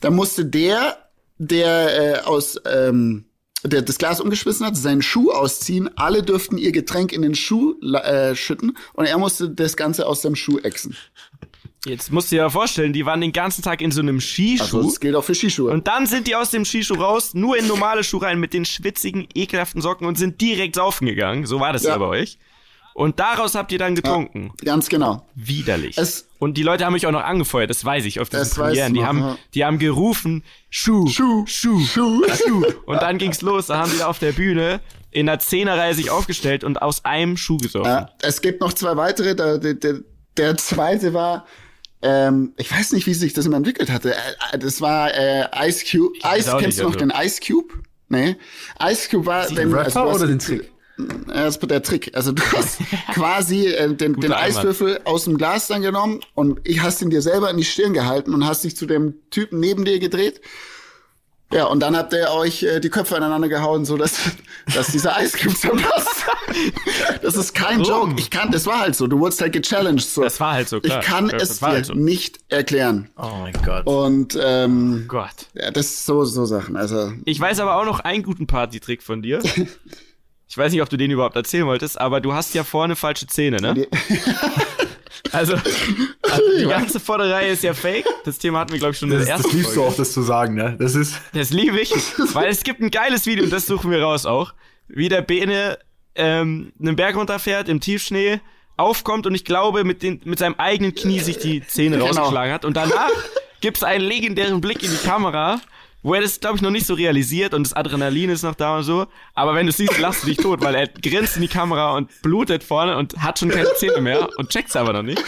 dann 0.01 0.15
musste 0.15 0.45
der, 0.45 1.09
der 1.37 2.19
äh, 2.19 2.21
aus, 2.21 2.59
ähm, 2.65 3.25
der 3.63 3.81
das 3.81 3.97
Glas 3.97 4.19
umgeschmissen 4.19 4.65
hat, 4.65 4.75
seinen 4.75 5.01
Schuh 5.01 5.31
ausziehen. 5.31 5.89
Alle 5.95 6.23
dürften 6.23 6.57
ihr 6.57 6.71
Getränk 6.71 7.13
in 7.13 7.21
den 7.21 7.35
Schuh 7.35 7.79
äh, 7.81 8.35
schütten 8.35 8.77
und 8.93 9.05
er 9.05 9.17
musste 9.17 9.49
das 9.49 9.77
Ganze 9.77 10.07
aus 10.07 10.21
dem 10.21 10.35
Schuh 10.35 10.59
exen. 10.59 10.97
Jetzt 11.85 12.11
musst 12.11 12.31
du 12.31 12.35
dir 12.35 12.43
ja 12.43 12.49
vorstellen, 12.49 12.93
die 12.93 13.05
waren 13.05 13.21
den 13.21 13.31
ganzen 13.31 13.63
Tag 13.63 13.81
in 13.81 13.91
so 13.91 14.01
einem 14.01 14.21
Skischuh. 14.21 14.63
Also 14.63 14.83
das 14.83 14.99
gilt 14.99 15.15
auch 15.15 15.23
für 15.23 15.33
Skischuhe. 15.33 15.71
Und 15.71 15.87
dann 15.87 16.05
sind 16.05 16.27
die 16.27 16.35
aus 16.35 16.51
dem 16.51 16.63
Skischuh 16.63 16.93
raus, 16.95 17.33
nur 17.33 17.57
in 17.57 17.67
normale 17.67 18.03
Schuhe 18.03 18.21
rein 18.23 18.39
mit 18.39 18.53
den 18.53 18.65
schwitzigen, 18.65 19.27
ekelhaften 19.33 19.81
Socken 19.81 20.05
und 20.05 20.17
sind 20.17 20.39
direkt 20.41 20.75
saufen 20.75 21.07
gegangen. 21.07 21.47
So 21.47 21.59
war 21.59 21.73
das 21.73 21.83
ja, 21.83 21.91
ja 21.91 21.97
bei 21.97 22.05
euch. 22.05 22.37
Und 22.93 23.19
daraus 23.19 23.55
habt 23.55 23.71
ihr 23.71 23.79
dann 23.79 23.95
getrunken. 23.95 24.51
Ja, 24.61 24.73
ganz 24.73 24.89
genau. 24.89 25.25
Widerlich. 25.33 25.97
Es, 25.97 26.27
und 26.39 26.57
die 26.57 26.63
Leute 26.63 26.85
haben 26.85 26.93
mich 26.93 27.07
auch 27.07 27.11
noch 27.11 27.23
angefeuert, 27.23 27.69
das 27.69 27.83
weiß 27.85 28.05
ich, 28.05 28.19
auf 28.19 28.29
diesen 28.29 28.49
Premieren. 28.49 28.93
Die 28.93 29.03
haben, 29.03 29.37
die 29.53 29.65
haben 29.65 29.79
gerufen, 29.79 30.43
Schuh, 30.69 31.07
Schuh, 31.07 31.45
Schuh, 31.47 31.79
Schuh, 31.79 32.23
Schuh. 32.35 32.65
Und 32.85 33.01
dann 33.01 33.17
ging's 33.17 33.41
los, 33.41 33.67
da 33.67 33.77
haben 33.77 33.91
die 33.91 33.99
da 33.99 34.07
auf 34.07 34.19
der 34.19 34.33
Bühne 34.33 34.81
in 35.09 35.25
der 35.25 35.39
Zehnerreihe 35.39 35.93
sich 35.93 36.09
aufgestellt 36.09 36.63
und 36.63 36.81
aus 36.81 37.05
einem 37.05 37.37
Schuh 37.37 37.57
gesoffen. 37.57 37.89
Ja, 37.89 38.09
es 38.21 38.41
gibt 38.41 38.61
noch 38.61 38.73
zwei 38.73 38.95
weitere, 38.97 39.35
der, 39.35 39.57
der, 39.57 39.99
der 40.37 40.57
zweite 40.57 41.13
war, 41.13 41.45
ähm, 42.01 42.53
ich 42.57 42.71
weiß 42.71 42.93
nicht, 42.93 43.07
wie 43.07 43.13
sich 43.13 43.33
das 43.33 43.45
immer 43.45 43.57
entwickelt 43.57 43.89
hatte. 43.89 44.15
Äh, 44.15 44.57
das 44.57 44.81
war 44.81 45.13
äh, 45.13 45.45
Ice 45.67 45.85
Cube. 45.89 46.17
Ice, 46.37 46.55
kennst 46.59 46.79
du 46.79 46.83
noch 46.83 46.93
also. 46.93 47.05
den 47.05 47.13
Ice 47.15 47.39
Cube? 47.45 47.73
Nee. 48.09 48.35
Ice 48.81 49.09
Cube 49.09 49.25
war 49.25 49.47
den 49.47 49.73
Rapper 49.73 50.01
also, 50.05 50.15
oder 50.15 50.27
den 50.27 50.39
Trick? 50.39 50.71
Das 51.27 51.57
ist 51.57 51.69
der 51.69 51.81
Trick. 51.81 52.11
Also 52.13 52.31
du 52.31 52.43
hast 52.51 52.79
quasi 53.13 53.67
äh, 53.67 53.93
den, 53.93 54.19
den 54.19 54.33
Eiswürfel 54.33 55.01
aus 55.05 55.23
dem 55.23 55.37
Glas 55.37 55.67
dann 55.67 55.81
genommen 55.81 56.21
und 56.35 56.59
ich 56.63 56.81
hast 56.81 57.01
ihn 57.01 57.09
dir 57.09 57.21
selber 57.21 57.49
in 57.49 57.57
die 57.57 57.63
Stirn 57.63 57.93
gehalten 57.93 58.33
und 58.33 58.45
hast 58.45 58.63
dich 58.63 58.75
zu 58.75 58.85
dem 58.85 59.15
Typen 59.29 59.59
neben 59.59 59.85
dir 59.85 59.99
gedreht 59.99 60.41
ja, 61.51 61.65
und 61.65 61.81
dann 61.81 61.95
habt 61.95 62.13
ihr 62.13 62.31
euch 62.31 62.63
äh, 62.63 62.79
die 62.79 62.89
Köpfe 62.89 63.15
aneinander 63.15 63.49
gehauen, 63.49 63.85
so 63.85 63.97
dass, 63.97 64.19
dass 64.75 64.87
dieser 64.87 65.15
Eiscube 65.17 65.55
zerpasst. 65.55 66.25
das 67.21 67.35
ist 67.35 67.53
kein 67.53 67.79
Warum? 67.79 68.09
Joke. 68.09 68.21
Ich 68.21 68.29
kann, 68.29 68.51
das 68.51 68.65
war 68.65 68.79
halt 68.79 68.95
so. 68.95 69.07
Du 69.07 69.19
wurdest 69.19 69.41
halt 69.41 69.53
gechallenged. 69.53 70.09
So. 70.09 70.23
Das 70.23 70.39
war 70.39 70.53
halt 70.53 70.69
so, 70.69 70.79
klar. 70.79 70.99
Ich 70.99 71.05
kann 71.05 71.29
ja, 71.29 71.37
es 71.37 71.59
dir 71.59 71.67
halt 71.67 71.85
so. 71.87 71.93
nicht 71.93 72.39
erklären. 72.49 73.09
Oh 73.17 73.31
mein 73.41 73.53
Gott. 73.65 73.85
Und, 73.85 74.37
ähm, 74.41 75.03
oh 75.03 75.07
Gott. 75.07 75.47
Ja, 75.53 75.71
das 75.71 75.87
ist 75.87 76.05
so, 76.05 76.23
so 76.25 76.45
Sachen. 76.45 76.75
Also. 76.75 77.13
Ich 77.25 77.39
weiß 77.39 77.59
aber 77.59 77.75
auch 77.75 77.85
noch 77.85 77.99
einen 77.99 78.23
guten 78.23 78.47
Party-Trick 78.47 79.03
von 79.03 79.21
dir. 79.21 79.39
ich 80.47 80.57
weiß 80.57 80.71
nicht, 80.71 80.81
ob 80.81 80.89
du 80.89 80.97
den 80.97 81.11
überhaupt 81.11 81.35
erzählen 81.35 81.65
wolltest, 81.65 81.99
aber 81.99 82.21
du 82.21 82.33
hast 82.33 82.53
ja 82.53 82.63
vorne 82.63 82.95
falsche 82.95 83.27
Zähne, 83.27 83.57
ne? 83.57 83.87
Also, 85.31 85.53
also 86.21 86.43
die 86.59 86.65
ganze 86.65 86.99
Vorderreihe 86.99 87.51
ist 87.51 87.63
ja 87.63 87.73
fake. 87.73 88.05
Das 88.25 88.37
Thema 88.37 88.59
hatten 88.59 88.71
wir, 88.71 88.79
glaube 88.79 88.93
ich, 88.93 88.99
schon 88.99 89.11
in 89.11 89.19
der 89.19 89.27
ersten 89.27 89.43
Das 89.43 89.53
liebst 89.53 89.73
Folge. 89.73 89.81
du 89.81 89.93
auch, 89.93 89.95
das 89.95 90.13
zu 90.13 90.21
sagen, 90.21 90.55
ne? 90.55 90.75
Das 90.79 90.95
ist. 90.95 91.15
Das 91.33 91.51
liebe 91.51 91.79
ich, 91.79 91.93
weil 92.33 92.49
es 92.49 92.63
gibt 92.63 92.81
ein 92.81 92.91
geiles 92.91 93.25
Video 93.25 93.43
und 93.43 93.53
das 93.53 93.65
suchen 93.65 93.91
wir 93.91 94.01
raus 94.01 94.25
auch. 94.25 94.53
Wie 94.87 95.09
der 95.09 95.21
Bene 95.21 95.77
ähm, 96.15 96.73
einen 96.79 96.95
Berg 96.95 97.15
runterfährt 97.15 97.69
im 97.69 97.79
Tiefschnee, 97.79 98.41
aufkommt 98.77 99.27
und 99.27 99.35
ich 99.35 99.45
glaube, 99.45 99.83
mit, 99.83 100.01
den, 100.01 100.21
mit 100.25 100.39
seinem 100.39 100.55
eigenen 100.57 100.95
Knie 100.95 101.19
sich 101.19 101.37
die 101.37 101.65
Zähne 101.65 101.97
genau. 101.97 102.07
rausgeschlagen 102.07 102.53
hat. 102.53 102.65
Und 102.65 102.75
danach 102.75 103.11
gibt's 103.61 103.83
einen 103.83 104.03
legendären 104.03 104.59
Blick 104.59 104.83
in 104.83 104.89
die 104.89 105.07
Kamera, 105.07 105.61
wo 106.03 106.13
er 106.13 106.21
das, 106.21 106.39
glaube 106.39 106.55
ich, 106.55 106.61
noch 106.61 106.71
nicht 106.71 106.85
so 106.85 106.93
realisiert 106.93 107.53
und 107.53 107.63
das 107.63 107.73
Adrenalin 107.73 108.29
ist 108.29 108.43
noch 108.43 108.55
da 108.55 108.77
und 108.77 108.83
so. 108.83 109.05
Aber 109.33 109.53
wenn 109.55 109.65
du 109.67 109.71
siehst, 109.71 109.97
lachst 109.99 110.23
du 110.23 110.27
dich 110.27 110.37
tot, 110.37 110.61
weil 110.61 110.75
er 110.75 110.87
grinst 110.87 111.35
in 111.35 111.41
die 111.43 111.47
Kamera 111.47 111.95
und 111.95 112.09
blutet 112.21 112.63
vorne 112.63 112.97
und 112.97 113.17
hat 113.21 113.39
schon 113.39 113.49
keine 113.49 113.73
Zähne 113.75 114.01
mehr 114.01 114.29
und 114.37 114.49
checkt's 114.49 114.75
aber 114.75 114.93
noch 114.93 115.03
nicht. 115.03 115.21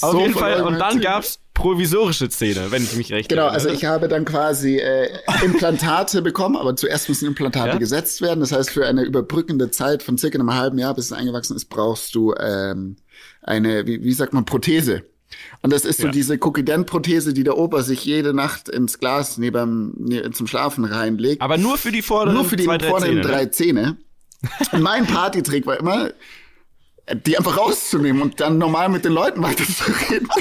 Auf 0.00 0.12
So 0.12 0.20
jeden 0.20 0.32
von 0.32 0.42
Fall. 0.42 0.62
Und 0.62 0.78
dann 0.78 1.00
gab's 1.00 1.38
provisorische 1.54 2.30
Zähne, 2.30 2.70
wenn 2.70 2.82
ich 2.82 2.94
mich 2.96 3.12
recht 3.12 3.28
Genau, 3.28 3.42
erinnere. 3.42 3.54
also 3.54 3.68
ich 3.68 3.84
habe 3.84 4.08
dann 4.08 4.24
quasi 4.24 4.78
äh, 4.78 5.10
Implantate 5.44 6.22
bekommen, 6.22 6.56
aber 6.56 6.74
zuerst 6.76 7.08
müssen 7.10 7.26
Implantate 7.28 7.68
Ja? 7.72 7.76
gesetzt 7.76 8.22
werden. 8.22 8.40
Das 8.40 8.52
heißt, 8.52 8.70
für 8.70 8.86
eine 8.86 9.02
überbrückende 9.02 9.70
Zeit 9.70 10.02
von 10.02 10.16
circa 10.16 10.38
einem 10.38 10.54
halben 10.54 10.78
Jahr, 10.78 10.94
bis 10.94 11.06
es 11.06 11.12
eingewachsen 11.12 11.54
ist, 11.54 11.66
brauchst 11.66 12.14
du 12.14 12.34
ähm, 12.40 12.96
eine, 13.42 13.86
wie, 13.86 14.02
wie 14.02 14.12
sagt 14.12 14.32
man, 14.32 14.46
Prothese. 14.46 15.02
Und 15.62 15.72
das 15.72 15.84
ist 15.84 15.98
so 16.00 16.06
Ja. 16.06 16.12
diese 16.12 16.34
Cookie-Dent-Prothese, 16.40 17.32
die 17.34 17.44
der 17.44 17.56
Opa 17.58 17.82
sich 17.82 18.04
jede 18.04 18.34
Nacht 18.34 18.68
ins 18.68 18.98
Glas 18.98 19.38
neben, 19.38 19.94
ne, 19.98 20.30
zum 20.32 20.46
Schlafen 20.46 20.84
reinlegt. 20.84 21.40
Aber 21.42 21.58
nur 21.58 21.78
für 21.78 21.92
die 21.92 22.02
vorderen 22.02 22.34
Nur 22.34 22.44
für 22.44 22.56
die 22.56 22.64
zwei, 22.64 22.78
drei 22.78 22.88
vorderen 22.88 23.22
Zähne. 23.22 23.28
drei 23.28 23.44
Ne? 23.44 23.50
Zähne. 23.50 23.96
Und 24.72 24.82
mein 24.82 25.06
Partytrick 25.06 25.66
war 25.66 25.78
immer, 25.78 26.10
die 27.26 27.36
einfach 27.36 27.56
rauszunehmen 27.56 28.22
und 28.22 28.40
dann 28.40 28.58
normal 28.58 28.88
mit 28.88 29.04
den 29.04 29.12
Leuten 29.12 29.42
weiterzureden. 29.42 30.28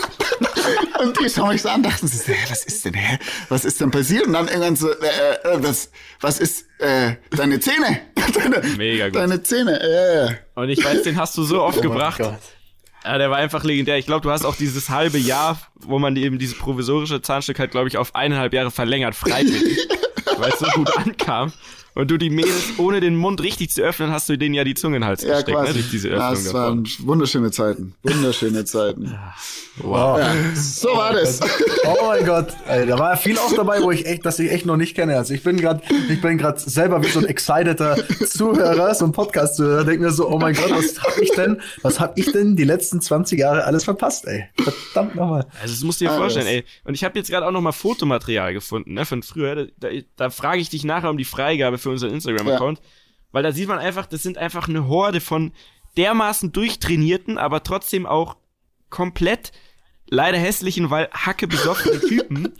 Und 1.03 1.19
die 1.19 1.29
schauen 1.29 1.49
mich 1.49 1.63
so 1.63 1.69
an, 1.69 1.81
dachten 1.81 2.07
hä, 2.07 2.35
was 2.49 2.63
ist 2.65 2.85
denn, 2.85 2.93
hä? 2.93 3.17
Was 3.49 3.65
ist 3.65 3.81
denn 3.81 3.89
passiert? 3.89 4.27
Und 4.27 4.33
dann 4.33 4.47
irgendwann 4.47 4.75
so, 4.75 4.89
äh, 4.91 4.93
äh, 5.43 5.57
was, 5.63 5.89
was 6.19 6.39
ist, 6.39 6.65
äh, 6.77 7.13
deine 7.35 7.59
Zähne? 7.59 8.01
Deine, 8.35 8.61
Mega 8.77 9.07
gut. 9.07 9.15
Deine 9.15 9.41
Zähne, 9.41 9.81
äh. 9.81 10.59
Und 10.59 10.69
ich 10.69 10.83
weiß, 10.83 11.01
den 11.03 11.17
hast 11.17 11.35
du 11.37 11.43
so 11.43 11.61
oft 11.63 11.79
Oh 11.79 11.81
gebracht. 11.81 12.19
Gott. 12.19 12.37
Ja, 13.03 13.17
der 13.17 13.31
war 13.31 13.37
einfach 13.37 13.63
legendär. 13.63 13.97
Ich 13.97 14.05
glaube, 14.05 14.21
du 14.21 14.31
hast 14.31 14.45
auch 14.45 14.55
dieses 14.55 14.89
halbe 14.89 15.17
Jahr, 15.17 15.59
wo 15.75 15.97
man 15.97 16.15
eben 16.15 16.37
dieses 16.37 16.57
provisorische 16.57 17.21
Zahnstück 17.21 17.59
halt, 17.59 17.71
glaube 17.71 17.87
ich, 17.87 17.97
auf 17.97 18.13
eineinhalb 18.15 18.53
Jahre 18.53 18.71
verlängert, 18.71 19.15
freiwillig. 19.15 19.87
weil 20.37 20.49
es 20.49 20.59
so 20.59 20.67
gut 20.75 20.95
ankam. 20.97 21.51
Und 21.93 22.09
du 22.09 22.17
die 22.17 22.29
Mädels, 22.29 22.73
ohne 22.77 22.99
den 23.01 23.15
Mund 23.15 23.41
richtig 23.43 23.71
zu 23.71 23.81
öffnen, 23.81 24.11
hast 24.11 24.29
du 24.29 24.37
denen 24.37 24.55
ja 24.55 24.63
die 24.63 24.75
Zunge 24.75 24.95
in 24.95 25.01
den 25.01 25.07
Hals 25.07 25.23
Ja, 25.23 25.35
gesteckt, 25.35 25.49
ne, 25.57 25.63
quasi. 25.65 25.73
durch 25.73 25.89
diese 25.91 26.09
Ja, 26.09 26.15
Öffnung 26.29 26.33
es 26.33 26.43
davor. 26.45 26.59
waren 26.61 26.87
wunderschöne 26.99 27.51
Zeiten. 27.51 27.95
Wunderschöne 28.03 28.65
Zeiten. 28.65 29.15
Wow. 29.77 30.19
So 30.53 30.89
war 30.89 31.13
das. 31.13 31.39
Oh 31.85 32.05
mein 32.05 32.25
Gott, 32.25 32.53
ey, 32.67 32.85
da 32.85 32.99
war 32.99 33.15
viel 33.17 33.37
auch 33.39 33.53
dabei, 33.55 33.81
wo 33.81 33.89
ich 33.89 34.05
echt, 34.05 34.23
das 34.25 34.37
ich 34.37 34.51
echt 34.51 34.65
noch 34.65 34.75
nicht 34.77 34.95
kenne. 34.95 35.17
Also 35.17 35.33
ich 35.33 35.41
bin 35.43 35.57
gerade, 35.57 35.81
ich 36.09 36.21
bin 36.21 36.37
gerade 36.37 36.59
selber 36.59 37.01
wie 37.03 37.07
so 37.07 37.19
ein 37.19 37.25
exciteter 37.25 37.97
Zuhörer, 38.27 38.93
so 38.93 39.05
ein 39.05 39.13
Podcast-Zuhörer, 39.13 39.83
denke 39.85 40.03
mir 40.03 40.11
so, 40.11 40.29
oh 40.29 40.37
mein 40.37 40.53
Gott, 40.53 40.69
was 40.71 41.01
hab 41.01 41.17
ich 41.19 41.31
denn, 41.31 41.59
was 41.81 41.99
hab 41.99 42.17
ich 42.19 42.31
denn 42.31 42.55
die 42.55 42.65
letzten 42.65 43.01
20 43.01 43.39
Jahre 43.39 43.63
alles 43.63 43.83
verpasst, 43.85 44.27
ey? 44.27 44.45
Verdammt 44.61 45.15
nochmal. 45.15 45.45
Also 45.61 45.73
das 45.73 45.83
musst 45.83 46.01
du 46.01 46.05
dir 46.05 46.11
Alles. 46.11 46.19
vorstellen, 46.33 46.47
ey. 46.47 46.63
Und 46.83 46.93
ich 46.93 47.03
habe 47.03 47.17
jetzt 47.17 47.29
gerade 47.31 47.47
auch 47.47 47.51
noch 47.51 47.61
mal 47.61 47.71
Fotomaterial 47.71 48.53
gefunden, 48.53 48.93
ne, 48.93 49.05
von 49.05 49.23
früher. 49.23 49.55
Da, 49.55 49.65
da, 49.79 49.87
da 50.17 50.29
frage 50.29 50.61
ich 50.61 50.69
dich 50.69 50.83
nachher 50.83 51.09
um 51.09 51.17
die 51.17 51.25
Freigabe 51.25 51.77
für 51.81 51.89
unseren 51.89 52.11
Instagram-Account. 52.11 52.81
Weil 53.31 53.43
da 53.43 53.51
sieht 53.51 53.67
man 53.67 53.79
einfach, 53.79 54.05
das 54.05 54.23
sind 54.23 54.37
einfach 54.37 54.67
eine 54.67 54.87
Horde 54.87 55.21
von 55.21 55.53
dermaßen 55.97 56.51
durchtrainierten, 56.51 57.37
aber 57.37 57.63
trotzdem 57.63 58.05
auch 58.05 58.37
komplett 58.89 59.51
leider 60.07 60.37
hässlichen, 60.37 60.89
weil 60.89 61.09
hacke 61.11 61.47
besoffenen 61.47 62.01
Typen 62.07 62.53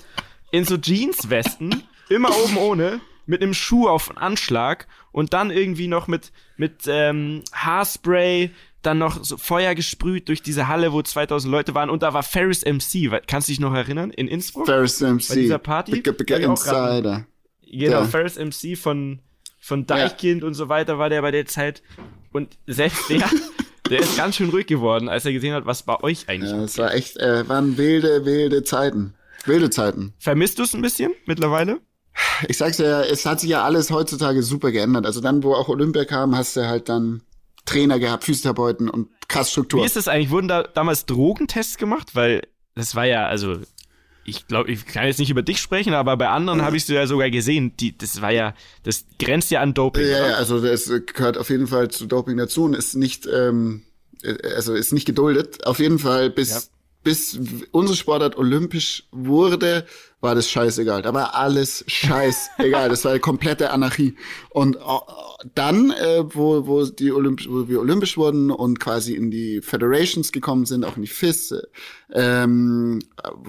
in 0.52 0.66
so 0.66 0.78
Jeanswesten, 0.78 1.84
immer 2.10 2.30
oben 2.36 2.58
ohne, 2.58 3.02
mit 3.26 3.42
einem 3.42 3.54
Schuh 3.54 3.88
auf 3.88 4.18
Anschlag 4.18 4.88
und 5.12 5.34
dann 5.34 5.52
irgendwie 5.52 5.88
noch 5.88 6.08
mit, 6.08 6.32
mit 6.58 6.84
ähm, 6.88 7.44
Haarspray, 7.54 8.52
dann 8.82 8.98
noch 8.98 9.24
so 9.24 9.38
Feuer 9.38 9.76
gesprüht 9.76 10.28
durch 10.28 10.42
diese 10.42 10.68
Halle, 10.68 10.92
wo 10.92 11.02
2000 11.02 11.52
Leute 11.52 11.76
waren 11.76 11.90
und 11.90 12.04
da 12.04 12.14
war 12.14 12.24
Ferris 12.24 12.66
MC, 12.66 13.12
kannst 13.28 13.48
du 13.48 13.52
dich 13.52 13.60
noch 13.60 13.74
erinnern, 13.74 14.10
in 14.10 14.28
Innsbruck? 14.28 14.66
Ferris 14.66 15.00
MC. 15.00 15.28
Bei 15.30 15.36
dieser 15.36 15.60
Party? 15.60 15.92
Big, 15.92 16.18
big 16.18 16.32
Hab 16.32 16.40
ich 16.40 17.31
Genau, 17.72 18.02
Ja. 18.02 18.06
Ferris 18.06 18.38
MC 18.38 18.78
von, 18.78 19.20
von 19.60 19.86
Deichkind 19.88 20.44
und 20.44 20.54
so 20.54 20.70
weiter 20.70 21.00
war 21.00 21.10
der 21.10 21.22
bei 21.22 21.32
der 21.32 21.46
Zeit. 21.46 21.82
Und 22.32 22.58
selbst 22.68 23.10
der, 23.10 23.30
der 23.90 24.00
ist 24.00 24.18
ganz 24.18 24.36
schön 24.36 24.50
ruhig 24.50 24.68
geworden, 24.68 25.10
als 25.10 25.26
er 25.26 25.34
gesehen 25.34 25.54
hat, 25.54 25.66
was 25.66 25.84
bei 25.84 26.00
euch 26.04 26.28
eigentlich 26.30 26.52
Ja, 26.52 26.64
es 26.64 26.78
war 26.78 26.94
echt, 26.94 27.18
äh, 27.18 27.48
waren 27.48 27.78
wilde, 27.78 28.26
wilde 28.26 28.64
Zeiten. 28.64 29.14
Wilde 29.46 29.70
Zeiten. 29.70 30.14
Vermisst 30.20 30.60
du 30.60 30.64
es 30.64 30.74
ein 30.74 30.82
bisschen 30.82 31.14
mittlerweile? 31.26 31.80
Ich 32.48 32.58
sag's 32.58 32.78
ja, 32.78 33.02
es 33.04 33.26
hat 33.26 33.40
sich 33.40 33.50
ja 33.50 33.64
alles 33.64 33.90
heutzutage 33.90 34.44
super 34.44 34.72
geändert. 34.72 35.06
Also 35.06 35.22
dann, 35.22 35.44
wo 35.44 35.54
auch 35.54 35.70
Olympia 35.70 36.06
kam, 36.06 36.36
hast 36.36 36.56
du 36.58 36.68
halt 36.68 36.90
dann 36.90 37.24
Trainer 37.66 38.00
gehabt, 38.00 38.24
Physiotherapeuten 38.26 38.90
und 38.90 39.10
krass 39.28 39.48
Wie 39.48 39.52
Struktur. 39.52 39.86
ist 39.86 39.96
das 39.96 40.08
eigentlich? 40.08 40.30
Wurden 40.30 40.48
da 40.48 40.64
damals 40.64 41.06
Drogentests 41.06 41.78
gemacht? 41.78 42.10
Weil 42.16 42.42
das 42.76 42.96
war 42.96 43.06
ja, 43.06 43.28
also, 43.28 43.58
ich 44.32 44.48
glaube, 44.48 44.72
ich 44.72 44.86
kann 44.86 45.06
jetzt 45.06 45.20
nicht 45.20 45.30
über 45.30 45.44
dich 45.44 45.60
sprechen, 45.60 45.94
aber 45.94 46.18
bei 46.18 46.30
anderen 46.30 46.62
habe 46.62 46.78
ich 46.78 46.84
es 46.84 46.90
ja 46.90 47.06
sogar 47.06 47.30
gesehen. 47.30 47.76
Die, 47.78 47.98
das 47.98 48.22
war 48.22 48.32
ja, 48.32 48.54
das 48.84 49.06
grenzt 49.20 49.52
ja 49.52 49.62
an 49.62 49.74
Doping. 49.74 50.08
Ja, 50.08 50.30
ja, 50.30 50.34
also 50.36 50.60
das 50.60 50.92
gehört 51.06 51.38
auf 51.38 51.50
jeden 51.50 51.68
Fall 51.68 51.90
zu 51.90 52.06
Doping 52.06 52.38
dazu 52.38 52.64
und 52.64 52.74
ist 52.74 52.96
nicht, 52.96 53.28
ähm, 53.28 53.84
äh, 54.24 54.36
also 54.56 54.74
ist 54.74 54.94
nicht 54.94 55.06
geduldet. 55.06 55.66
Auf 55.66 55.80
jeden 55.80 56.00
Fall 56.00 56.30
bis 56.30 56.50
Ja. 56.50 56.62
Bis 57.04 57.40
unsere 57.72 57.96
Sportart 57.96 58.38
olympisch 58.38 59.08
wurde, 59.12 59.86
war 60.20 60.36
das 60.36 60.50
scheißegal. 60.50 61.02
Da 61.02 61.14
war 61.14 61.34
alles 61.36 61.84
scheißegal. 61.88 62.90
das 62.90 63.04
war 63.06 63.18
komplette 63.18 63.72
Anarchie. 63.72 64.16
Und 64.52 64.76
äh, 64.76 64.80
dann, 65.56 65.90
äh, 65.92 66.24
wo, 66.36 66.68
wo, 66.68 66.86
die 66.86 67.12
Olymp 67.12 67.42
wo 67.50 67.68
wir 67.68 67.80
olympisch 67.80 68.18
wurden 68.18 68.52
und 68.52 68.80
quasi 68.80 69.16
in 69.16 69.32
die 69.32 69.62
Federations 69.62 70.32
gekommen 70.32 70.66
sind, 70.66 70.86
auch 70.86 70.96
in 70.96 71.02
die 71.02 71.08
FIS, 71.08 71.56
ähm, 72.14 73.00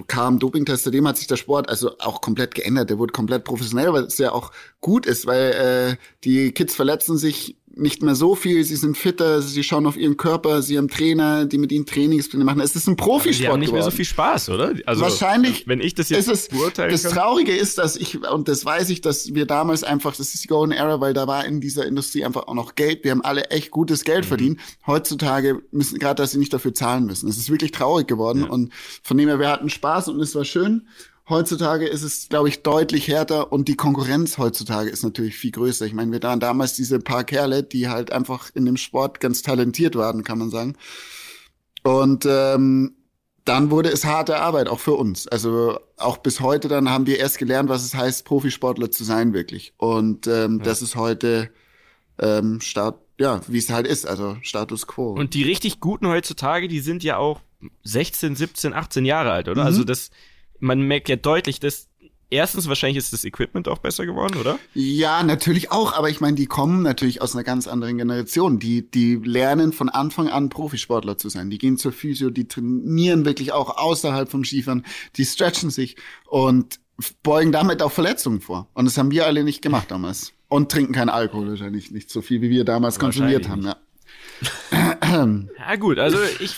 kam 0.06 0.38
Dopingtest, 0.38 0.84
seitdem 0.84 1.06
hat 1.06 1.18
sich 1.18 1.26
der 1.26 1.36
Sport 1.36 1.68
also 1.68 1.98
auch 1.98 2.22
komplett 2.22 2.54
geändert. 2.54 2.88
Der 2.88 2.98
wurde 2.98 3.12
komplett 3.12 3.44
professionell, 3.44 3.92
was 3.92 4.16
ja 4.16 4.32
auch 4.32 4.50
gut 4.80 5.04
ist, 5.04 5.26
weil 5.26 5.52
äh, 5.52 5.96
die 6.24 6.52
Kids 6.52 6.74
verletzen 6.74 7.18
sich 7.18 7.56
nicht 7.74 8.02
mehr 8.02 8.14
so 8.14 8.34
viel, 8.34 8.62
sie 8.64 8.76
sind 8.76 8.96
fitter, 8.98 9.40
sie 9.42 9.62
schauen 9.62 9.86
auf 9.86 9.96
ihren 9.96 10.16
Körper, 10.16 10.62
sie 10.62 10.76
haben 10.78 10.88
Trainer, 10.88 11.46
die 11.46 11.58
mit 11.58 11.72
ihnen 11.72 11.86
Trainingspläne 11.86 12.44
machen. 12.44 12.60
Es 12.60 12.76
ist 12.76 12.86
ein 12.86 12.96
Die 12.96 13.02
Profisport 13.02 13.52
haben 13.52 13.60
nicht 13.60 13.72
mehr 13.72 13.82
so 13.82 13.86
geworden. 13.88 13.96
viel 13.96 14.04
Spaß, 14.04 14.48
oder? 14.50 14.74
Also, 14.86 15.02
Wahrscheinlich 15.02 15.66
Wenn 15.66 15.80
ich 15.80 15.94
das 15.94 16.10
ist 16.10 16.26
jetzt 16.26 16.28
es, 16.28 16.48
beurteilen 16.48 16.90
das 16.90 17.02
kann. 17.04 17.12
Traurige 17.12 17.52
ist, 17.56 17.78
dass 17.78 17.96
ich, 17.96 18.22
und 18.26 18.48
das 18.48 18.64
weiß 18.64 18.90
ich, 18.90 19.00
dass 19.00 19.34
wir 19.34 19.46
damals 19.46 19.84
einfach, 19.84 20.14
das 20.16 20.34
ist 20.34 20.44
die 20.44 20.48
Golden 20.48 20.72
Era, 20.72 21.00
weil 21.00 21.14
da 21.14 21.26
war 21.26 21.44
in 21.44 21.60
dieser 21.60 21.86
Industrie 21.86 22.24
einfach 22.24 22.46
auch 22.46 22.54
noch 22.54 22.74
Geld. 22.74 23.04
Wir 23.04 23.10
haben 23.12 23.22
alle 23.22 23.44
echt 23.50 23.70
gutes 23.70 24.00
Mhm. 24.00 24.04
Geld 24.04 24.26
verdient. 24.26 24.60
Heutzutage 24.86 25.62
müssen, 25.70 25.98
gerade, 25.98 26.22
dass 26.22 26.32
sie 26.32 26.38
nicht 26.38 26.52
dafür 26.52 26.74
zahlen 26.74 27.06
müssen. 27.06 27.28
Es 27.28 27.38
ist 27.38 27.50
wirklich 27.50 27.72
traurig 27.72 28.06
geworden. 28.06 28.44
Und 28.44 28.72
von 29.02 29.16
dem 29.16 29.28
her, 29.28 29.38
wir 29.38 29.48
hatten 29.48 29.68
Spaß 29.70 30.08
und 30.08 30.20
es 30.20 30.34
war 30.34 30.44
schön. 30.44 30.86
Heutzutage 31.28 31.86
ist 31.86 32.02
es, 32.02 32.28
glaube 32.28 32.48
ich, 32.48 32.62
deutlich 32.62 33.06
härter 33.08 33.52
und 33.52 33.68
die 33.68 33.76
Konkurrenz 33.76 34.38
heutzutage 34.38 34.90
ist 34.90 35.04
natürlich 35.04 35.36
viel 35.36 35.52
größer. 35.52 35.86
Ich 35.86 35.94
meine, 35.94 36.10
wir 36.10 36.22
waren 36.22 36.40
damals 36.40 36.74
diese 36.74 36.98
paar 36.98 37.24
Kerle, 37.24 37.62
die 37.62 37.88
halt 37.88 38.10
einfach 38.12 38.50
in 38.54 38.66
dem 38.66 38.76
Sport 38.76 39.20
ganz 39.20 39.42
talentiert 39.42 39.94
waren, 39.94 40.24
kann 40.24 40.38
man 40.38 40.50
sagen. 40.50 40.74
Und 41.84 42.26
ähm, 42.28 42.96
dann 43.44 43.70
wurde 43.70 43.88
es 43.90 44.04
harte 44.04 44.40
Arbeit, 44.40 44.68
auch 44.68 44.80
für 44.80 44.94
uns. 44.94 45.26
Also 45.28 45.78
auch 45.96 46.18
bis 46.18 46.40
heute 46.40 46.68
dann 46.68 46.88
haben 46.90 47.06
wir 47.06 47.18
erst 47.18 47.38
gelernt, 47.38 47.68
was 47.68 47.84
es 47.84 47.94
heißt, 47.94 48.24
Profisportler 48.24 48.90
zu 48.90 49.04
sein, 49.04 49.32
wirklich. 49.32 49.74
Und 49.78 50.26
ähm, 50.26 50.60
das 50.62 50.82
ist 50.82 50.96
heute 50.96 51.50
ähm, 52.20 52.60
Start, 52.60 53.00
ja, 53.18 53.40
wie 53.46 53.58
es 53.58 53.70
halt 53.70 53.86
ist, 53.86 54.06
also 54.06 54.36
Status 54.42 54.86
quo. 54.86 55.12
Und 55.12 55.34
die 55.34 55.42
richtig 55.44 55.80
guten 55.80 56.06
heutzutage, 56.08 56.68
die 56.68 56.80
sind 56.80 57.02
ja 57.02 57.16
auch 57.16 57.40
16, 57.84 58.34
17, 58.36 58.72
18 58.74 59.04
Jahre 59.04 59.30
alt, 59.32 59.46
Mhm. 59.46 59.52
oder? 59.52 59.64
Also 59.64 59.84
das, 59.84 60.10
man 60.62 60.80
merkt 60.80 61.08
ja 61.08 61.16
deutlich, 61.16 61.58
dass 61.60 61.88
erstens 62.30 62.68
wahrscheinlich 62.68 62.96
ist 62.96 63.12
das 63.12 63.24
Equipment 63.24 63.68
auch 63.68 63.78
besser 63.78 64.06
geworden, 64.06 64.38
oder? 64.38 64.58
Ja, 64.74 65.22
natürlich 65.24 65.72
auch, 65.72 65.92
aber 65.92 66.08
ich 66.08 66.20
meine, 66.20 66.36
die 66.36 66.46
kommen 66.46 66.82
natürlich 66.82 67.20
aus 67.20 67.34
einer 67.34 67.42
ganz 67.42 67.66
anderen 67.66 67.98
Generation. 67.98 68.60
Die, 68.60 68.88
die 68.88 69.16
lernen 69.16 69.72
von 69.72 69.88
Anfang 69.88 70.28
an 70.28 70.48
Profisportler 70.48 71.18
zu 71.18 71.28
sein. 71.28 71.50
Die 71.50 71.58
gehen 71.58 71.78
zur 71.78 71.92
Physio, 71.92 72.30
die 72.30 72.46
trainieren 72.46 73.24
wirklich 73.24 73.52
auch 73.52 73.76
außerhalb 73.76 74.30
vom 74.30 74.44
Skifahren, 74.44 74.86
die 75.16 75.24
stretchen 75.24 75.70
sich 75.70 75.96
und 76.26 76.78
beugen 77.24 77.50
damit 77.50 77.82
auch 77.82 77.92
Verletzungen 77.92 78.40
vor. 78.40 78.68
Und 78.72 78.84
das 78.84 78.96
haben 78.96 79.10
wir 79.10 79.26
alle 79.26 79.42
nicht 79.42 79.62
gemacht 79.62 79.90
damals. 79.90 80.32
Und 80.46 80.70
trinken 80.70 80.92
keinen 80.92 81.08
Alkohol 81.08 81.48
wahrscheinlich 81.48 81.90
nicht 81.90 82.08
so 82.08 82.22
viel, 82.22 82.40
wie 82.40 82.50
wir 82.50 82.64
damals 82.64 82.98
konsumiert 83.00 83.48
haben. 83.48 83.64
Ja. 83.64 83.76
Ja 85.10 85.76
gut, 85.76 85.98
also 85.98 86.18
ich, 86.40 86.56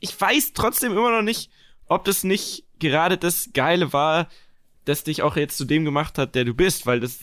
ich 0.00 0.20
weiß 0.20 0.52
trotzdem 0.52 0.92
immer 0.92 1.10
noch 1.10 1.22
nicht, 1.22 1.50
ob 1.88 2.04
das 2.04 2.24
nicht 2.24 2.65
gerade 2.78 3.16
das 3.18 3.50
Geile 3.54 3.92
war, 3.92 4.28
das 4.84 5.02
dich 5.04 5.22
auch 5.22 5.36
jetzt 5.36 5.56
zu 5.58 5.64
dem 5.64 5.84
gemacht 5.84 6.16
hat, 6.18 6.34
der 6.34 6.44
du 6.44 6.54
bist, 6.54 6.86
weil 6.86 7.00
das, 7.00 7.20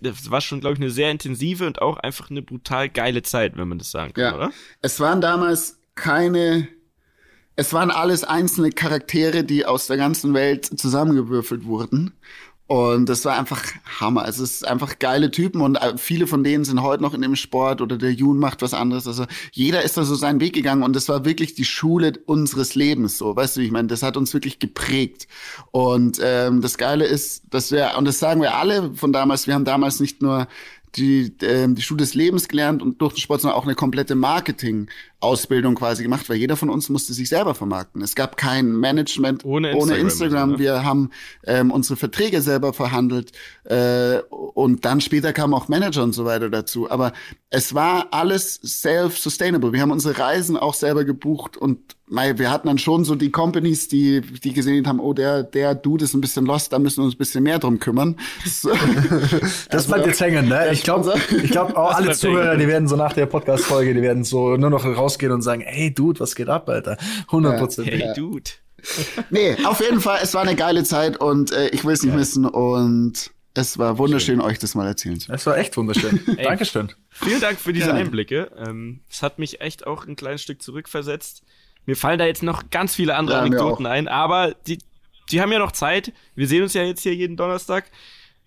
das 0.00 0.30
war 0.30 0.40
schon, 0.40 0.60
glaube 0.60 0.74
ich, 0.74 0.80
eine 0.80 0.90
sehr 0.90 1.10
intensive 1.10 1.66
und 1.66 1.82
auch 1.82 1.98
einfach 1.98 2.30
eine 2.30 2.40
brutal 2.42 2.88
geile 2.88 3.22
Zeit, 3.22 3.56
wenn 3.56 3.68
man 3.68 3.78
das 3.78 3.90
sagen 3.90 4.14
kann, 4.14 4.24
Ja. 4.24 4.34
oder? 4.34 4.50
Es 4.80 4.98
waren 4.98 5.20
damals 5.20 5.78
keine, 5.94 6.68
es 7.54 7.74
waren 7.74 7.90
alles 7.90 8.24
einzelne 8.24 8.70
Charaktere, 8.70 9.44
die 9.44 9.66
aus 9.66 9.88
der 9.88 9.98
ganzen 9.98 10.32
Welt 10.32 10.64
zusammengewürfelt 10.64 11.64
wurden. 11.64 12.14
Und 12.72 13.10
das 13.10 13.26
war 13.26 13.38
einfach 13.38 13.62
Hammer. 14.00 14.26
Es 14.26 14.38
ist 14.38 14.66
einfach 14.66 14.98
geile 14.98 15.30
Typen 15.30 15.60
und 15.60 15.76
äh, 15.76 15.98
viele 15.98 16.26
von 16.26 16.42
denen 16.42 16.64
sind 16.64 16.80
heute 16.80 17.02
noch 17.02 17.12
in 17.12 17.20
dem 17.20 17.36
Sport 17.36 17.82
oder 17.82 17.98
der 17.98 18.14
Jun 18.14 18.38
macht 18.38 18.62
was 18.62 18.72
anderes. 18.72 19.06
Also 19.06 19.26
jeder 19.52 19.82
ist 19.82 19.98
da 19.98 20.04
so 20.04 20.14
seinen 20.14 20.40
Weg 20.40 20.54
gegangen 20.54 20.82
und 20.82 20.96
das 20.96 21.06
war 21.10 21.26
wirklich 21.26 21.54
die 21.54 21.66
Schule 21.66 22.14
unseres 22.24 22.74
Lebens. 22.74 23.18
So, 23.18 23.36
weißt 23.36 23.58
du, 23.58 23.60
ich 23.60 23.72
meine, 23.72 23.88
das 23.88 24.02
hat 24.02 24.16
uns 24.16 24.32
wirklich 24.32 24.58
geprägt. 24.58 25.28
Und 25.70 26.18
ähm, 26.22 26.62
das 26.62 26.78
Geile 26.78 27.04
ist, 27.04 27.42
dass 27.50 27.72
wir 27.72 27.92
und 27.98 28.06
das 28.06 28.18
sagen 28.18 28.40
wir 28.40 28.54
alle 28.54 28.94
von 28.94 29.12
damals. 29.12 29.46
Wir 29.46 29.52
haben 29.52 29.66
damals 29.66 30.00
nicht 30.00 30.22
nur 30.22 30.48
die, 30.96 31.30
äh, 31.42 31.68
die 31.68 31.82
Schule 31.82 31.98
des 31.98 32.14
Lebens 32.14 32.48
gelernt 32.48 32.80
und 32.80 33.02
durch 33.02 33.12
den 33.12 33.20
Sport, 33.20 33.42
sondern 33.42 33.58
auch 33.58 33.64
eine 33.64 33.74
komplette 33.74 34.14
Marketing-Ausbildung 35.22 35.74
quasi 35.74 36.02
gemacht, 36.02 36.28
weil 36.28 36.36
jeder 36.36 36.56
von 36.56 36.68
uns 36.68 36.88
musste 36.88 37.12
sich 37.12 37.28
selber 37.28 37.54
vermarkten. 37.54 38.02
Es 38.02 38.14
gab 38.14 38.36
kein 38.36 38.72
Management 38.72 39.44
ohne 39.44 39.70
Instagram. 39.70 39.90
Ohne 39.90 40.00
Instagram. 40.00 40.50
Ne? 40.52 40.58
Wir 40.58 40.84
haben 40.84 41.10
ähm, 41.46 41.70
unsere 41.70 41.96
Verträge 41.96 42.42
selber 42.42 42.72
verhandelt 42.72 43.32
äh, 43.64 44.18
und 44.28 44.84
dann 44.84 45.00
später 45.00 45.32
kamen 45.32 45.54
auch 45.54 45.68
Manager 45.68 46.02
und 46.02 46.12
so 46.12 46.24
weiter 46.24 46.50
dazu. 46.50 46.90
Aber 46.90 47.12
es 47.50 47.74
war 47.74 48.08
alles 48.10 48.60
self-sustainable. 48.64 49.72
Wir 49.72 49.80
haben 49.80 49.90
unsere 49.90 50.18
Reisen 50.18 50.56
auch 50.56 50.74
selber 50.74 51.04
gebucht 51.04 51.56
und 51.56 51.96
wir 52.12 52.50
hatten 52.50 52.68
dann 52.68 52.78
schon 52.78 53.04
so 53.04 53.14
die 53.14 53.30
Companies, 53.30 53.88
die, 53.88 54.20
die 54.20 54.52
gesehen 54.52 54.86
haben, 54.86 55.00
oh, 55.00 55.14
der, 55.14 55.42
der 55.42 55.74
Dude 55.74 56.04
ist 56.04 56.12
ein 56.12 56.20
bisschen 56.20 56.44
lost, 56.44 56.72
da 56.72 56.78
müssen 56.78 56.98
wir 56.98 57.04
uns 57.04 57.14
ein 57.14 57.18
bisschen 57.18 57.42
mehr 57.42 57.58
drum 57.58 57.78
kümmern. 57.78 58.16
das 58.44 58.66
also, 59.70 59.88
bleibt 59.88 60.06
jetzt 60.06 60.20
hängen, 60.20 60.48
ne? 60.48 60.68
Ich 60.72 60.82
glaube, 60.82 61.14
ich 61.42 61.50
glaube 61.50 61.74
auch 61.76 61.94
alle 61.94 62.12
Zuhörer, 62.12 62.56
die 62.56 62.68
werden 62.68 62.86
so 62.86 62.96
nach 62.96 63.14
der 63.14 63.26
Podcast-Folge, 63.26 63.94
die 63.94 64.02
werden 64.02 64.24
so 64.24 64.56
nur 64.56 64.68
noch 64.68 64.84
rausgehen 65.12 65.32
und 65.32 65.42
sagen, 65.42 65.62
hey, 65.62 65.92
Dude, 65.92 66.20
was 66.20 66.34
geht 66.34 66.48
ab, 66.48 66.68
Alter? 66.68 66.96
100 67.26 67.58
Prozent. 67.58 67.88
Ja. 67.88 67.94
Hey, 67.94 68.12
Dude. 68.14 68.50
nee, 69.30 69.56
auf 69.64 69.80
jeden 69.80 70.00
Fall, 70.00 70.20
es 70.22 70.34
war 70.34 70.42
eine 70.42 70.56
geile 70.56 70.82
Zeit 70.82 71.16
und 71.16 71.52
äh, 71.52 71.68
ich 71.68 71.84
will 71.84 71.92
es 71.92 72.02
nicht 72.02 72.12
ja. 72.12 72.18
missen 72.18 72.46
und 72.46 73.30
es 73.54 73.78
war 73.78 73.98
wunderschön, 73.98 74.40
Schön. 74.40 74.44
euch 74.44 74.58
das 74.58 74.74
mal 74.74 74.86
erzählen 74.86 75.20
zu. 75.20 75.30
Es 75.30 75.46
war 75.46 75.56
echt 75.56 75.76
wunderschön. 75.76 76.20
Ey, 76.36 76.44
Dankeschön. 76.44 76.90
Vielen 77.10 77.40
Dank 77.40 77.60
für 77.60 77.72
diese 77.72 77.88
ja. 77.88 77.94
Einblicke. 77.94 78.50
Ähm, 78.56 79.00
es 79.08 79.22
hat 79.22 79.38
mich 79.38 79.60
echt 79.60 79.86
auch 79.86 80.06
ein 80.06 80.16
kleines 80.16 80.42
Stück 80.42 80.62
zurückversetzt. 80.62 81.42
Mir 81.86 81.96
fallen 81.96 82.18
da 82.18 82.26
jetzt 82.26 82.42
noch 82.42 82.70
ganz 82.70 82.94
viele 82.94 83.14
andere 83.14 83.36
ja, 83.36 83.42
Anekdoten 83.42 83.86
ein, 83.86 84.08
aber 84.08 84.54
die, 84.66 84.78
die 85.30 85.40
haben 85.40 85.52
ja 85.52 85.58
noch 85.58 85.72
Zeit. 85.72 86.12
Wir 86.34 86.48
sehen 86.48 86.62
uns 86.62 86.74
ja 86.74 86.82
jetzt 86.82 87.02
hier 87.02 87.14
jeden 87.14 87.36
Donnerstag. 87.36 87.84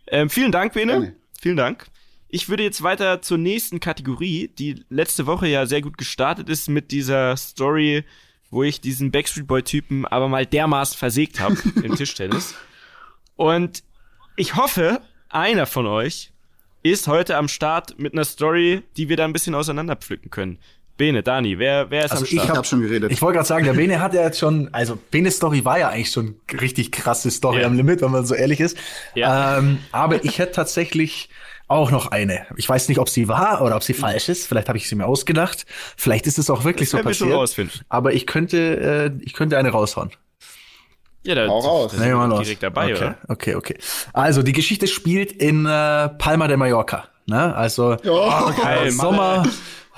Ähm, 0.07 0.29
vielen 0.29 0.51
Dank, 0.51 0.73
Bene. 0.73 0.91
Gerne. 0.93 1.15
Vielen 1.39 1.57
Dank. 1.57 1.85
Ich 2.27 2.49
würde 2.49 2.63
jetzt 2.63 2.81
weiter 2.81 3.21
zur 3.21 3.37
nächsten 3.37 3.79
Kategorie, 3.79 4.49
die 4.57 4.83
letzte 4.89 5.25
Woche 5.25 5.47
ja 5.47 5.65
sehr 5.65 5.81
gut 5.81 5.97
gestartet 5.97 6.49
ist 6.49 6.69
mit 6.69 6.91
dieser 6.91 7.37
Story, 7.37 8.03
wo 8.49 8.63
ich 8.63 8.81
diesen 8.81 9.11
Backstreet 9.11 9.47
Boy-Typen 9.47 10.05
aber 10.05 10.27
mal 10.27 10.45
dermaßen 10.45 10.97
versägt 10.97 11.39
habe 11.39 11.57
im 11.83 11.95
Tischtennis. 11.95 12.55
Und 13.35 13.83
ich 14.35 14.55
hoffe, 14.55 15.01
einer 15.29 15.65
von 15.65 15.85
euch 15.87 16.31
ist 16.83 17.07
heute 17.07 17.37
am 17.37 17.47
Start 17.47 17.99
mit 17.99 18.13
einer 18.13 18.25
Story, 18.25 18.83
die 18.97 19.09
wir 19.09 19.17
da 19.17 19.25
ein 19.25 19.33
bisschen 19.33 19.55
auseinanderpflücken 19.55 20.29
können. 20.29 20.59
Bene, 20.97 21.23
Dani, 21.23 21.59
wer, 21.59 21.89
wer 21.89 22.05
ist 22.05 22.11
also 22.11 22.23
am 22.23 22.27
Start? 22.27 22.43
Ich 22.43 22.49
habe 22.49 22.57
hab 22.59 22.65
schon 22.65 22.81
geredet. 22.81 23.11
Ich 23.11 23.21
wollte 23.21 23.35
gerade 23.37 23.47
sagen, 23.47 23.65
der 23.65 23.73
Bene 23.73 23.99
hat 23.99 24.13
ja 24.13 24.21
jetzt 24.21 24.39
schon, 24.39 24.69
also 24.71 24.97
Benes 25.11 25.35
Story 25.35 25.65
war 25.65 25.77
ja 25.77 25.89
eigentlich 25.89 26.11
schon 26.11 26.35
richtig 26.61 26.91
krasse 26.91 27.31
Story 27.31 27.61
ja. 27.61 27.67
am 27.67 27.75
Limit, 27.75 28.01
wenn 28.01 28.11
man 28.11 28.25
so 28.25 28.33
ehrlich 28.33 28.61
ist. 28.61 28.77
Ja. 29.13 29.57
Ähm, 29.57 29.79
aber 29.91 30.23
ich 30.23 30.39
hätte 30.39 30.53
tatsächlich 30.53 31.29
auch 31.67 31.91
noch 31.91 32.07
eine. 32.07 32.45
Ich 32.57 32.69
weiß 32.69 32.89
nicht, 32.89 32.99
ob 32.99 33.09
sie 33.09 33.27
wahr 33.27 33.61
oder 33.61 33.75
ob 33.75 33.83
sie 33.83 33.93
falsch 33.93 34.29
ist. 34.29 34.47
Vielleicht 34.47 34.67
habe 34.67 34.77
ich 34.77 34.87
sie 34.87 34.95
mir 34.95 35.05
ausgedacht. 35.05 35.65
Vielleicht 35.97 36.27
ist 36.27 36.37
es 36.37 36.49
auch 36.49 36.63
wirklich 36.63 36.89
das 36.89 36.99
so 36.99 37.03
passiert. 37.03 37.29
Wir 37.29 37.69
schon 37.69 37.81
Aber 37.89 38.13
ich 38.13 38.27
könnte, 38.27 39.11
äh, 39.17 39.23
ich 39.23 39.33
könnte 39.33 39.57
eine 39.57 39.69
raushauen. 39.69 40.11
Ja, 41.23 41.33
da 41.33 41.47
Hau 41.47 41.59
raus. 41.59 41.93
Nee, 41.97 42.13
mal 42.13 42.29
direkt 42.37 42.61
dabei, 42.61 42.93
okay, 42.93 42.97
oder? 42.97 43.17
Okay, 43.27 43.55
okay. 43.55 43.77
Also 44.13 44.43
die 44.43 44.53
Geschichte 44.53 44.87
spielt 44.87 45.31
in 45.31 45.65
äh, 45.65 46.09
Palma 46.09 46.47
de 46.47 46.55
Mallorca. 46.55 47.05
Ne? 47.25 47.55
Also 47.55 47.97
oh, 48.05 48.31
okay, 48.47 48.91
Sommer, 48.91 49.43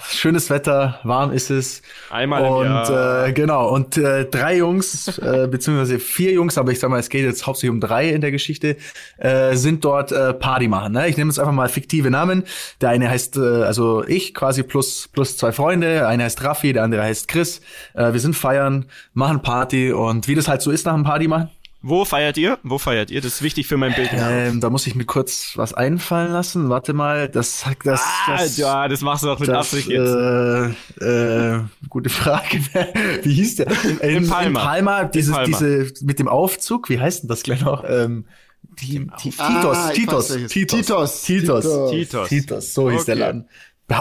schönes 0.01 0.49
Wetter, 0.49 0.99
warm 1.03 1.31
ist 1.31 1.49
es. 1.49 1.81
Einmal 2.09 2.43
und, 2.43 2.65
im 2.65 2.71
Jahr. 2.71 3.27
Äh, 3.27 3.33
genau, 3.33 3.69
und 3.69 3.97
äh, 3.97 4.25
drei 4.25 4.57
Jungs, 4.57 5.17
äh, 5.17 5.47
beziehungsweise 5.49 5.99
vier 5.99 6.31
Jungs, 6.31 6.57
aber 6.57 6.71
ich 6.71 6.79
sag 6.79 6.89
mal, 6.89 6.99
es 6.99 7.09
geht 7.09 7.23
jetzt 7.23 7.45
hauptsächlich 7.45 7.71
um 7.71 7.79
drei 7.79 8.09
in 8.09 8.21
der 8.21 8.31
Geschichte, 8.31 8.77
äh, 9.17 9.55
sind 9.55 9.83
dort 9.83 10.11
äh, 10.11 10.33
Party 10.33 10.67
machen. 10.67 10.93
Ne? 10.93 11.07
Ich 11.07 11.17
nehme 11.17 11.29
jetzt 11.29 11.39
einfach 11.39 11.53
mal 11.53 11.69
fiktive 11.69 12.11
Namen. 12.11 12.43
Der 12.81 12.89
eine 12.89 13.09
heißt, 13.09 13.37
äh, 13.37 13.63
also 13.63 14.05
ich 14.05 14.33
quasi 14.33 14.63
plus, 14.63 15.09
plus 15.11 15.37
zwei 15.37 15.51
Freunde, 15.51 15.87
der 15.87 16.07
eine 16.07 16.23
heißt 16.23 16.43
Raffi, 16.43 16.73
der 16.73 16.83
andere 16.83 17.03
heißt 17.03 17.27
Chris. 17.27 17.61
Äh, 17.93 18.13
wir 18.13 18.19
sind 18.19 18.35
feiern, 18.35 18.85
machen 19.13 19.41
Party 19.41 19.91
und 19.91 20.27
wie 20.27 20.35
das 20.35 20.47
halt 20.47 20.61
so 20.61 20.71
ist 20.71 20.85
nach 20.85 20.93
einem 20.93 21.03
Party 21.03 21.27
machen, 21.27 21.49
wo 21.81 22.05
feiert 22.05 22.37
ihr? 22.37 22.57
Wo 22.63 22.79
feiert 22.79 23.11
ihr? 23.11 23.21
Das 23.21 23.35
ist 23.35 23.41
wichtig 23.43 23.67
für 23.67 23.77
mein 23.77 23.93
Bild. 23.93 24.09
Ähm, 24.13 24.59
da 24.59 24.69
muss 24.69 24.87
ich 24.87 24.95
mir 24.95 25.05
kurz 25.05 25.53
was 25.55 25.73
einfallen 25.73 26.31
lassen. 26.31 26.69
Warte 26.69 26.93
mal, 26.93 27.29
das, 27.29 27.65
das, 27.83 28.01
ah, 28.03 28.37
das 28.37 28.57
ja, 28.57 28.87
das 28.87 29.01
machst 29.01 29.23
du 29.23 29.27
doch 29.27 29.39
mit 29.39 29.49
das, 29.49 29.57
Absicht 29.57 29.87
jetzt. 29.89 30.09
Äh, 30.99 31.55
äh, 31.55 31.61
gute 31.87 32.09
Frage. 32.09 32.59
wie 33.23 33.33
hieß 33.33 33.57
der? 33.57 33.67
In, 34.01 34.23
in 34.23 34.27
Palma. 34.27 34.47
In 34.47 34.53
Palma, 34.65 35.03
dieses, 35.05 35.29
in 35.29 35.35
Palma. 35.35 35.57
diese 35.59 35.93
mit 36.03 36.17
dem 36.17 36.27
Aufzug. 36.27 36.89
Wie 36.89 36.99
heißt 36.99 37.23
denn 37.23 37.29
das 37.29 37.43
gleich 37.43 37.61
noch? 37.61 37.83
Ähm, 37.87 38.25
die, 38.81 39.07
die, 39.23 39.33
ah, 39.37 39.91
Titos, 39.91 39.93
Titos, 39.93 40.27
Titos, 40.47 41.21
Titos, 41.21 41.21
Titos, 41.21 41.91
Titos, 41.91 42.29
Titos, 42.29 42.73
so 42.73 42.89
hieß 42.89 43.01
okay. 43.01 43.05
der 43.05 43.15
Laden. 43.15 43.49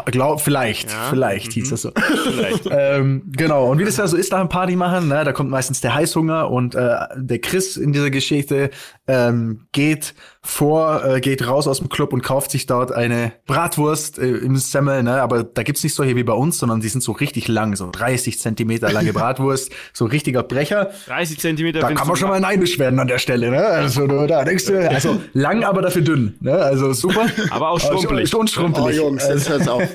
Glaub, 0.07 0.41
vielleicht, 0.41 0.91
ja. 0.91 1.11
vielleicht 1.11 1.53
hieß 1.53 1.66
mhm. 1.66 1.70
das 1.70 1.82
so. 1.82 1.93
Vielleicht. 1.95 2.66
ähm, 2.70 3.22
genau, 3.26 3.70
und 3.70 3.78
wie 3.78 3.84
das 3.84 3.97
ja 3.97 4.07
so 4.09 4.16
ist 4.16 4.32
nach 4.32 4.41
einem 4.41 4.49
Party 4.49 4.74
machen, 4.74 5.07
ne, 5.07 5.22
da 5.22 5.32
kommt 5.32 5.49
meistens 5.49 5.80
der 5.80 5.95
Heißhunger 5.95 6.51
und 6.51 6.74
äh, 6.74 6.97
der 7.14 7.39
Chris 7.39 7.76
in 7.76 7.93
dieser 7.93 8.11
Geschichte 8.11 8.70
ähm, 9.07 9.68
geht 9.70 10.14
vor, 10.47 11.05
äh, 11.05 11.20
geht 11.20 11.47
raus 11.47 11.66
aus 11.66 11.78
dem 11.78 11.88
Club 11.88 12.12
und 12.12 12.22
kauft 12.22 12.53
sich 12.53 12.66
dort 12.66 12.92
eine 12.92 13.32
Bratwurst 13.47 14.18
äh, 14.18 14.28
im 14.28 14.57
Semmel, 14.57 15.03
ne? 15.03 15.20
aber 15.20 15.42
da 15.42 15.64
gibt's 15.64 15.82
nicht 15.82 15.94
solche 15.94 16.14
wie 16.14 16.22
bei 16.22 16.32
uns, 16.32 16.59
sondern 16.59 16.80
die 16.80 16.88
sind 16.88 17.03
so 17.03 17.12
richtig 17.12 17.49
lang, 17.49 17.74
so 17.74 17.90
30 17.90 18.38
Zentimeter 18.38 18.92
lange 18.92 19.12
Bratwurst, 19.12 19.72
so 19.92 20.05
richtiger 20.05 20.44
Brecher. 20.44 20.90
30 21.07 21.40
Zentimeter. 21.40 21.80
Da 21.80 21.92
kann 21.92 22.07
man 22.07 22.16
schon 22.16 22.28
mal 22.28 22.40
neidisch 22.40 22.78
werden 22.78 22.99
an 23.01 23.09
der 23.09 23.18
Stelle, 23.18 23.51
ne? 23.51 23.64
Also 23.64 24.07
du, 24.07 24.26
da 24.26 24.44
denkst 24.44 24.66
du, 24.66 24.88
also 24.88 25.20
lang, 25.32 25.64
aber 25.64 25.82
dafür 25.82 26.03
dünn, 26.03 26.36
ne? 26.40 26.53
Also 26.53 26.92
super. 26.92 27.26
Aber 27.51 27.70
auch 27.70 27.80
schrumpelig. 27.80 28.30
Schon 28.30 28.47
schrumpelig. 28.47 29.01
Oh, 29.01 29.09
Jungs, 29.09 29.26
das 29.26 29.49
hört's 29.49 29.68
auf. 29.68 29.82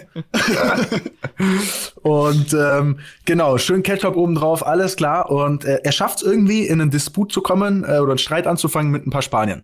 und 2.01 2.53
ähm, 2.53 2.99
genau, 3.25 3.57
schön 3.57 3.83
Ketchup 3.83 4.17
oben 4.17 4.35
drauf, 4.35 4.67
alles 4.67 4.97
klar. 4.97 5.31
Und 5.31 5.63
äh, 5.63 5.79
er 5.83 5.91
schafft 5.93 6.17
es 6.17 6.23
irgendwie 6.23 6.67
in 6.67 6.81
einen 6.81 6.91
Disput 6.91 7.31
zu 7.31 7.41
kommen 7.41 7.83
äh, 7.83 7.99
oder 7.99 8.11
einen 8.11 8.17
Streit 8.17 8.47
anzufangen 8.47 8.91
mit 8.91 9.07
ein 9.07 9.11
paar 9.11 9.21
Spaniern. 9.21 9.63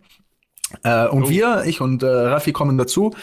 Äh, 0.84 1.08
und 1.08 1.24
oh. 1.24 1.30
wir, 1.30 1.64
ich 1.66 1.80
und 1.82 2.04
äh, 2.04 2.08
Raffi 2.08 2.52
kommen 2.52 2.78
dazu 2.78 3.14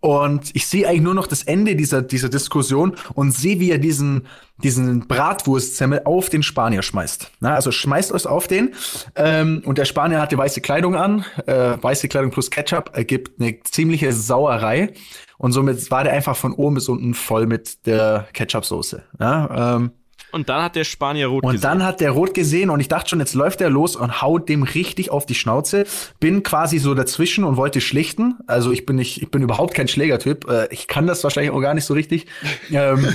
und 0.00 0.50
ich 0.54 0.66
sehe 0.66 0.86
eigentlich 0.86 1.02
nur 1.02 1.14
noch 1.14 1.26
das 1.26 1.42
Ende 1.42 1.74
dieser, 1.74 2.02
dieser 2.02 2.28
Diskussion 2.28 2.96
und 3.14 3.32
sehe, 3.32 3.58
wie 3.58 3.70
er 3.70 3.78
diesen, 3.78 4.26
diesen 4.58 5.08
Bratwurstsemmel 5.08 6.02
auf 6.04 6.28
den 6.28 6.42
Spanier 6.42 6.82
schmeißt. 6.82 7.30
Na, 7.40 7.54
also 7.54 7.72
schmeißt 7.72 8.12
euch 8.12 8.26
auf 8.26 8.46
den 8.46 8.74
ähm, 9.16 9.62
und 9.64 9.78
der 9.78 9.84
Spanier 9.84 10.20
hatte 10.20 10.38
weiße 10.38 10.60
Kleidung 10.60 10.94
an, 10.94 11.24
äh, 11.46 11.76
weiße 11.80 12.08
Kleidung 12.08 12.30
plus 12.30 12.50
Ketchup 12.50 12.90
ergibt 12.94 13.40
eine 13.40 13.60
ziemliche 13.62 14.12
Sauerei 14.12 14.92
und 15.38 15.52
somit 15.52 15.90
war 15.90 16.04
der 16.04 16.12
einfach 16.12 16.36
von 16.36 16.52
oben 16.52 16.76
bis 16.76 16.88
unten 16.88 17.14
voll 17.14 17.46
mit 17.46 17.84
der 17.86 18.28
Ketchup-Soße. 18.32 19.02
Ja, 19.18 19.76
ähm, 19.76 19.90
und 20.32 20.48
dann 20.48 20.62
hat 20.62 20.76
der 20.76 20.84
Spanier 20.84 21.26
rot 21.26 21.44
und 21.44 21.52
gesehen. 21.52 21.70
Und 21.70 21.80
dann 21.80 21.86
hat 21.86 22.00
der 22.00 22.10
rot 22.10 22.34
gesehen 22.34 22.70
und 22.70 22.80
ich 22.80 22.88
dachte 22.88 23.10
schon, 23.10 23.20
jetzt 23.20 23.34
läuft 23.34 23.60
er 23.60 23.70
los 23.70 23.96
und 23.96 24.22
haut 24.22 24.48
dem 24.48 24.62
richtig 24.62 25.10
auf 25.10 25.26
die 25.26 25.34
Schnauze. 25.34 25.84
Bin 26.20 26.42
quasi 26.42 26.78
so 26.78 26.94
dazwischen 26.94 27.44
und 27.44 27.56
wollte 27.56 27.80
schlichten. 27.80 28.34
Also 28.46 28.72
ich 28.72 28.86
bin 28.86 28.96
nicht, 28.96 29.22
ich 29.22 29.30
bin 29.30 29.42
überhaupt 29.42 29.74
kein 29.74 29.88
Schlägertyp. 29.88 30.48
Äh, 30.48 30.68
ich 30.70 30.88
kann 30.88 31.06
das 31.06 31.22
wahrscheinlich 31.22 31.52
auch 31.52 31.60
gar 31.60 31.74
nicht 31.74 31.84
so 31.84 31.94
richtig. 31.94 32.26
ähm, 32.70 33.06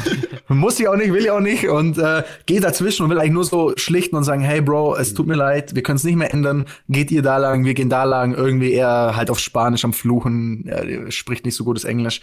muss 0.47 0.79
ich 0.79 0.87
auch 0.87 0.95
nicht, 0.95 1.11
will 1.11 1.23
ich 1.23 1.31
auch 1.31 1.39
nicht 1.39 1.67
und 1.67 1.97
äh, 1.97 2.23
gehe 2.45 2.61
dazwischen 2.61 3.03
und 3.03 3.09
will 3.09 3.19
eigentlich 3.19 3.33
nur 3.33 3.45
so 3.45 3.73
schlichten 3.75 4.15
und 4.15 4.23
sagen, 4.23 4.41
hey 4.41 4.61
Bro, 4.61 4.95
es 4.97 5.13
tut 5.13 5.27
mir 5.27 5.35
leid, 5.35 5.75
wir 5.75 5.83
können 5.83 5.97
es 5.97 6.03
nicht 6.03 6.15
mehr 6.15 6.31
ändern. 6.33 6.65
Geht 6.87 7.11
ihr 7.11 7.23
da 7.23 7.37
lang, 7.37 7.65
wir 7.65 7.73
gehen 7.73 7.89
da 7.89 8.03
lang. 8.03 8.33
Irgendwie 8.35 8.73
eher 8.73 9.15
halt 9.15 9.31
auf 9.31 9.39
Spanisch 9.39 9.83
am 9.85 9.93
Fluchen, 9.93 10.67
er 10.67 11.11
spricht 11.11 11.45
nicht 11.45 11.55
so 11.55 11.63
gutes 11.63 11.83
Englisch. 11.83 12.21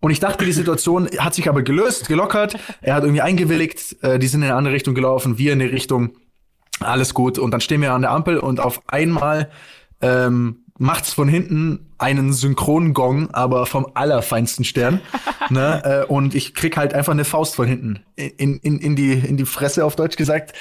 Und 0.00 0.10
ich 0.10 0.20
dachte, 0.20 0.44
die 0.44 0.52
Situation 0.52 1.08
hat 1.18 1.34
sich 1.34 1.48
aber 1.48 1.62
gelöst, 1.62 2.08
gelockert. 2.08 2.56
Er 2.80 2.94
hat 2.94 3.02
irgendwie 3.02 3.22
eingewilligt, 3.22 3.96
äh, 4.02 4.18
die 4.18 4.28
sind 4.36 4.42
in 4.42 4.50
eine 4.50 4.58
andere 4.58 4.74
Richtung 4.74 4.94
gelaufen, 4.94 5.38
wir 5.38 5.52
in 5.52 5.60
eine 5.60 5.72
Richtung. 5.72 6.10
Alles 6.80 7.14
gut. 7.14 7.38
Und 7.38 7.52
dann 7.52 7.60
stehen 7.60 7.80
wir 7.80 7.92
an 7.92 8.02
der 8.02 8.10
Ampel 8.10 8.38
und 8.38 8.60
auf 8.60 8.82
einmal 8.86 9.50
ähm, 10.02 10.64
macht's 10.78 11.14
von 11.14 11.26
hinten 11.26 11.86
einen 11.96 12.34
Synchrongong, 12.34 13.30
aber 13.30 13.64
vom 13.64 13.86
allerfeinsten 13.94 14.64
Stern. 14.64 15.00
ne? 15.50 15.82
Äh, 15.84 16.12
und 16.12 16.34
ich 16.34 16.54
krieg 16.54 16.76
halt 16.76 16.92
einfach 16.92 17.12
eine 17.12 17.24
Faust 17.24 17.54
von 17.54 17.66
hinten 17.66 18.00
in, 18.14 18.58
in, 18.58 18.78
in, 18.78 18.94
die, 18.94 19.12
in 19.12 19.38
die 19.38 19.46
Fresse, 19.46 19.86
auf 19.86 19.96
Deutsch 19.96 20.16
gesagt. 20.16 20.52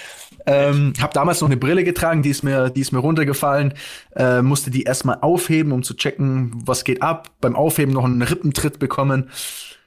Ähm, 0.45 0.93
hab 1.01 1.13
damals 1.13 1.41
noch 1.41 1.49
eine 1.49 1.57
Brille 1.57 1.83
getragen, 1.83 2.21
die 2.21 2.29
ist 2.29 2.43
mir, 2.43 2.69
die 2.69 2.79
ist 2.79 2.93
mir 2.93 2.99
runtergefallen. 2.99 3.73
Äh, 4.15 4.41
musste 4.41 4.71
die 4.71 4.83
erstmal 4.83 5.17
aufheben, 5.19 5.73
um 5.73 5.83
zu 5.83 5.95
checken, 5.95 6.53
was 6.65 6.85
geht 6.85 7.01
ab. 7.01 7.29
Beim 7.41 7.57
Aufheben 7.57 7.93
noch 7.93 8.05
einen 8.05 8.21
Rippentritt 8.21 8.79
bekommen. 8.79 9.29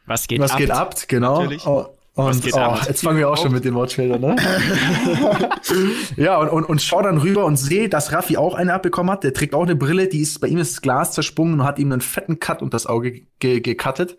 Was 0.04 0.26
geht 0.26 0.40
was 0.40 0.50
ab? 0.50 0.56
Was 0.56 0.60
geht 0.60 0.70
ab, 0.70 0.94
genau. 1.08 1.48
Oh, 1.64 1.86
Und 2.18 2.52
oh, 2.52 2.74
jetzt 2.88 3.04
fangen 3.04 3.16
wir 3.16 3.30
auch 3.30 3.36
schon 3.36 3.52
mit 3.52 3.64
den 3.64 3.74
Wortschildern, 3.74 4.20
ne? 4.20 4.34
ja, 6.16 6.36
und, 6.38 6.48
und, 6.48 6.64
und 6.64 6.82
schau 6.82 7.00
dann 7.00 7.18
rüber 7.18 7.44
und 7.44 7.54
sehe, 7.54 7.88
dass 7.88 8.10
Raffi 8.10 8.36
auch 8.36 8.56
eine 8.56 8.74
abbekommen 8.74 9.12
hat. 9.12 9.22
Der 9.22 9.32
trägt 9.32 9.54
auch 9.54 9.62
eine 9.62 9.76
Brille, 9.76 10.08
die 10.08 10.22
ist, 10.22 10.40
bei 10.40 10.48
ihm 10.48 10.58
ist 10.58 10.72
das 10.72 10.82
Glas 10.82 11.12
zersprungen 11.12 11.60
und 11.60 11.64
hat 11.64 11.78
ihm 11.78 11.92
einen 11.92 12.00
fetten 12.00 12.40
Cut 12.40 12.60
und 12.60 12.74
das 12.74 12.86
Auge 12.86 13.22
gecuttet. 13.38 14.16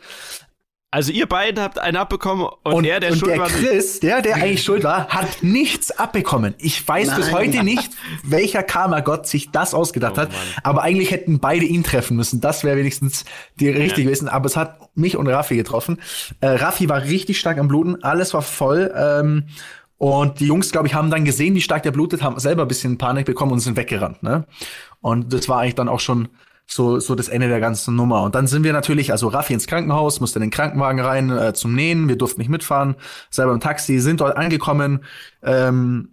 Also 0.92 1.12
ihr 1.12 1.28
beiden 1.28 1.62
habt 1.62 1.78
einen 1.78 1.98
abbekommen 1.98 2.48
und, 2.64 2.74
und 2.74 2.84
der, 2.84 3.00
der 3.00 3.12
und 3.12 3.20
schuld 3.20 3.34
der 3.34 3.40
war. 3.40 3.48
Chris, 3.48 4.00
der, 4.00 4.24
der 4.24 4.38
eigentlich 4.38 4.64
schuld 4.64 4.84
war, 4.84 5.08
hat 5.10 5.44
nichts 5.44 5.92
abbekommen. 5.92 6.56
Ich 6.58 6.88
weiß 6.88 7.10
Nein. 7.10 7.18
bis 7.18 7.32
heute 7.32 7.64
nicht, 7.64 7.92
welcher 8.24 8.64
Karma-Gott 8.64 9.28
sich 9.28 9.52
das 9.52 9.76
ausgedacht 9.76 10.14
oh, 10.16 10.22
hat. 10.22 10.30
Aber 10.64 10.82
eigentlich 10.82 11.12
hätten 11.12 11.40
beide 11.40 11.66
ihn 11.66 11.84
treffen 11.84 12.18
müssen. 12.18 12.42
Das 12.42 12.64
wäre 12.64 12.76
wenigstens 12.76 13.26
die 13.60 13.70
richtige 13.70 14.02
ja. 14.02 14.08
gewesen. 14.08 14.30
Aber 14.30 14.48
es 14.48 14.58
hat 14.58 14.90
mich 14.96 15.16
und 15.16 15.28
Raffi 15.28 15.58
getroffen. 15.58 16.02
Äh, 16.42 16.48
Raffi 16.48 16.90
war 16.90 17.04
richtig 17.04 17.40
stark 17.40 17.60
am 17.60 17.68
Bluten. 17.68 18.04
Alles 18.04 18.34
war 18.34 18.42
voll. 18.42 18.92
Ähm, 18.96 19.46
und 20.00 20.40
die 20.40 20.48
Jungs, 20.48 20.72
glaube 20.72 20.88
ich, 20.88 20.96
haben 20.96 21.12
dann 21.12 21.24
gesehen, 21.24 21.54
wie 21.54 21.62
stark 21.62 21.84
der 21.84 21.92
blutet, 21.92 22.24
haben 22.24 22.40
selber 22.40 22.64
ein 22.64 22.68
bisschen 22.68 22.98
Panik 22.98 23.28
bekommen 23.28 23.52
und 23.52 23.60
sind 23.60 23.78
weggerannt. 23.78 24.24
Ne? 24.24 24.46
Und 25.02 25.34
das 25.34 25.48
war 25.50 25.60
eigentlich 25.60 25.76
dann 25.76 25.90
auch 25.90 26.00
schon 26.00 26.30
so, 26.70 27.00
so 27.00 27.16
das 27.16 27.28
Ende 27.28 27.48
der 27.48 27.60
ganzen 27.60 27.96
Nummer. 27.96 28.22
Und 28.24 28.36
dann 28.36 28.48
sind 28.48 28.64
wir 28.64 28.74
natürlich, 28.74 29.12
also 29.12 29.28
Raffi 29.28 29.54
ins 29.54 29.68
Krankenhaus, 29.68 30.20
musste 30.20 30.40
in 30.40 30.42
den 30.42 30.52
Krankenwagen 30.52 31.02
rein 31.02 31.30
äh, 31.32 31.54
zum 31.54 31.74
Nähen. 31.74 32.08
Wir 32.08 32.16
durften 32.16 32.40
nicht 32.40 32.50
mitfahren, 32.50 32.96
selber 33.30 33.54
im 33.54 33.60
Taxi, 33.60 34.00
sind 34.00 34.22
dort 34.22 34.38
angekommen. 34.38 35.04
Ähm, 35.42 36.10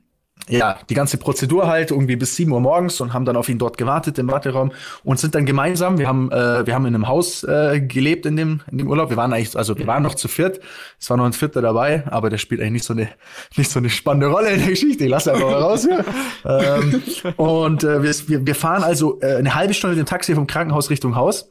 ja, 0.49 0.79
die 0.89 0.95
ganze 0.95 1.17
Prozedur 1.17 1.67
halt 1.67 1.91
irgendwie 1.91 2.17
bis 2.17 2.37
sieben 2.37 2.53
Uhr 2.53 2.61
morgens 2.61 3.01
und 3.01 3.13
haben 3.13 3.25
dann 3.25 3.37
auf 3.37 3.49
ihn 3.49 3.59
dort 3.59 3.77
gewartet 3.79 4.19
im 4.19 4.31
Warteraum 4.31 4.73
und 5.03 5.19
sind 5.19 5.35
dann 5.35 5.45
gemeinsam, 5.45 5.99
wir 5.99 6.07
haben, 6.07 6.31
äh, 6.31 6.67
wir 6.67 6.75
haben 6.75 6.87
in 6.87 6.95
einem 6.95 7.09
Haus 7.09 7.43
äh, 7.43 7.81
gelebt 7.81 8.27
in 8.27 8.37
dem, 8.37 8.61
in 8.71 8.79
dem 8.79 8.89
Urlaub. 8.89 9.11
Wir 9.11 9.17
waren 9.17 9.33
eigentlich, 9.33 9.57
also 9.57 9.77
wir 9.77 9.87
waren 9.87 10.03
noch 10.03 10.15
zu 10.15 10.29
viert. 10.29 10.61
Es 11.01 11.11
war 11.11 11.17
noch 11.17 11.25
ein 11.25 11.33
Vierter 11.33 11.63
dabei, 11.63 12.05
aber 12.07 12.31
der 12.31 12.39
spielt 12.39 12.61
eigentlich 12.61 12.73
nicht 12.73 12.85
so 12.85 12.93
eine, 12.93 13.09
nicht 13.57 13.71
so 13.71 13.79
eine 13.79 13.91
spannende 13.91 14.29
Rolle 14.29 14.51
in 14.51 14.61
der 14.61 14.69
Geschichte. 14.69 15.05
Ich 15.05 15.11
lasse 15.11 15.33
einfach 15.33 15.51
mal 15.51 15.63
raus 15.63 15.87
hier. 15.87 16.05
ähm, 16.45 17.03
und 17.37 17.83
äh, 17.83 18.03
wir, 18.03 18.47
wir 18.47 18.55
fahren 18.55 18.85
also 18.85 19.21
äh, 19.21 19.37
eine 19.37 19.55
halbe 19.55 19.75
Stunde 19.75 19.97
mit 19.97 20.07
dem 20.07 20.09
Taxi 20.09 20.35
vom 20.35 20.47
Krankenhaus 20.47 20.91
Richtung 20.91 21.17
Haus, 21.17 21.51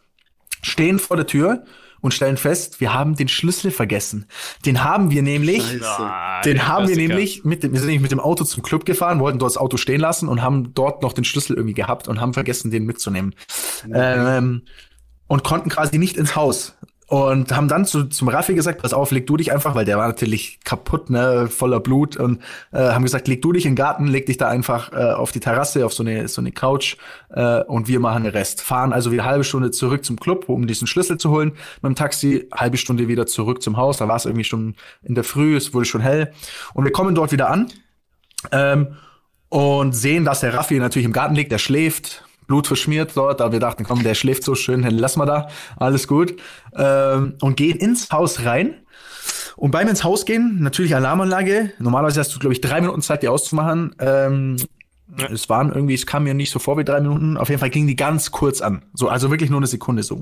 stehen 0.62 1.00
vor 1.00 1.18
der 1.18 1.28
Tür 1.28 1.64
und 2.06 2.14
stellen 2.14 2.38
fest, 2.38 2.80
wir 2.80 2.94
haben 2.94 3.16
den 3.16 3.28
Schlüssel 3.28 3.72
vergessen. 3.72 4.28
Den 4.64 4.84
haben 4.84 5.10
wir 5.10 5.24
nämlich, 5.24 5.64
Scheiße. 5.64 6.12
den 6.46 6.68
haben 6.68 6.88
wir 6.88 6.96
nämlich 6.96 7.44
mit 7.44 7.64
dem, 7.64 7.74
wir 7.74 7.80
sind 7.80 7.88
nämlich 7.88 8.04
mit 8.04 8.12
dem 8.12 8.20
Auto 8.20 8.44
zum 8.44 8.62
Club 8.62 8.86
gefahren, 8.86 9.20
wollten 9.20 9.40
dort 9.40 9.52
das 9.52 9.58
Auto 9.58 9.78
stehen 9.78 10.00
lassen 10.00 10.30
und 10.30 10.44
haben 10.44 10.76
dort 10.76 11.02
noch 11.02 11.14
den 11.14 11.24
Schlüssel 11.24 11.56
irgendwie 11.56 11.74
gehabt 11.74 12.08
und 12.08 12.22
haben 12.22 12.36
vergessen, 12.36 12.70
den 12.70 12.86
mitzunehmen. 12.86 13.34
Ähm, 13.92 14.62
und 15.28 15.44
konnten 15.44 15.70
quasi 15.70 15.98
nicht 15.98 16.16
ins 16.18 16.36
Haus. 16.36 16.75
Und 17.08 17.56
haben 17.56 17.68
dann 17.68 17.86
zu, 17.86 18.06
zum 18.06 18.30
Raffi 18.30 18.56
gesagt, 18.56 18.82
pass 18.82 18.94
auf, 18.94 19.12
leg 19.12 19.28
du 19.28 19.38
dich 19.38 19.52
einfach, 19.52 19.76
weil 19.76 19.86
der 19.86 20.00
war 20.00 20.08
natürlich 20.08 20.60
kaputt, 20.64 21.12
ne, 21.12 21.48
voller 21.50 21.80
Blut. 21.80 22.18
Und 22.18 22.42
äh, 22.72 22.80
haben 22.80 23.04
gesagt, 23.04 23.28
leg 23.28 23.44
du 23.44 23.52
dich 23.52 23.66
in 23.66 23.72
den 23.72 23.76
Garten, 23.76 24.08
leg 24.08 24.26
dich 24.26 24.38
da 24.38 24.48
einfach 24.48 24.92
äh, 24.92 25.14
auf 25.14 25.32
die 25.32 25.40
Terrasse, 25.40 25.86
auf 25.86 25.94
so 25.94 26.02
eine, 26.02 26.28
so 26.28 26.42
eine 26.42 26.52
Couch 26.52 26.98
äh, 27.30 27.62
und 27.64 27.88
wir 27.88 28.00
machen 28.00 28.24
den 28.24 28.32
Rest. 28.32 28.62
Fahren 28.62 28.92
also 28.92 29.12
wieder 29.12 29.24
halbe 29.24 29.44
Stunde 29.44 29.70
zurück 29.70 30.04
zum 30.04 30.20
Club, 30.20 30.50
um 30.50 30.66
diesen 30.66 30.88
Schlüssel 30.88 31.20
zu 31.20 31.30
holen. 31.30 31.52
Mit 31.84 31.92
dem 31.92 31.96
Taxi, 31.96 32.48
halbe 32.52 32.78
Stunde 32.78 33.08
wieder 33.08 33.28
zurück 33.28 33.62
zum 33.62 33.78
Haus. 33.78 33.98
Da 33.98 34.08
war 34.08 34.16
es 34.16 34.26
irgendwie 34.26 34.44
schon 34.44 34.76
in 35.04 35.14
der 35.14 35.24
Früh, 35.24 35.56
es 35.56 35.76
wurde 35.76 35.86
schon 35.86 36.02
hell. 36.02 36.32
Und 36.74 36.86
wir 36.86 36.92
kommen 36.92 37.14
dort 37.14 37.32
wieder 37.32 37.52
an 37.52 37.72
ähm, 38.52 38.96
und 39.50 39.94
sehen, 39.94 40.26
dass 40.26 40.40
der 40.40 40.56
Raffi 40.56 40.80
natürlich 40.80 41.06
im 41.06 41.14
Garten 41.14 41.36
liegt, 41.36 41.52
der 41.52 41.60
schläft, 41.60 42.25
Blut 42.48 42.68
verschmiert 42.68 43.12
dort, 43.16 43.42
aber 43.42 43.54
wir 43.54 43.60
dachten, 43.60 43.84
komm, 43.84 44.04
der 44.04 44.16
schläft 44.16 44.44
so 44.44 44.56
schön, 44.56 44.84
dann 44.84 44.98
lassen 44.98 45.20
wir 45.20 45.26
da, 45.26 45.48
alles 45.78 46.08
gut. 46.08 46.36
Ähm, 46.76 47.36
und 47.42 47.58
gehen 47.58 47.78
ins 47.78 48.12
Haus 48.12 48.46
rein. 48.46 48.76
Und 49.56 49.72
beim 49.72 49.88
ins 49.88 50.04
Haus 50.04 50.26
gehen, 50.26 50.58
natürlich 50.62 50.96
Alarmanlage. 50.96 51.72
Normalerweise 51.80 52.20
hast 52.20 52.36
du, 52.36 52.40
glaube 52.40 52.54
ich, 52.54 52.62
drei 52.62 52.82
Minuten 52.82 53.02
Zeit, 53.02 53.24
die 53.24 53.30
auszumachen. 53.30 53.96
Ähm, 54.00 54.58
ja. 55.18 55.28
Es 55.32 55.50
waren 55.50 55.72
irgendwie, 55.72 55.94
es 55.94 56.06
kam 56.06 56.24
mir 56.24 56.34
nicht 56.34 56.52
so 56.52 56.60
vor 56.60 56.78
wie 56.78 56.84
drei 56.84 57.00
Minuten. 57.00 57.38
Auf 57.38 57.50
jeden 57.50 57.60
Fall 57.60 57.70
gingen 57.70 57.88
die 57.88 57.96
ganz 57.96 58.32
kurz 58.32 58.62
an. 58.62 58.84
So, 58.94 59.08
also 59.08 59.30
wirklich 59.30 59.50
nur 59.50 59.60
eine 59.60 59.68
Sekunde, 59.68 60.04
so, 60.04 60.22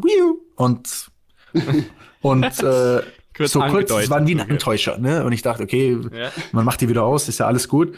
und, 0.56 1.12
und, 2.22 2.64
äh, 2.64 3.02
kurz 3.36 3.52
so 3.52 3.62
kurz, 3.62 3.92
es 3.92 4.10
waren 4.10 4.28
wie 4.28 4.36
ein 4.36 4.50
Enttäuscher, 4.50 4.98
ne? 4.98 5.24
Und 5.24 5.32
ich 5.32 5.42
dachte, 5.42 5.64
okay, 5.64 5.98
ja. 6.12 6.32
man 6.52 6.66
macht 6.66 6.82
die 6.82 6.90
wieder 6.90 7.04
aus, 7.04 7.28
ist 7.30 7.40
ja 7.40 7.48
alles 7.48 7.68
gut. 7.68 7.96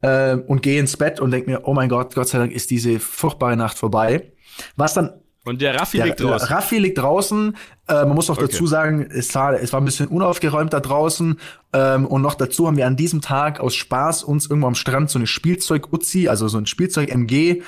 Äh, 0.00 0.36
und 0.36 0.62
gehe 0.62 0.78
ins 0.78 0.96
Bett 0.96 1.20
und 1.20 1.30
denke 1.30 1.50
mir, 1.50 1.60
oh 1.64 1.74
mein 1.74 1.88
Gott, 1.88 2.14
Gott 2.14 2.28
sei 2.28 2.38
Dank 2.38 2.52
ist 2.52 2.70
diese 2.70 3.00
furchtbare 3.00 3.56
Nacht 3.56 3.78
vorbei. 3.78 4.32
Was 4.76 4.94
dann 4.94 5.14
und 5.44 5.60
der 5.60 5.78
Raffi 5.78 5.98
der, 5.98 6.06
liegt 6.06 6.20
draußen. 6.20 6.48
Raffi 6.48 6.78
liegt 6.78 6.98
draußen. 6.98 7.56
Äh, 7.86 8.06
man 8.06 8.14
muss 8.14 8.30
auch 8.30 8.38
okay. 8.38 8.46
dazu 8.50 8.66
sagen, 8.66 9.06
es 9.10 9.34
war, 9.34 9.54
es 9.54 9.72
war 9.72 9.80
ein 9.80 9.84
bisschen 9.84 10.08
unaufgeräumt 10.08 10.72
da 10.72 10.80
draußen. 10.80 11.38
Ähm, 11.74 12.06
und 12.06 12.22
noch 12.22 12.34
dazu 12.34 12.66
haben 12.66 12.76
wir 12.76 12.86
an 12.86 12.96
diesem 12.96 13.20
Tag 13.20 13.60
aus 13.60 13.74
Spaß 13.74 14.22
uns 14.22 14.46
irgendwo 14.46 14.68
am 14.68 14.76
Strand 14.76 15.10
so 15.10 15.18
eine 15.18 15.26
Spielzeug-Uzi, 15.26 16.28
also 16.28 16.46
so 16.46 16.56
ein 16.56 16.66
Spielzeug-MG, 16.66 17.62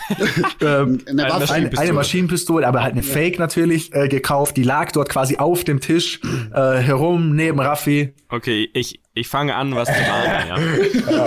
ähm, 0.60 0.98
eine, 1.06 1.24
eine, 1.24 1.38
Maschinenpistole. 1.38 1.78
eine, 1.78 1.92
Maschinenpistole, 1.92 2.66
aber 2.66 2.82
halt 2.82 2.92
eine 2.92 3.02
ja. 3.02 3.12
Fake 3.12 3.38
natürlich, 3.38 3.94
äh, 3.94 4.08
gekauft. 4.08 4.56
Die 4.56 4.62
lag 4.64 4.90
dort 4.92 5.08
quasi 5.08 5.36
auf 5.36 5.64
dem 5.64 5.80
Tisch 5.80 6.20
äh, 6.52 6.78
herum, 6.78 7.36
neben 7.36 7.60
Raffi. 7.60 8.14
Okay, 8.28 8.68
ich, 8.72 9.00
ich 9.14 9.28
fange 9.28 9.54
an, 9.54 9.74
was 9.76 9.88
zu 9.88 9.94
ahnen, 9.94 10.48
ja. 10.48 11.12
ja. 11.12 11.26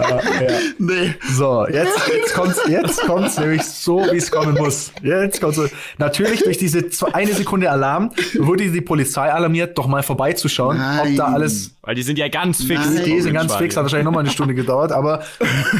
ja. 0.00 0.58
Nee. 0.78 1.14
So, 1.30 1.66
jetzt, 1.68 2.08
jetzt 2.08 2.34
kommt's, 2.34 2.60
jetzt 2.68 3.00
kommt's 3.02 3.38
nämlich 3.38 3.62
so, 3.62 4.00
wie 4.10 4.16
es 4.16 4.30
kommen 4.30 4.56
muss. 4.56 4.92
Jetzt 5.02 5.40
kommt's 5.40 5.56
so. 5.56 5.66
Natürlich 5.98 6.42
durch 6.42 6.58
diese 6.58 6.84
eine 7.12 7.34
Sekunde 7.34 7.61
Alarm 7.70 8.10
wurde 8.38 8.70
die 8.70 8.80
Polizei 8.80 9.32
alarmiert, 9.32 9.76
doch 9.78 9.86
mal 9.86 10.02
vorbeizuschauen, 10.02 10.78
Nein. 10.78 11.10
ob 11.10 11.16
da 11.16 11.24
alles. 11.26 11.76
Weil 11.82 11.94
die 11.94 12.02
sind 12.02 12.18
ja 12.18 12.28
ganz 12.28 12.64
fix. 12.64 12.80
Nein. 12.84 13.04
Die 13.04 13.20
sind 13.20 13.34
ganz 13.34 13.54
fix, 13.54 13.76
hat 13.76 13.84
wahrscheinlich 13.84 14.04
noch 14.04 14.12
mal 14.12 14.20
eine 14.20 14.30
Stunde 14.30 14.54
gedauert, 14.54 14.92
aber 14.92 15.22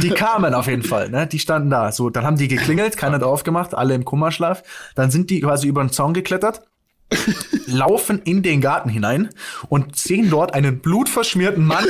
die 0.03 0.11
kamen 0.11 0.55
auf 0.55 0.67
jeden 0.67 0.83
Fall, 0.83 1.11
ne? 1.11 1.27
Die 1.27 1.39
standen 1.39 1.71
da. 1.71 1.93
So, 1.93 2.11
dann 2.11 2.25
haben 2.25 2.37
die 2.37 2.49
geklingelt, 2.49 2.97
keiner 2.97 3.17
hat 3.17 3.23
aufgemacht, 3.23 3.75
alle 3.75 3.95
im 3.95 4.05
Kummerschlaf. 4.05 4.63
Dann 4.95 5.11
sind 5.11 5.31
die 5.31 5.41
quasi 5.41 5.69
über 5.69 5.83
den 5.83 5.91
Zaun 5.91 6.15
geklettert 6.15 6.63
laufen 7.67 8.21
in 8.25 8.43
den 8.43 8.61
Garten 8.61 8.89
hinein 8.89 9.31
und 9.69 9.97
sehen 9.97 10.31
dort 10.31 10.55
einen 10.55 10.81
blutverschmierten 10.81 11.65
Mann 11.65 11.85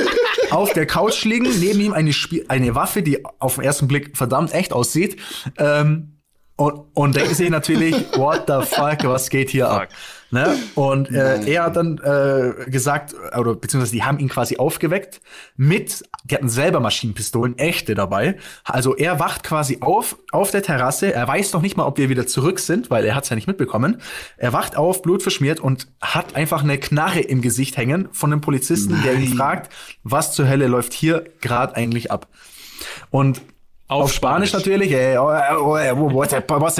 auf 0.51 0.73
der 0.73 0.85
Couch 0.85 1.23
liegen, 1.25 1.47
neben 1.59 1.79
ihm 1.79 1.93
eine, 1.93 2.13
Spie 2.13 2.45
eine 2.49 2.75
Waffe, 2.75 3.01
die 3.01 3.23
auf 3.39 3.55
den 3.55 3.63
ersten 3.63 3.87
Blick 3.87 4.17
verdammt 4.17 4.53
echt 4.53 4.73
aussieht. 4.73 5.19
Ähm, 5.57 6.12
und, 6.55 6.83
und 6.93 7.15
denken 7.15 7.33
sich 7.33 7.49
natürlich, 7.49 7.95
what 8.15 8.43
the 8.47 8.65
fuck, 8.65 9.03
was 9.03 9.29
geht 9.29 9.49
hier 9.49 9.65
fuck. 9.65 9.81
ab? 9.83 9.89
Ne? 10.33 10.57
Und 10.73 11.11
äh, 11.11 11.43
er 11.45 11.63
hat 11.63 11.75
dann 11.75 11.99
äh, 11.99 12.69
gesagt, 12.69 13.13
oder 13.37 13.53
beziehungsweise 13.53 13.91
die 13.91 14.03
haben 14.03 14.17
ihn 14.17 14.29
quasi 14.29 14.57
aufgeweckt 14.57 15.21
mit, 15.57 16.03
die 16.23 16.33
hatten 16.33 16.49
selber 16.49 16.79
Maschinenpistolen, 16.79 17.55
echte 17.59 17.93
dabei. 17.93 18.37
Also 18.63 18.95
er 18.95 19.19
wacht 19.19 19.43
quasi 19.43 19.77
auf, 19.81 20.17
auf 20.31 20.49
der 20.49 20.63
Terrasse. 20.63 21.13
Er 21.13 21.27
weiß 21.27 21.53
noch 21.53 21.61
nicht 21.61 21.77
mal, 21.77 21.85
ob 21.85 21.99
wir 21.99 22.09
wieder 22.09 22.25
zurück 22.25 22.59
sind, 22.59 22.89
weil 22.89 23.05
er 23.05 23.13
hat 23.13 23.25
es 23.25 23.29
ja 23.29 23.35
nicht 23.35 23.47
mitbekommen. 23.47 24.01
Er 24.37 24.53
wacht 24.53 24.75
auf, 24.75 25.03
blutverschmiert 25.03 25.59
und 25.59 25.87
hat 26.01 26.35
einfach 26.35 26.63
eine 26.63 26.79
Knarre 26.79 27.19
im 27.19 27.41
Gesicht 27.41 27.77
hängen 27.77 28.09
von 28.11 28.31
einem 28.31 28.41
Polizisten, 28.41 28.93
Nein. 28.93 29.03
der 29.03 29.13
ihn 29.13 29.35
fragt, 29.35 29.71
was 30.03 30.33
zur 30.33 30.47
Hölle 30.47 30.65
läuft 30.65 30.93
hier 30.93 31.25
gerade 31.41 31.75
eigentlich 31.75 32.11
ab? 32.11 32.27
Und 33.11 33.41
auf, 33.93 34.03
auf 34.03 34.13
Spanisch, 34.13 34.49
Spanisch, 34.49 34.65
natürlich. 34.65 34.91
Äh, 34.91 35.17
oh, 35.17 35.29
oh, 35.29 35.77
oh, 35.77 36.13
what's, 36.13 36.33
what's, 36.33 36.47
what's, 36.49 36.77
what's 36.77 36.79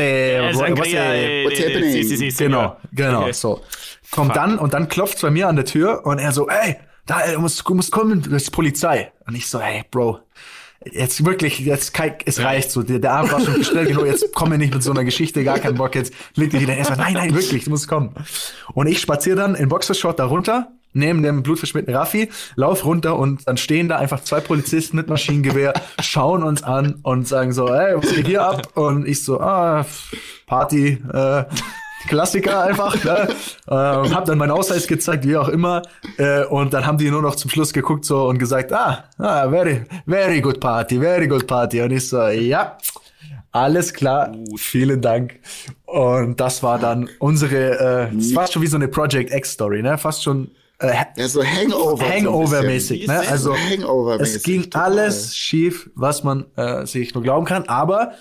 happening? 1.60 2.34
Genau, 2.38 2.78
genau. 2.92 3.32
So. 3.32 3.62
Kommt 4.12 4.36
dann 4.36 4.60
und 4.60 4.74
dann 4.74 4.90
klopft 4.90 5.22
bei 5.22 5.32
mir 5.32 5.48
an 5.48 5.56
der 5.56 5.66
Tür 5.66 6.06
und 6.06 6.20
er 6.20 6.32
so, 6.32 6.48
ey, 6.48 6.78
da, 7.06 7.32
du 7.32 7.40
musst, 7.40 7.68
du 7.68 7.74
musst 7.74 7.92
kommen, 7.92 8.22
das 8.22 8.44
ist 8.44 8.52
Polizei. 8.52 9.12
Und 9.28 9.36
ich 9.36 9.48
so, 9.48 9.60
hey, 9.60 9.84
Bro, 9.90 10.20
jetzt 10.92 11.26
wirklich, 11.26 11.60
jetzt 11.60 11.94
es 12.26 12.40
reicht 12.42 12.72
so. 12.72 12.84
Der, 12.84 13.00
der 13.00 13.12
Abend 13.12 13.32
war 13.32 13.42
schon 13.42 13.64
schnell 13.64 13.86
genug, 13.88 14.06
jetzt 14.06 14.34
komm 14.34 14.50
mir 14.50 14.58
nicht 14.58 14.74
mit 14.74 14.84
so 14.84 14.92
einer 14.92 15.04
Geschichte, 15.04 15.44
gar 15.44 15.60
keinen 15.60 15.78
Bock, 15.78 15.96
jetzt 15.96 16.14
leg 16.36 16.52
dich 16.52 16.62
wieder 16.62 16.76
erstmal, 16.76 17.00
nein, 17.00 17.14
nein, 17.14 17.36
wirklich, 17.36 17.66
du 17.66 17.72
musst 17.72 17.88
kommen. 17.88 18.14
Und 18.74 18.88
ich 18.88 19.00
spaziere 19.02 19.36
dann 19.36 19.56
in 19.56 19.70
Boxershort 19.70 20.20
da 20.20 20.26
runter 20.26 20.72
neben 20.94 21.24
dem 21.24 21.44
blutverschmierten 21.44 21.94
Raffi, 21.94 22.30
lauf 22.56 22.86
runter 22.86 23.18
und 23.18 23.48
dann 23.48 23.58
stehen 23.58 23.90
da 23.90 23.98
einfach 23.98 24.24
zwei 24.24 24.40
Polizisten 24.40 24.98
mit 24.98 25.10
Maschinengewehr, 25.10 25.74
schauen 26.02 26.44
uns 26.44 26.64
an 26.64 26.96
und 27.04 27.28
sagen 27.28 27.52
so, 27.52 27.68
ey, 27.68 27.98
was 27.98 28.14
geht 28.14 28.28
hier 28.28 28.44
ab? 28.44 28.70
Und 28.76 29.08
ich 29.08 29.24
so, 29.24 29.40
ah, 29.40 29.86
Party, 30.46 31.00
äh, 31.12 31.44
Klassiker 32.08 32.64
einfach, 32.64 33.02
ne? 33.04 33.30
ähm, 33.70 34.14
hab 34.14 34.26
dann 34.26 34.38
meinen 34.38 34.52
Ausweis 34.52 34.88
gezeigt, 34.88 35.26
wie 35.26 35.38
auch 35.38 35.48
immer, 35.48 35.84
äh, 36.18 36.44
und 36.46 36.74
dann 36.74 36.86
haben 36.86 36.98
die 36.98 37.10
nur 37.10 37.22
noch 37.22 37.36
zum 37.36 37.50
Schluss 37.50 37.74
geguckt 37.74 38.06
so 38.06 38.28
und 38.28 38.40
gesagt, 38.40 38.74
ah, 38.74 39.06
ah 39.18 39.50
very, 39.50 39.82
very 40.06 40.42
good 40.42 40.60
party, 40.60 41.00
very 41.00 41.28
good 41.28 41.48
party. 41.48 41.82
Und 41.82 41.92
ich 41.92 42.10
so, 42.10 42.28
ja, 42.28 42.78
alles 43.52 43.94
klar, 43.94 44.36
vielen 44.58 45.02
Dank. 45.02 45.40
Und 45.86 46.40
das 46.40 46.64
war 46.64 46.80
dann 46.80 47.10
unsere, 47.20 48.10
äh, 48.12 48.16
das 48.16 48.36
war 48.36 48.48
schon 48.48 48.62
wie 48.62 48.68
so 48.68 48.78
eine 48.78 48.88
Project 48.88 49.32
X-Story, 49.32 49.82
ne? 49.82 49.98
Fast 49.98 50.24
schon 50.24 50.50
ja, 50.84 51.28
so 51.28 51.44
Hangover. 51.44 52.08
Hangover-mäßig, 52.08 53.08
ne? 53.08 53.20
Also 53.30 53.56
Hangover 53.56 54.20
es 54.20 54.44
ging 54.44 54.64
total. 54.64 54.92
alles 55.00 55.36
schief, 55.36 55.90
was 55.96 56.24
man 56.24 56.46
äh, 56.56 56.86
sich 56.86 57.14
nur 57.14 57.24
glauben 57.24 57.46
kann, 57.46 57.64
aber 57.64 58.14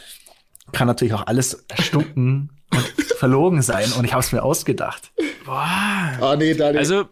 kann 0.73 0.87
natürlich 0.87 1.15
auch 1.15 1.27
alles 1.27 1.65
erstunken 1.69 2.51
und 2.71 3.03
verlogen 3.19 3.63
sein. 3.63 3.93
Und 3.93 4.05
ich 4.05 4.13
habe 4.13 4.23
es 4.23 4.33
mir 4.33 4.43
ausgedacht. 4.43 5.13
Boah. 5.45 6.19
Oh, 6.21 6.35
nee, 6.37 6.55
Daniel. 6.55 6.79
Also 6.79 7.05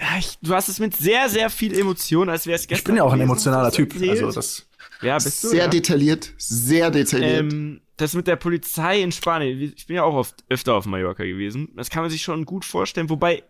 ja, 0.00 0.18
ich, 0.18 0.38
du 0.40 0.54
hast 0.54 0.68
es 0.68 0.78
mit 0.78 0.96
sehr, 0.96 1.28
sehr 1.28 1.50
viel 1.50 1.78
Emotion, 1.78 2.28
als 2.28 2.46
wäre 2.46 2.56
es 2.56 2.66
gestern. 2.66 2.80
Ich 2.80 2.84
bin 2.84 2.96
ja 2.96 3.04
auch 3.04 3.12
ein 3.12 3.20
emotionaler 3.20 3.70
Typ. 3.70 3.94
Also 4.08 4.30
das. 4.32 4.66
ja, 5.02 5.16
bist 5.16 5.44
du, 5.44 5.48
Sehr 5.48 5.64
ja. 5.64 5.68
detailliert, 5.68 6.32
sehr 6.38 6.90
detailliert. 6.90 7.52
Ähm, 7.52 7.80
das 7.96 8.14
mit 8.14 8.26
der 8.26 8.36
Polizei 8.36 9.02
in 9.02 9.12
Spanien, 9.12 9.60
ich 9.60 9.86
bin 9.86 9.96
ja 9.96 10.04
auch 10.04 10.14
oft 10.14 10.42
öfter 10.48 10.74
auf 10.74 10.86
Mallorca 10.86 11.22
gewesen. 11.22 11.68
Das 11.76 11.90
kann 11.90 12.02
man 12.02 12.10
sich 12.10 12.22
schon 12.22 12.46
gut 12.46 12.64
vorstellen. 12.64 13.10
Wobei 13.10 13.42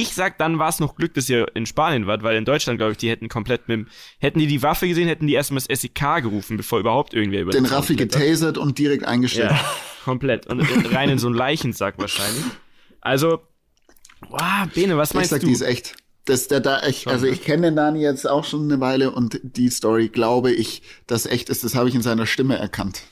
ich 0.00 0.14
sag, 0.14 0.38
dann 0.38 0.58
war 0.58 0.68
es 0.68 0.78
noch 0.80 0.94
Glück, 0.96 1.14
dass 1.14 1.28
ihr 1.28 1.46
in 1.54 1.66
Spanien 1.66 2.06
wart, 2.06 2.22
weil 2.22 2.36
in 2.36 2.44
Deutschland, 2.44 2.78
glaube 2.78 2.92
ich, 2.92 2.98
die 2.98 3.08
hätten 3.08 3.28
komplett 3.28 3.68
mit 3.68 3.78
dem, 3.78 3.86
hätten 4.18 4.38
die 4.38 4.46
die 4.46 4.62
Waffe 4.62 4.86
gesehen, 4.88 5.08
hätten 5.08 5.26
die 5.26 5.34
erstmal 5.34 5.62
das 5.66 5.80
SEK 5.80 6.22
gerufen, 6.22 6.56
bevor 6.56 6.78
überhaupt 6.78 7.14
irgendwer 7.14 7.40
über 7.42 7.52
Den 7.52 7.66
Raffi 7.66 7.96
getasert 7.96 8.58
und 8.58 8.78
direkt 8.78 9.04
eingestellt. 9.04 9.50
Ja, 9.50 9.60
komplett. 10.04 10.46
Und, 10.46 10.60
und 10.60 10.94
rein 10.94 11.08
in 11.08 11.18
so 11.18 11.26
einen 11.28 11.36
Leichensack 11.36 11.98
wahrscheinlich. 11.98 12.44
Also, 13.00 13.40
wow, 14.28 14.66
Bene, 14.74 14.96
was 14.96 15.10
Ich 15.10 15.14
meinst 15.14 15.30
sag, 15.30 15.40
du? 15.40 15.46
die 15.46 15.52
ist 15.52 15.62
echt. 15.62 15.94
Das, 16.26 16.48
der 16.48 16.60
da 16.60 16.80
echt, 16.80 17.06
also 17.06 17.26
ich 17.26 17.42
kenne 17.42 17.68
den 17.68 17.76
Dani 17.76 18.02
jetzt 18.02 18.28
auch 18.28 18.44
schon 18.44 18.64
eine 18.64 18.80
Weile 18.80 19.12
und 19.12 19.40
die 19.42 19.70
Story 19.70 20.08
glaube 20.08 20.52
ich, 20.52 20.82
dass 21.06 21.24
echt 21.24 21.48
ist, 21.48 21.62
das 21.62 21.76
habe 21.76 21.88
ich 21.88 21.94
in 21.94 22.02
seiner 22.02 22.26
Stimme 22.26 22.58
erkannt. 22.58 23.02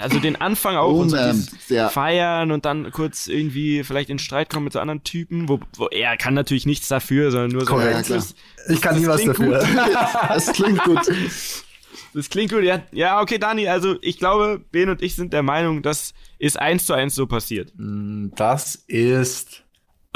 Also 0.00 0.20
den 0.20 0.36
Anfang 0.36 0.76
auch 0.76 0.92
Und, 0.92 1.00
und 1.00 1.10
so 1.10 1.16
ähm, 1.16 1.46
ja. 1.68 1.88
feiern 1.88 2.52
und 2.52 2.64
dann 2.64 2.92
kurz 2.92 3.26
irgendwie 3.26 3.82
vielleicht 3.82 4.08
in 4.10 4.20
Streit 4.20 4.50
kommen 4.50 4.64
mit 4.64 4.72
so 4.72 4.78
anderen 4.78 5.02
Typen, 5.02 5.48
wo, 5.48 5.58
wo 5.76 5.88
er 5.88 6.16
kann 6.16 6.34
natürlich 6.34 6.66
nichts 6.66 6.86
dafür, 6.86 7.30
sondern 7.32 7.50
nur 7.50 7.62
so. 7.62 7.72
Korrekt, 7.72 8.08
das, 8.08 8.08
das, 8.08 8.34
Ich 8.68 8.80
kann 8.80 8.98
nie 8.98 9.04
das 9.04 9.26
was 9.26 9.36
dafür. 9.36 9.66
Das 10.28 10.52
klingt 10.52 10.84
gut. 10.84 11.00
das 12.14 12.30
klingt 12.30 12.52
gut. 12.52 12.62
Ja, 12.62 12.82
ja, 12.92 13.20
okay, 13.20 13.38
Dani, 13.38 13.68
also 13.68 13.96
ich 14.00 14.18
glaube, 14.18 14.60
Ben 14.70 14.90
und 14.90 15.02
ich 15.02 15.16
sind 15.16 15.32
der 15.32 15.42
Meinung, 15.42 15.82
das 15.82 16.14
ist 16.38 16.58
eins 16.58 16.86
zu 16.86 16.94
eins 16.94 17.14
so 17.14 17.26
passiert. 17.26 17.72
Das 17.76 18.76
ist 18.86 19.64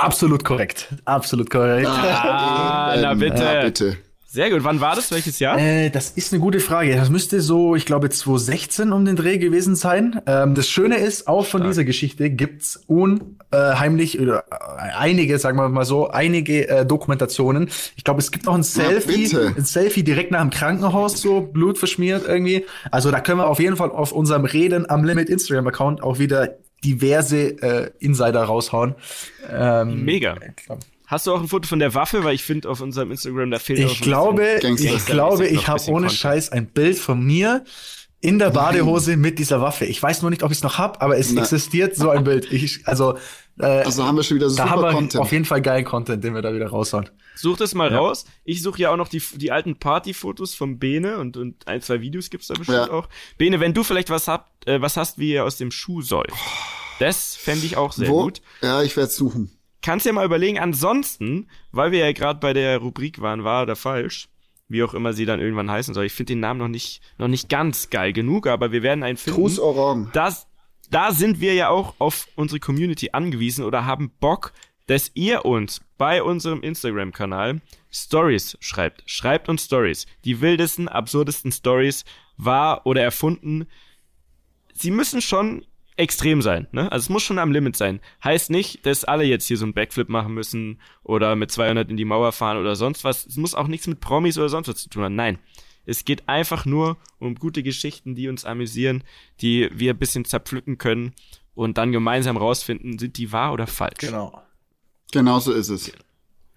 absolut 0.03 0.45
korrekt. 0.45 0.89
Absolut 1.05 1.51
korrekt. 1.51 1.89
Ah, 1.89 2.95
na 3.01 3.13
Ähm, 3.13 3.19
bitte. 3.19 3.43
Ja, 3.43 3.63
bitte. 3.65 3.97
Sehr 4.27 4.49
gut. 4.49 4.65
Wann 4.65 4.81
war 4.81 4.97
das? 4.97 5.11
Welches 5.11 5.41
Jahr? 5.41 5.59
Äh, 5.59 5.91
das 5.91 6.09
ist 6.09 6.33
eine 6.33 6.41
gute 6.41 6.59
Frage. 6.59 6.97
Das 6.97 7.11
müsste 7.11 7.43
so, 7.43 7.77
ich 7.77 7.85
glaube, 7.85 8.09
2016 8.09 8.91
um 8.91 9.05
den 9.05 9.15
Dreh 9.15 9.37
gewesen 9.37 9.75
sein. 9.77 10.23
Ähm, 10.25 10.55
das 10.55 10.71
Schöne 10.71 10.97
ist, 10.97 11.29
auch 11.29 11.45
von 11.45 11.63
dieser 11.63 11.85
Geschichte 11.85 12.31
gibt's 12.31 12.83
unheimlich 12.87 14.19
oder 14.21 14.45
äh, 14.51 14.97
einige, 14.97 15.39
sagen 15.39 15.59
wir 15.59 15.69
mal 15.69 15.85
so, 15.85 16.09
einige 16.09 16.67
äh, 16.67 16.87
Dokumentationen. 16.87 17.69
Ich 17.97 18.05
glaube, 18.05 18.21
es 18.21 18.31
gibt 18.31 18.47
noch 18.47 18.55
ein 18.55 18.63
Selfie, 18.63 19.25
bitte. 19.25 19.53
ein 19.55 19.65
Selfie 19.67 20.03
direkt 20.03 20.31
nach 20.31 20.41
dem 20.41 20.49
Krankenhaus, 20.49 21.21
so 21.21 21.43
Blut 21.43 21.77
verschmiert 21.77 22.25
irgendwie. 22.27 22.65
Also 22.91 23.11
da 23.11 23.21
können 23.21 23.41
wir 23.41 23.49
auf 23.49 23.61
jeden 23.61 23.77
Fall 23.77 23.91
auf 23.91 24.13
unserem 24.13 24.47
Reden 24.47 24.89
am 24.89 25.05
Limit 25.05 25.29
Instagram-Account 25.29 26.03
auch 26.03 26.19
wieder 26.19 26.57
diverse 26.85 27.39
äh, 27.62 27.91
Insider 27.99 28.43
raushauen. 28.45 28.95
Ähm, 29.51 30.05
Mega. 30.05 30.37
glaub- 30.66 30.80
Hast 31.07 31.26
du 31.26 31.33
auch 31.35 31.41
ein 31.43 31.49
Foto 31.49 31.68
von 31.68 31.78
der 31.78 31.95
Waffe? 31.95 32.24
Weil 32.24 32.35
ich 32.35 32.43
finde 32.43 32.70
auf 32.70 32.80
unserem 32.80 33.11
Instagram, 33.11 33.51
da 33.51 33.59
fehlt 33.59 33.85
auch 33.85 33.91
Ich 33.93 34.01
ein 34.01 34.05
glaube, 34.05 34.59
Gangster. 34.62 34.95
ich 34.95 35.05
glaube, 35.07 35.47
ich 35.47 35.68
habe 35.68 35.80
ohne 35.89 36.07
Content. 36.07 36.12
Scheiß 36.12 36.53
ein 36.53 36.66
Bild 36.66 36.99
von 36.99 37.22
mir 37.22 37.64
in 38.20 38.39
der 38.39 38.51
Badehose 38.51 39.16
mit 39.16 39.39
dieser 39.39 39.61
Waffe. 39.61 39.85
Ich 39.85 40.03
weiß 40.03 40.22
nur 40.22 40.30
nicht, 40.30 40.43
ob 40.43 40.51
ich 40.53 40.59
es 40.59 40.62
noch 40.62 40.78
hab, 40.78 41.03
aber 41.03 41.18
es 41.18 41.33
Na. 41.33 41.43
existiert 41.43 41.97
so 41.97 42.09
ein 42.09 42.24
Bild. 42.24 42.51
Ich, 42.53 42.87
also 42.87 43.16
äh, 43.16 43.18
Also 43.59 44.05
haben 44.07 44.17
wir 44.17 44.23
schon 44.23 44.37
wieder 44.39 44.47
da 44.47 44.53
super 44.53 44.71
haben 44.71 44.83
wir 44.83 44.93
Content. 44.93 45.21
auf 45.23 45.31
jeden 45.33 45.45
Fall 45.45 45.61
geilen 45.63 45.85
Content, 45.85 46.25
den 46.25 46.35
wir 46.35 46.43
da 46.43 46.55
wieder 46.55 46.69
raushauen. 46.69 47.09
Such 47.37 47.57
das 47.59 47.75
mal 47.75 47.91
Ja. 47.93 47.99
raus. 47.99 48.25
Ich 48.45 48.63
suche 48.63 48.81
ja 48.83 48.91
auch 48.93 48.97
noch 48.97 49.09
die, 49.09 49.23
die 49.35 49.51
alten 49.53 49.77
Partyfotos 49.79 50.55
vom 50.55 50.79
Bene 50.79 51.19
und, 51.19 51.37
und 51.37 51.67
ein, 51.69 51.81
zwei 51.83 52.01
Videos 52.01 52.31
gibt's 52.31 52.47
da 52.49 52.55
bestimmt 52.55 52.87
Ja. 52.89 52.91
auch. 52.91 53.09
Bene, 53.39 53.61
wenn 53.61 53.75
du 53.75 53.85
vielleicht 53.85 54.11
was 54.11 54.27
habt, 54.29 54.67
äh, 54.67 54.81
was 54.81 54.97
hast, 54.97 55.19
wie 55.19 55.33
ihr 55.33 55.45
aus 55.45 55.57
dem 55.59 55.71
Schuh 55.71 56.03
säuft. 56.03 56.33
Das 56.99 57.37
fände 57.37 57.67
ich 57.67 57.77
auch 57.77 57.93
sehr 57.93 58.09
Wo? 58.09 58.23
gut. 58.25 58.41
Ja, 58.63 58.83
ich 58.83 58.97
werde 58.97 59.11
suchen. 59.11 59.51
Kannst 59.83 60.07
ja 60.07 60.13
mal 60.13 60.25
überlegen, 60.25 60.59
ansonsten, 60.59 61.49
weil 61.73 61.91
wir 61.91 61.99
ja 62.01 62.13
gerade 62.13 62.39
bei 62.41 62.53
der 62.53 62.79
Rubrik 62.79 63.21
waren, 63.21 63.43
wahr 63.45 63.65
oder 63.65 63.75
falsch, 63.77 64.29
wie 64.69 64.83
auch 64.85 64.95
immer 64.95 65.13
sie 65.13 65.27
dann 65.27 65.41
irgendwann 65.41 65.71
heißen 65.71 65.93
soll. 65.93 66.05
Ich 66.07 66.13
finde 66.13 66.35
den 66.35 66.41
Namen 66.41 66.59
noch 66.61 66.69
nicht, 66.69 67.01
noch 67.19 67.29
nicht 67.29 67.49
ganz 67.49 67.91
geil 67.91 68.13
genug, 68.13 68.47
aber 68.47 68.71
wir 68.73 68.83
werden 68.83 69.03
einen 69.03 69.17
finden. 69.17 69.41
Trus 69.41 69.59
Orange. 69.59 70.11
das, 70.13 70.47
da 70.93 71.12
sind 71.12 71.40
wir 71.40 71.55
ja 71.55 71.68
auch 71.68 71.95
auf 71.99 72.28
unsere 72.36 72.61
Community 72.61 73.11
angewiesen 73.12 73.64
oder 73.64 73.86
haben 73.86 74.12
Bock, 74.20 74.53
dass 74.86 75.11
ihr 75.14 75.45
uns 75.45 75.80
bei 75.97 76.22
unserem 76.22 76.61
Instagram-Kanal 76.62 77.61
Stories 77.90 78.59
schreibt. 78.61 79.03
Schreibt 79.07 79.49
uns 79.49 79.64
Stories. 79.64 80.07
Die 80.24 80.40
wildesten, 80.40 80.88
absurdesten 80.88 81.51
Stories, 81.51 82.05
wahr 82.36 82.84
oder 82.84 83.03
erfunden. 83.03 83.66
Sie 84.74 84.90
müssen 84.90 85.22
schon 85.22 85.64
extrem 85.97 86.43
sein, 86.43 86.68
ne? 86.72 86.90
Also 86.90 87.05
es 87.05 87.09
muss 87.11 87.22
schon 87.22 87.38
am 87.38 87.53
Limit 87.53 87.76
sein. 87.76 88.01
Heißt 88.24 88.51
nicht, 88.51 88.84
dass 88.86 89.05
alle 89.05 89.24
jetzt 89.24 89.47
hier 89.47 89.57
so 89.57 89.64
einen 89.64 89.74
Backflip 89.74 90.09
machen 90.09 90.34
müssen 90.34 90.80
oder 91.05 91.36
mit 91.36 91.51
200 91.51 91.90
in 91.90 91.97
die 91.97 92.05
Mauer 92.05 92.32
fahren 92.32 92.59
oder 92.59 92.76
sonst 92.76 93.05
was. 93.05 93.26
Es 93.26 93.36
muss 93.36 93.55
auch 93.55 93.66
nichts 93.66 93.86
mit 93.86 94.01
Promis 94.01 94.38
oder 94.38 94.49
sonst 94.49 94.68
was 94.68 94.76
zu 94.76 94.88
tun 94.88 95.05
haben. 95.05 95.14
Nein. 95.14 95.38
Es 95.87 96.05
geht 96.05 96.28
einfach 96.28 96.64
nur 96.64 96.97
um 97.18 97.35
gute 97.35 97.62
Geschichten, 97.62 98.14
die 98.14 98.28
uns 98.28 98.45
amüsieren, 98.45 99.03
die 99.41 99.68
wir 99.72 99.95
ein 99.95 99.99
bisschen 99.99 100.24
zerpflücken 100.24 100.78
können 100.78 101.12
und 101.55 101.78
dann 101.78 101.93
gemeinsam 101.93 102.37
rausfinden, 102.37 102.99
sind 102.99 103.16
die 103.16 103.33
wahr 103.33 103.53
oder 103.53 103.66
falsch. 103.66 103.99
Genau. 103.99 104.41
Genau 105.12 105.41
so 105.41 105.53
ist 105.53 105.68
es. 105.68 105.93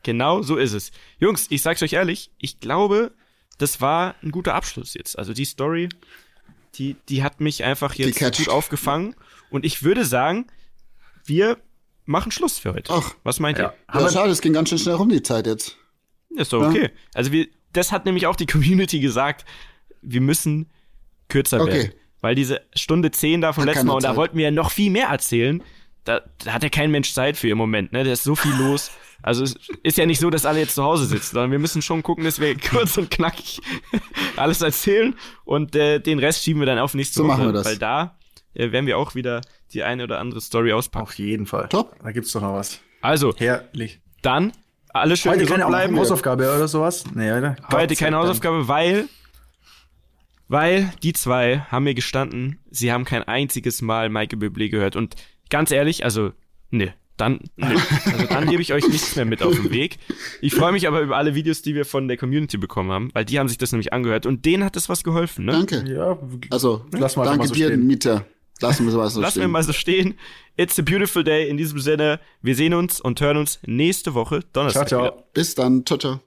Genau 0.03 0.41
so 0.41 0.55
ist 0.57 0.73
es. 0.73 0.91
Jungs, 1.19 1.47
ich 1.49 1.61
sag's 1.61 1.81
euch 1.81 1.93
ehrlich, 1.93 2.31
ich 2.37 2.59
glaube, 2.59 3.11
das 3.57 3.81
war 3.81 4.15
ein 4.21 4.31
guter 4.31 4.53
Abschluss 4.53 4.93
jetzt. 4.93 5.17
Also 5.17 5.33
die 5.33 5.45
Story, 5.45 5.89
die, 6.75 6.95
die 7.09 7.23
hat 7.23 7.41
mich 7.41 7.63
einfach 7.63 7.93
jetzt 7.95 8.19
gut 8.19 8.49
aufgefangen. 8.49 9.15
Und 9.49 9.65
ich 9.65 9.83
würde 9.83 10.05
sagen, 10.05 10.47
wir 11.25 11.57
machen 12.05 12.31
Schluss 12.31 12.59
für 12.59 12.73
heute. 12.73 12.93
Ach. 12.93 13.15
Was 13.23 13.39
meint 13.39 13.57
Ja. 13.57 13.73
ihr? 13.93 13.99
Ja, 14.01 14.09
schade, 14.11 14.31
es 14.31 14.41
ging 14.41 14.53
ganz 14.53 14.69
schön 14.69 14.77
schnell 14.77 14.95
rum 14.95 15.09
die 15.09 15.23
Zeit 15.23 15.47
jetzt. 15.47 15.77
Ist 16.29 16.53
doch 16.53 16.67
okay. 16.67 16.91
Also 17.13 17.31
wir, 17.31 17.47
das 17.77 17.91
hat 17.91 18.05
nämlich 18.05 18.27
auch 18.27 18.35
die 18.35 18.45
Community 18.45 18.99
gesagt, 18.99 19.45
wir 20.01 20.21
müssen 20.21 20.69
kürzer 21.29 21.61
Okay. 21.61 21.71
werden. 21.73 21.91
Weil 22.21 22.35
diese 22.35 22.61
Stunde 22.75 23.11
10 23.11 23.41
da 23.41 23.53
vom 23.53 23.65
letzten 23.65 23.87
Mal, 23.87 23.93
und 23.95 24.03
da 24.03 24.09
Zeit. 24.09 24.17
wollten 24.17 24.37
wir 24.37 24.45
ja 24.45 24.51
noch 24.51 24.71
viel 24.71 24.89
mehr 24.91 25.07
erzählen. 25.09 25.61
Da, 26.05 26.21
da 26.43 26.53
hat 26.53 26.63
ja 26.63 26.69
kein 26.69 26.89
Mensch 26.91 27.13
Zeit 27.13 27.37
für 27.37 27.49
im 27.49 27.57
Moment, 27.57 27.91
ne? 27.91 28.03
Da 28.03 28.11
ist 28.11 28.23
so 28.23 28.35
viel 28.35 28.53
los. 28.59 28.91
Also 29.21 29.43
es 29.43 29.55
ist 29.83 29.97
ja 29.97 30.05
nicht 30.05 30.19
so, 30.19 30.29
dass 30.29 30.45
alle 30.45 30.59
jetzt 30.59 30.75
zu 30.75 30.83
Hause 30.83 31.05
sitzen, 31.05 31.33
sondern 31.33 31.51
wir 31.51 31.57
müssen 31.59 31.81
schon 31.81 32.03
gucken, 32.03 32.23
dass 32.23 32.39
wir 32.39 32.55
kurz 32.71 32.97
und 32.97 33.09
knackig 33.11 33.59
alles 34.35 34.61
erzählen 34.61 35.15
und 35.45 35.75
äh, 35.75 35.99
den 35.99 36.19
Rest 36.19 36.43
schieben 36.43 36.61
wir 36.61 36.65
dann 36.67 36.79
auf 36.79 36.93
nächste 36.93 37.15
So 37.15 37.23
Woche. 37.23 37.31
machen 37.37 37.45
wir 37.47 37.53
das. 37.53 37.65
Weil 37.65 37.77
da 37.77 38.17
äh, 38.53 38.71
werden 38.71 38.85
wir 38.85 38.97
auch 38.99 39.15
wieder 39.15 39.41
die 39.73 39.83
eine 39.83 40.03
oder 40.03 40.19
andere 40.19 40.41
Story 40.41 40.73
auspacken. 40.73 41.03
Auf 41.07 41.13
jeden 41.15 41.45
Fall. 41.47 41.67
Top. 41.69 41.95
Da 42.03 42.11
gibt's 42.11 42.31
doch 42.33 42.41
noch 42.41 42.53
was. 42.53 42.79
Also, 43.01 43.35
Herrlich. 43.37 43.99
dann 44.21 44.51
alle 44.95 45.17
schön 45.17 45.31
Heute 45.31 45.41
gesund 45.43 45.59
keine 45.59 45.69
bleiben. 45.69 45.97
Hausaufgabe 45.97 46.43
oder 46.55 46.67
sowas? 46.67 47.03
Nee, 47.13 47.31
oder? 47.31 47.55
Heute 47.71 47.95
keine 47.95 48.17
Hausaufgabe, 48.17 48.67
weil, 48.67 49.05
weil 50.47 50.91
die 51.03 51.13
zwei 51.13 51.59
haben 51.71 51.83
mir 51.83 51.93
gestanden, 51.95 52.59
sie 52.69 52.91
haben 52.91 53.05
kein 53.05 53.23
einziges 53.23 53.81
Mal 53.81 54.09
Michael 54.09 54.39
Bublé 54.39 54.69
gehört. 54.69 54.95
Und 54.95 55.15
ganz 55.49 55.71
ehrlich, 55.71 56.03
also, 56.03 56.31
ne, 56.71 56.93
dann, 57.17 57.39
ne. 57.55 57.75
Also 58.11 58.25
dann 58.27 58.49
gebe 58.49 58.61
ich 58.61 58.73
euch 58.73 58.87
nichts 58.87 59.15
mehr 59.15 59.25
mit 59.25 59.41
auf 59.41 59.55
den 59.55 59.71
Weg. 59.71 59.97
Ich 60.41 60.53
freue 60.53 60.71
mich 60.73 60.87
aber 60.87 60.99
über 61.01 61.15
alle 61.15 61.33
Videos, 61.33 61.61
die 61.61 61.73
wir 61.73 61.85
von 61.85 62.07
der 62.07 62.17
Community 62.17 62.57
bekommen 62.57 62.91
haben, 62.91 63.09
weil 63.13 63.23
die 63.25 63.39
haben 63.39 63.47
sich 63.47 63.57
das 63.57 63.71
nämlich 63.71 63.93
angehört 63.93 64.25
und 64.25 64.45
denen 64.45 64.63
hat 64.65 64.75
das 64.75 64.89
was 64.89 65.03
geholfen, 65.03 65.45
ne? 65.45 65.53
Danke. 65.53 65.77
Dank. 65.77 65.87
Ja, 65.89 66.17
Also, 66.51 66.85
Lass 66.91 67.15
mal 67.15 67.23
danke 67.23 67.39
mal 67.39 67.47
so 67.47 67.53
dir, 67.53 67.67
stehen. 67.67 67.87
Mieter. 67.87 68.25
Lassen 68.61 68.85
wir 68.85 68.91
so 68.91 68.99
was 68.99 69.13
so 69.13 69.21
Lassen 69.21 69.35
wir 69.37 69.43
stehen. 69.43 69.51
mal 69.51 69.63
so 69.63 69.73
stehen. 69.73 70.17
It's 70.57 70.79
a 70.79 70.81
beautiful 70.81 71.23
day. 71.23 71.49
In 71.49 71.57
diesem 71.57 71.79
Sinne, 71.79 72.19
wir 72.41 72.55
sehen 72.55 72.73
uns 72.73 73.01
und 73.01 73.19
hören 73.19 73.37
uns 73.37 73.59
nächste 73.65 74.13
Woche 74.13 74.41
Donnerstag. 74.53 74.87
ciao, 74.87 75.01
wieder. 75.01 75.11
ciao. 75.11 75.23
Bis 75.33 75.55
dann. 75.55 75.85
Ciao, 75.85 75.97
ciao. 75.99 76.19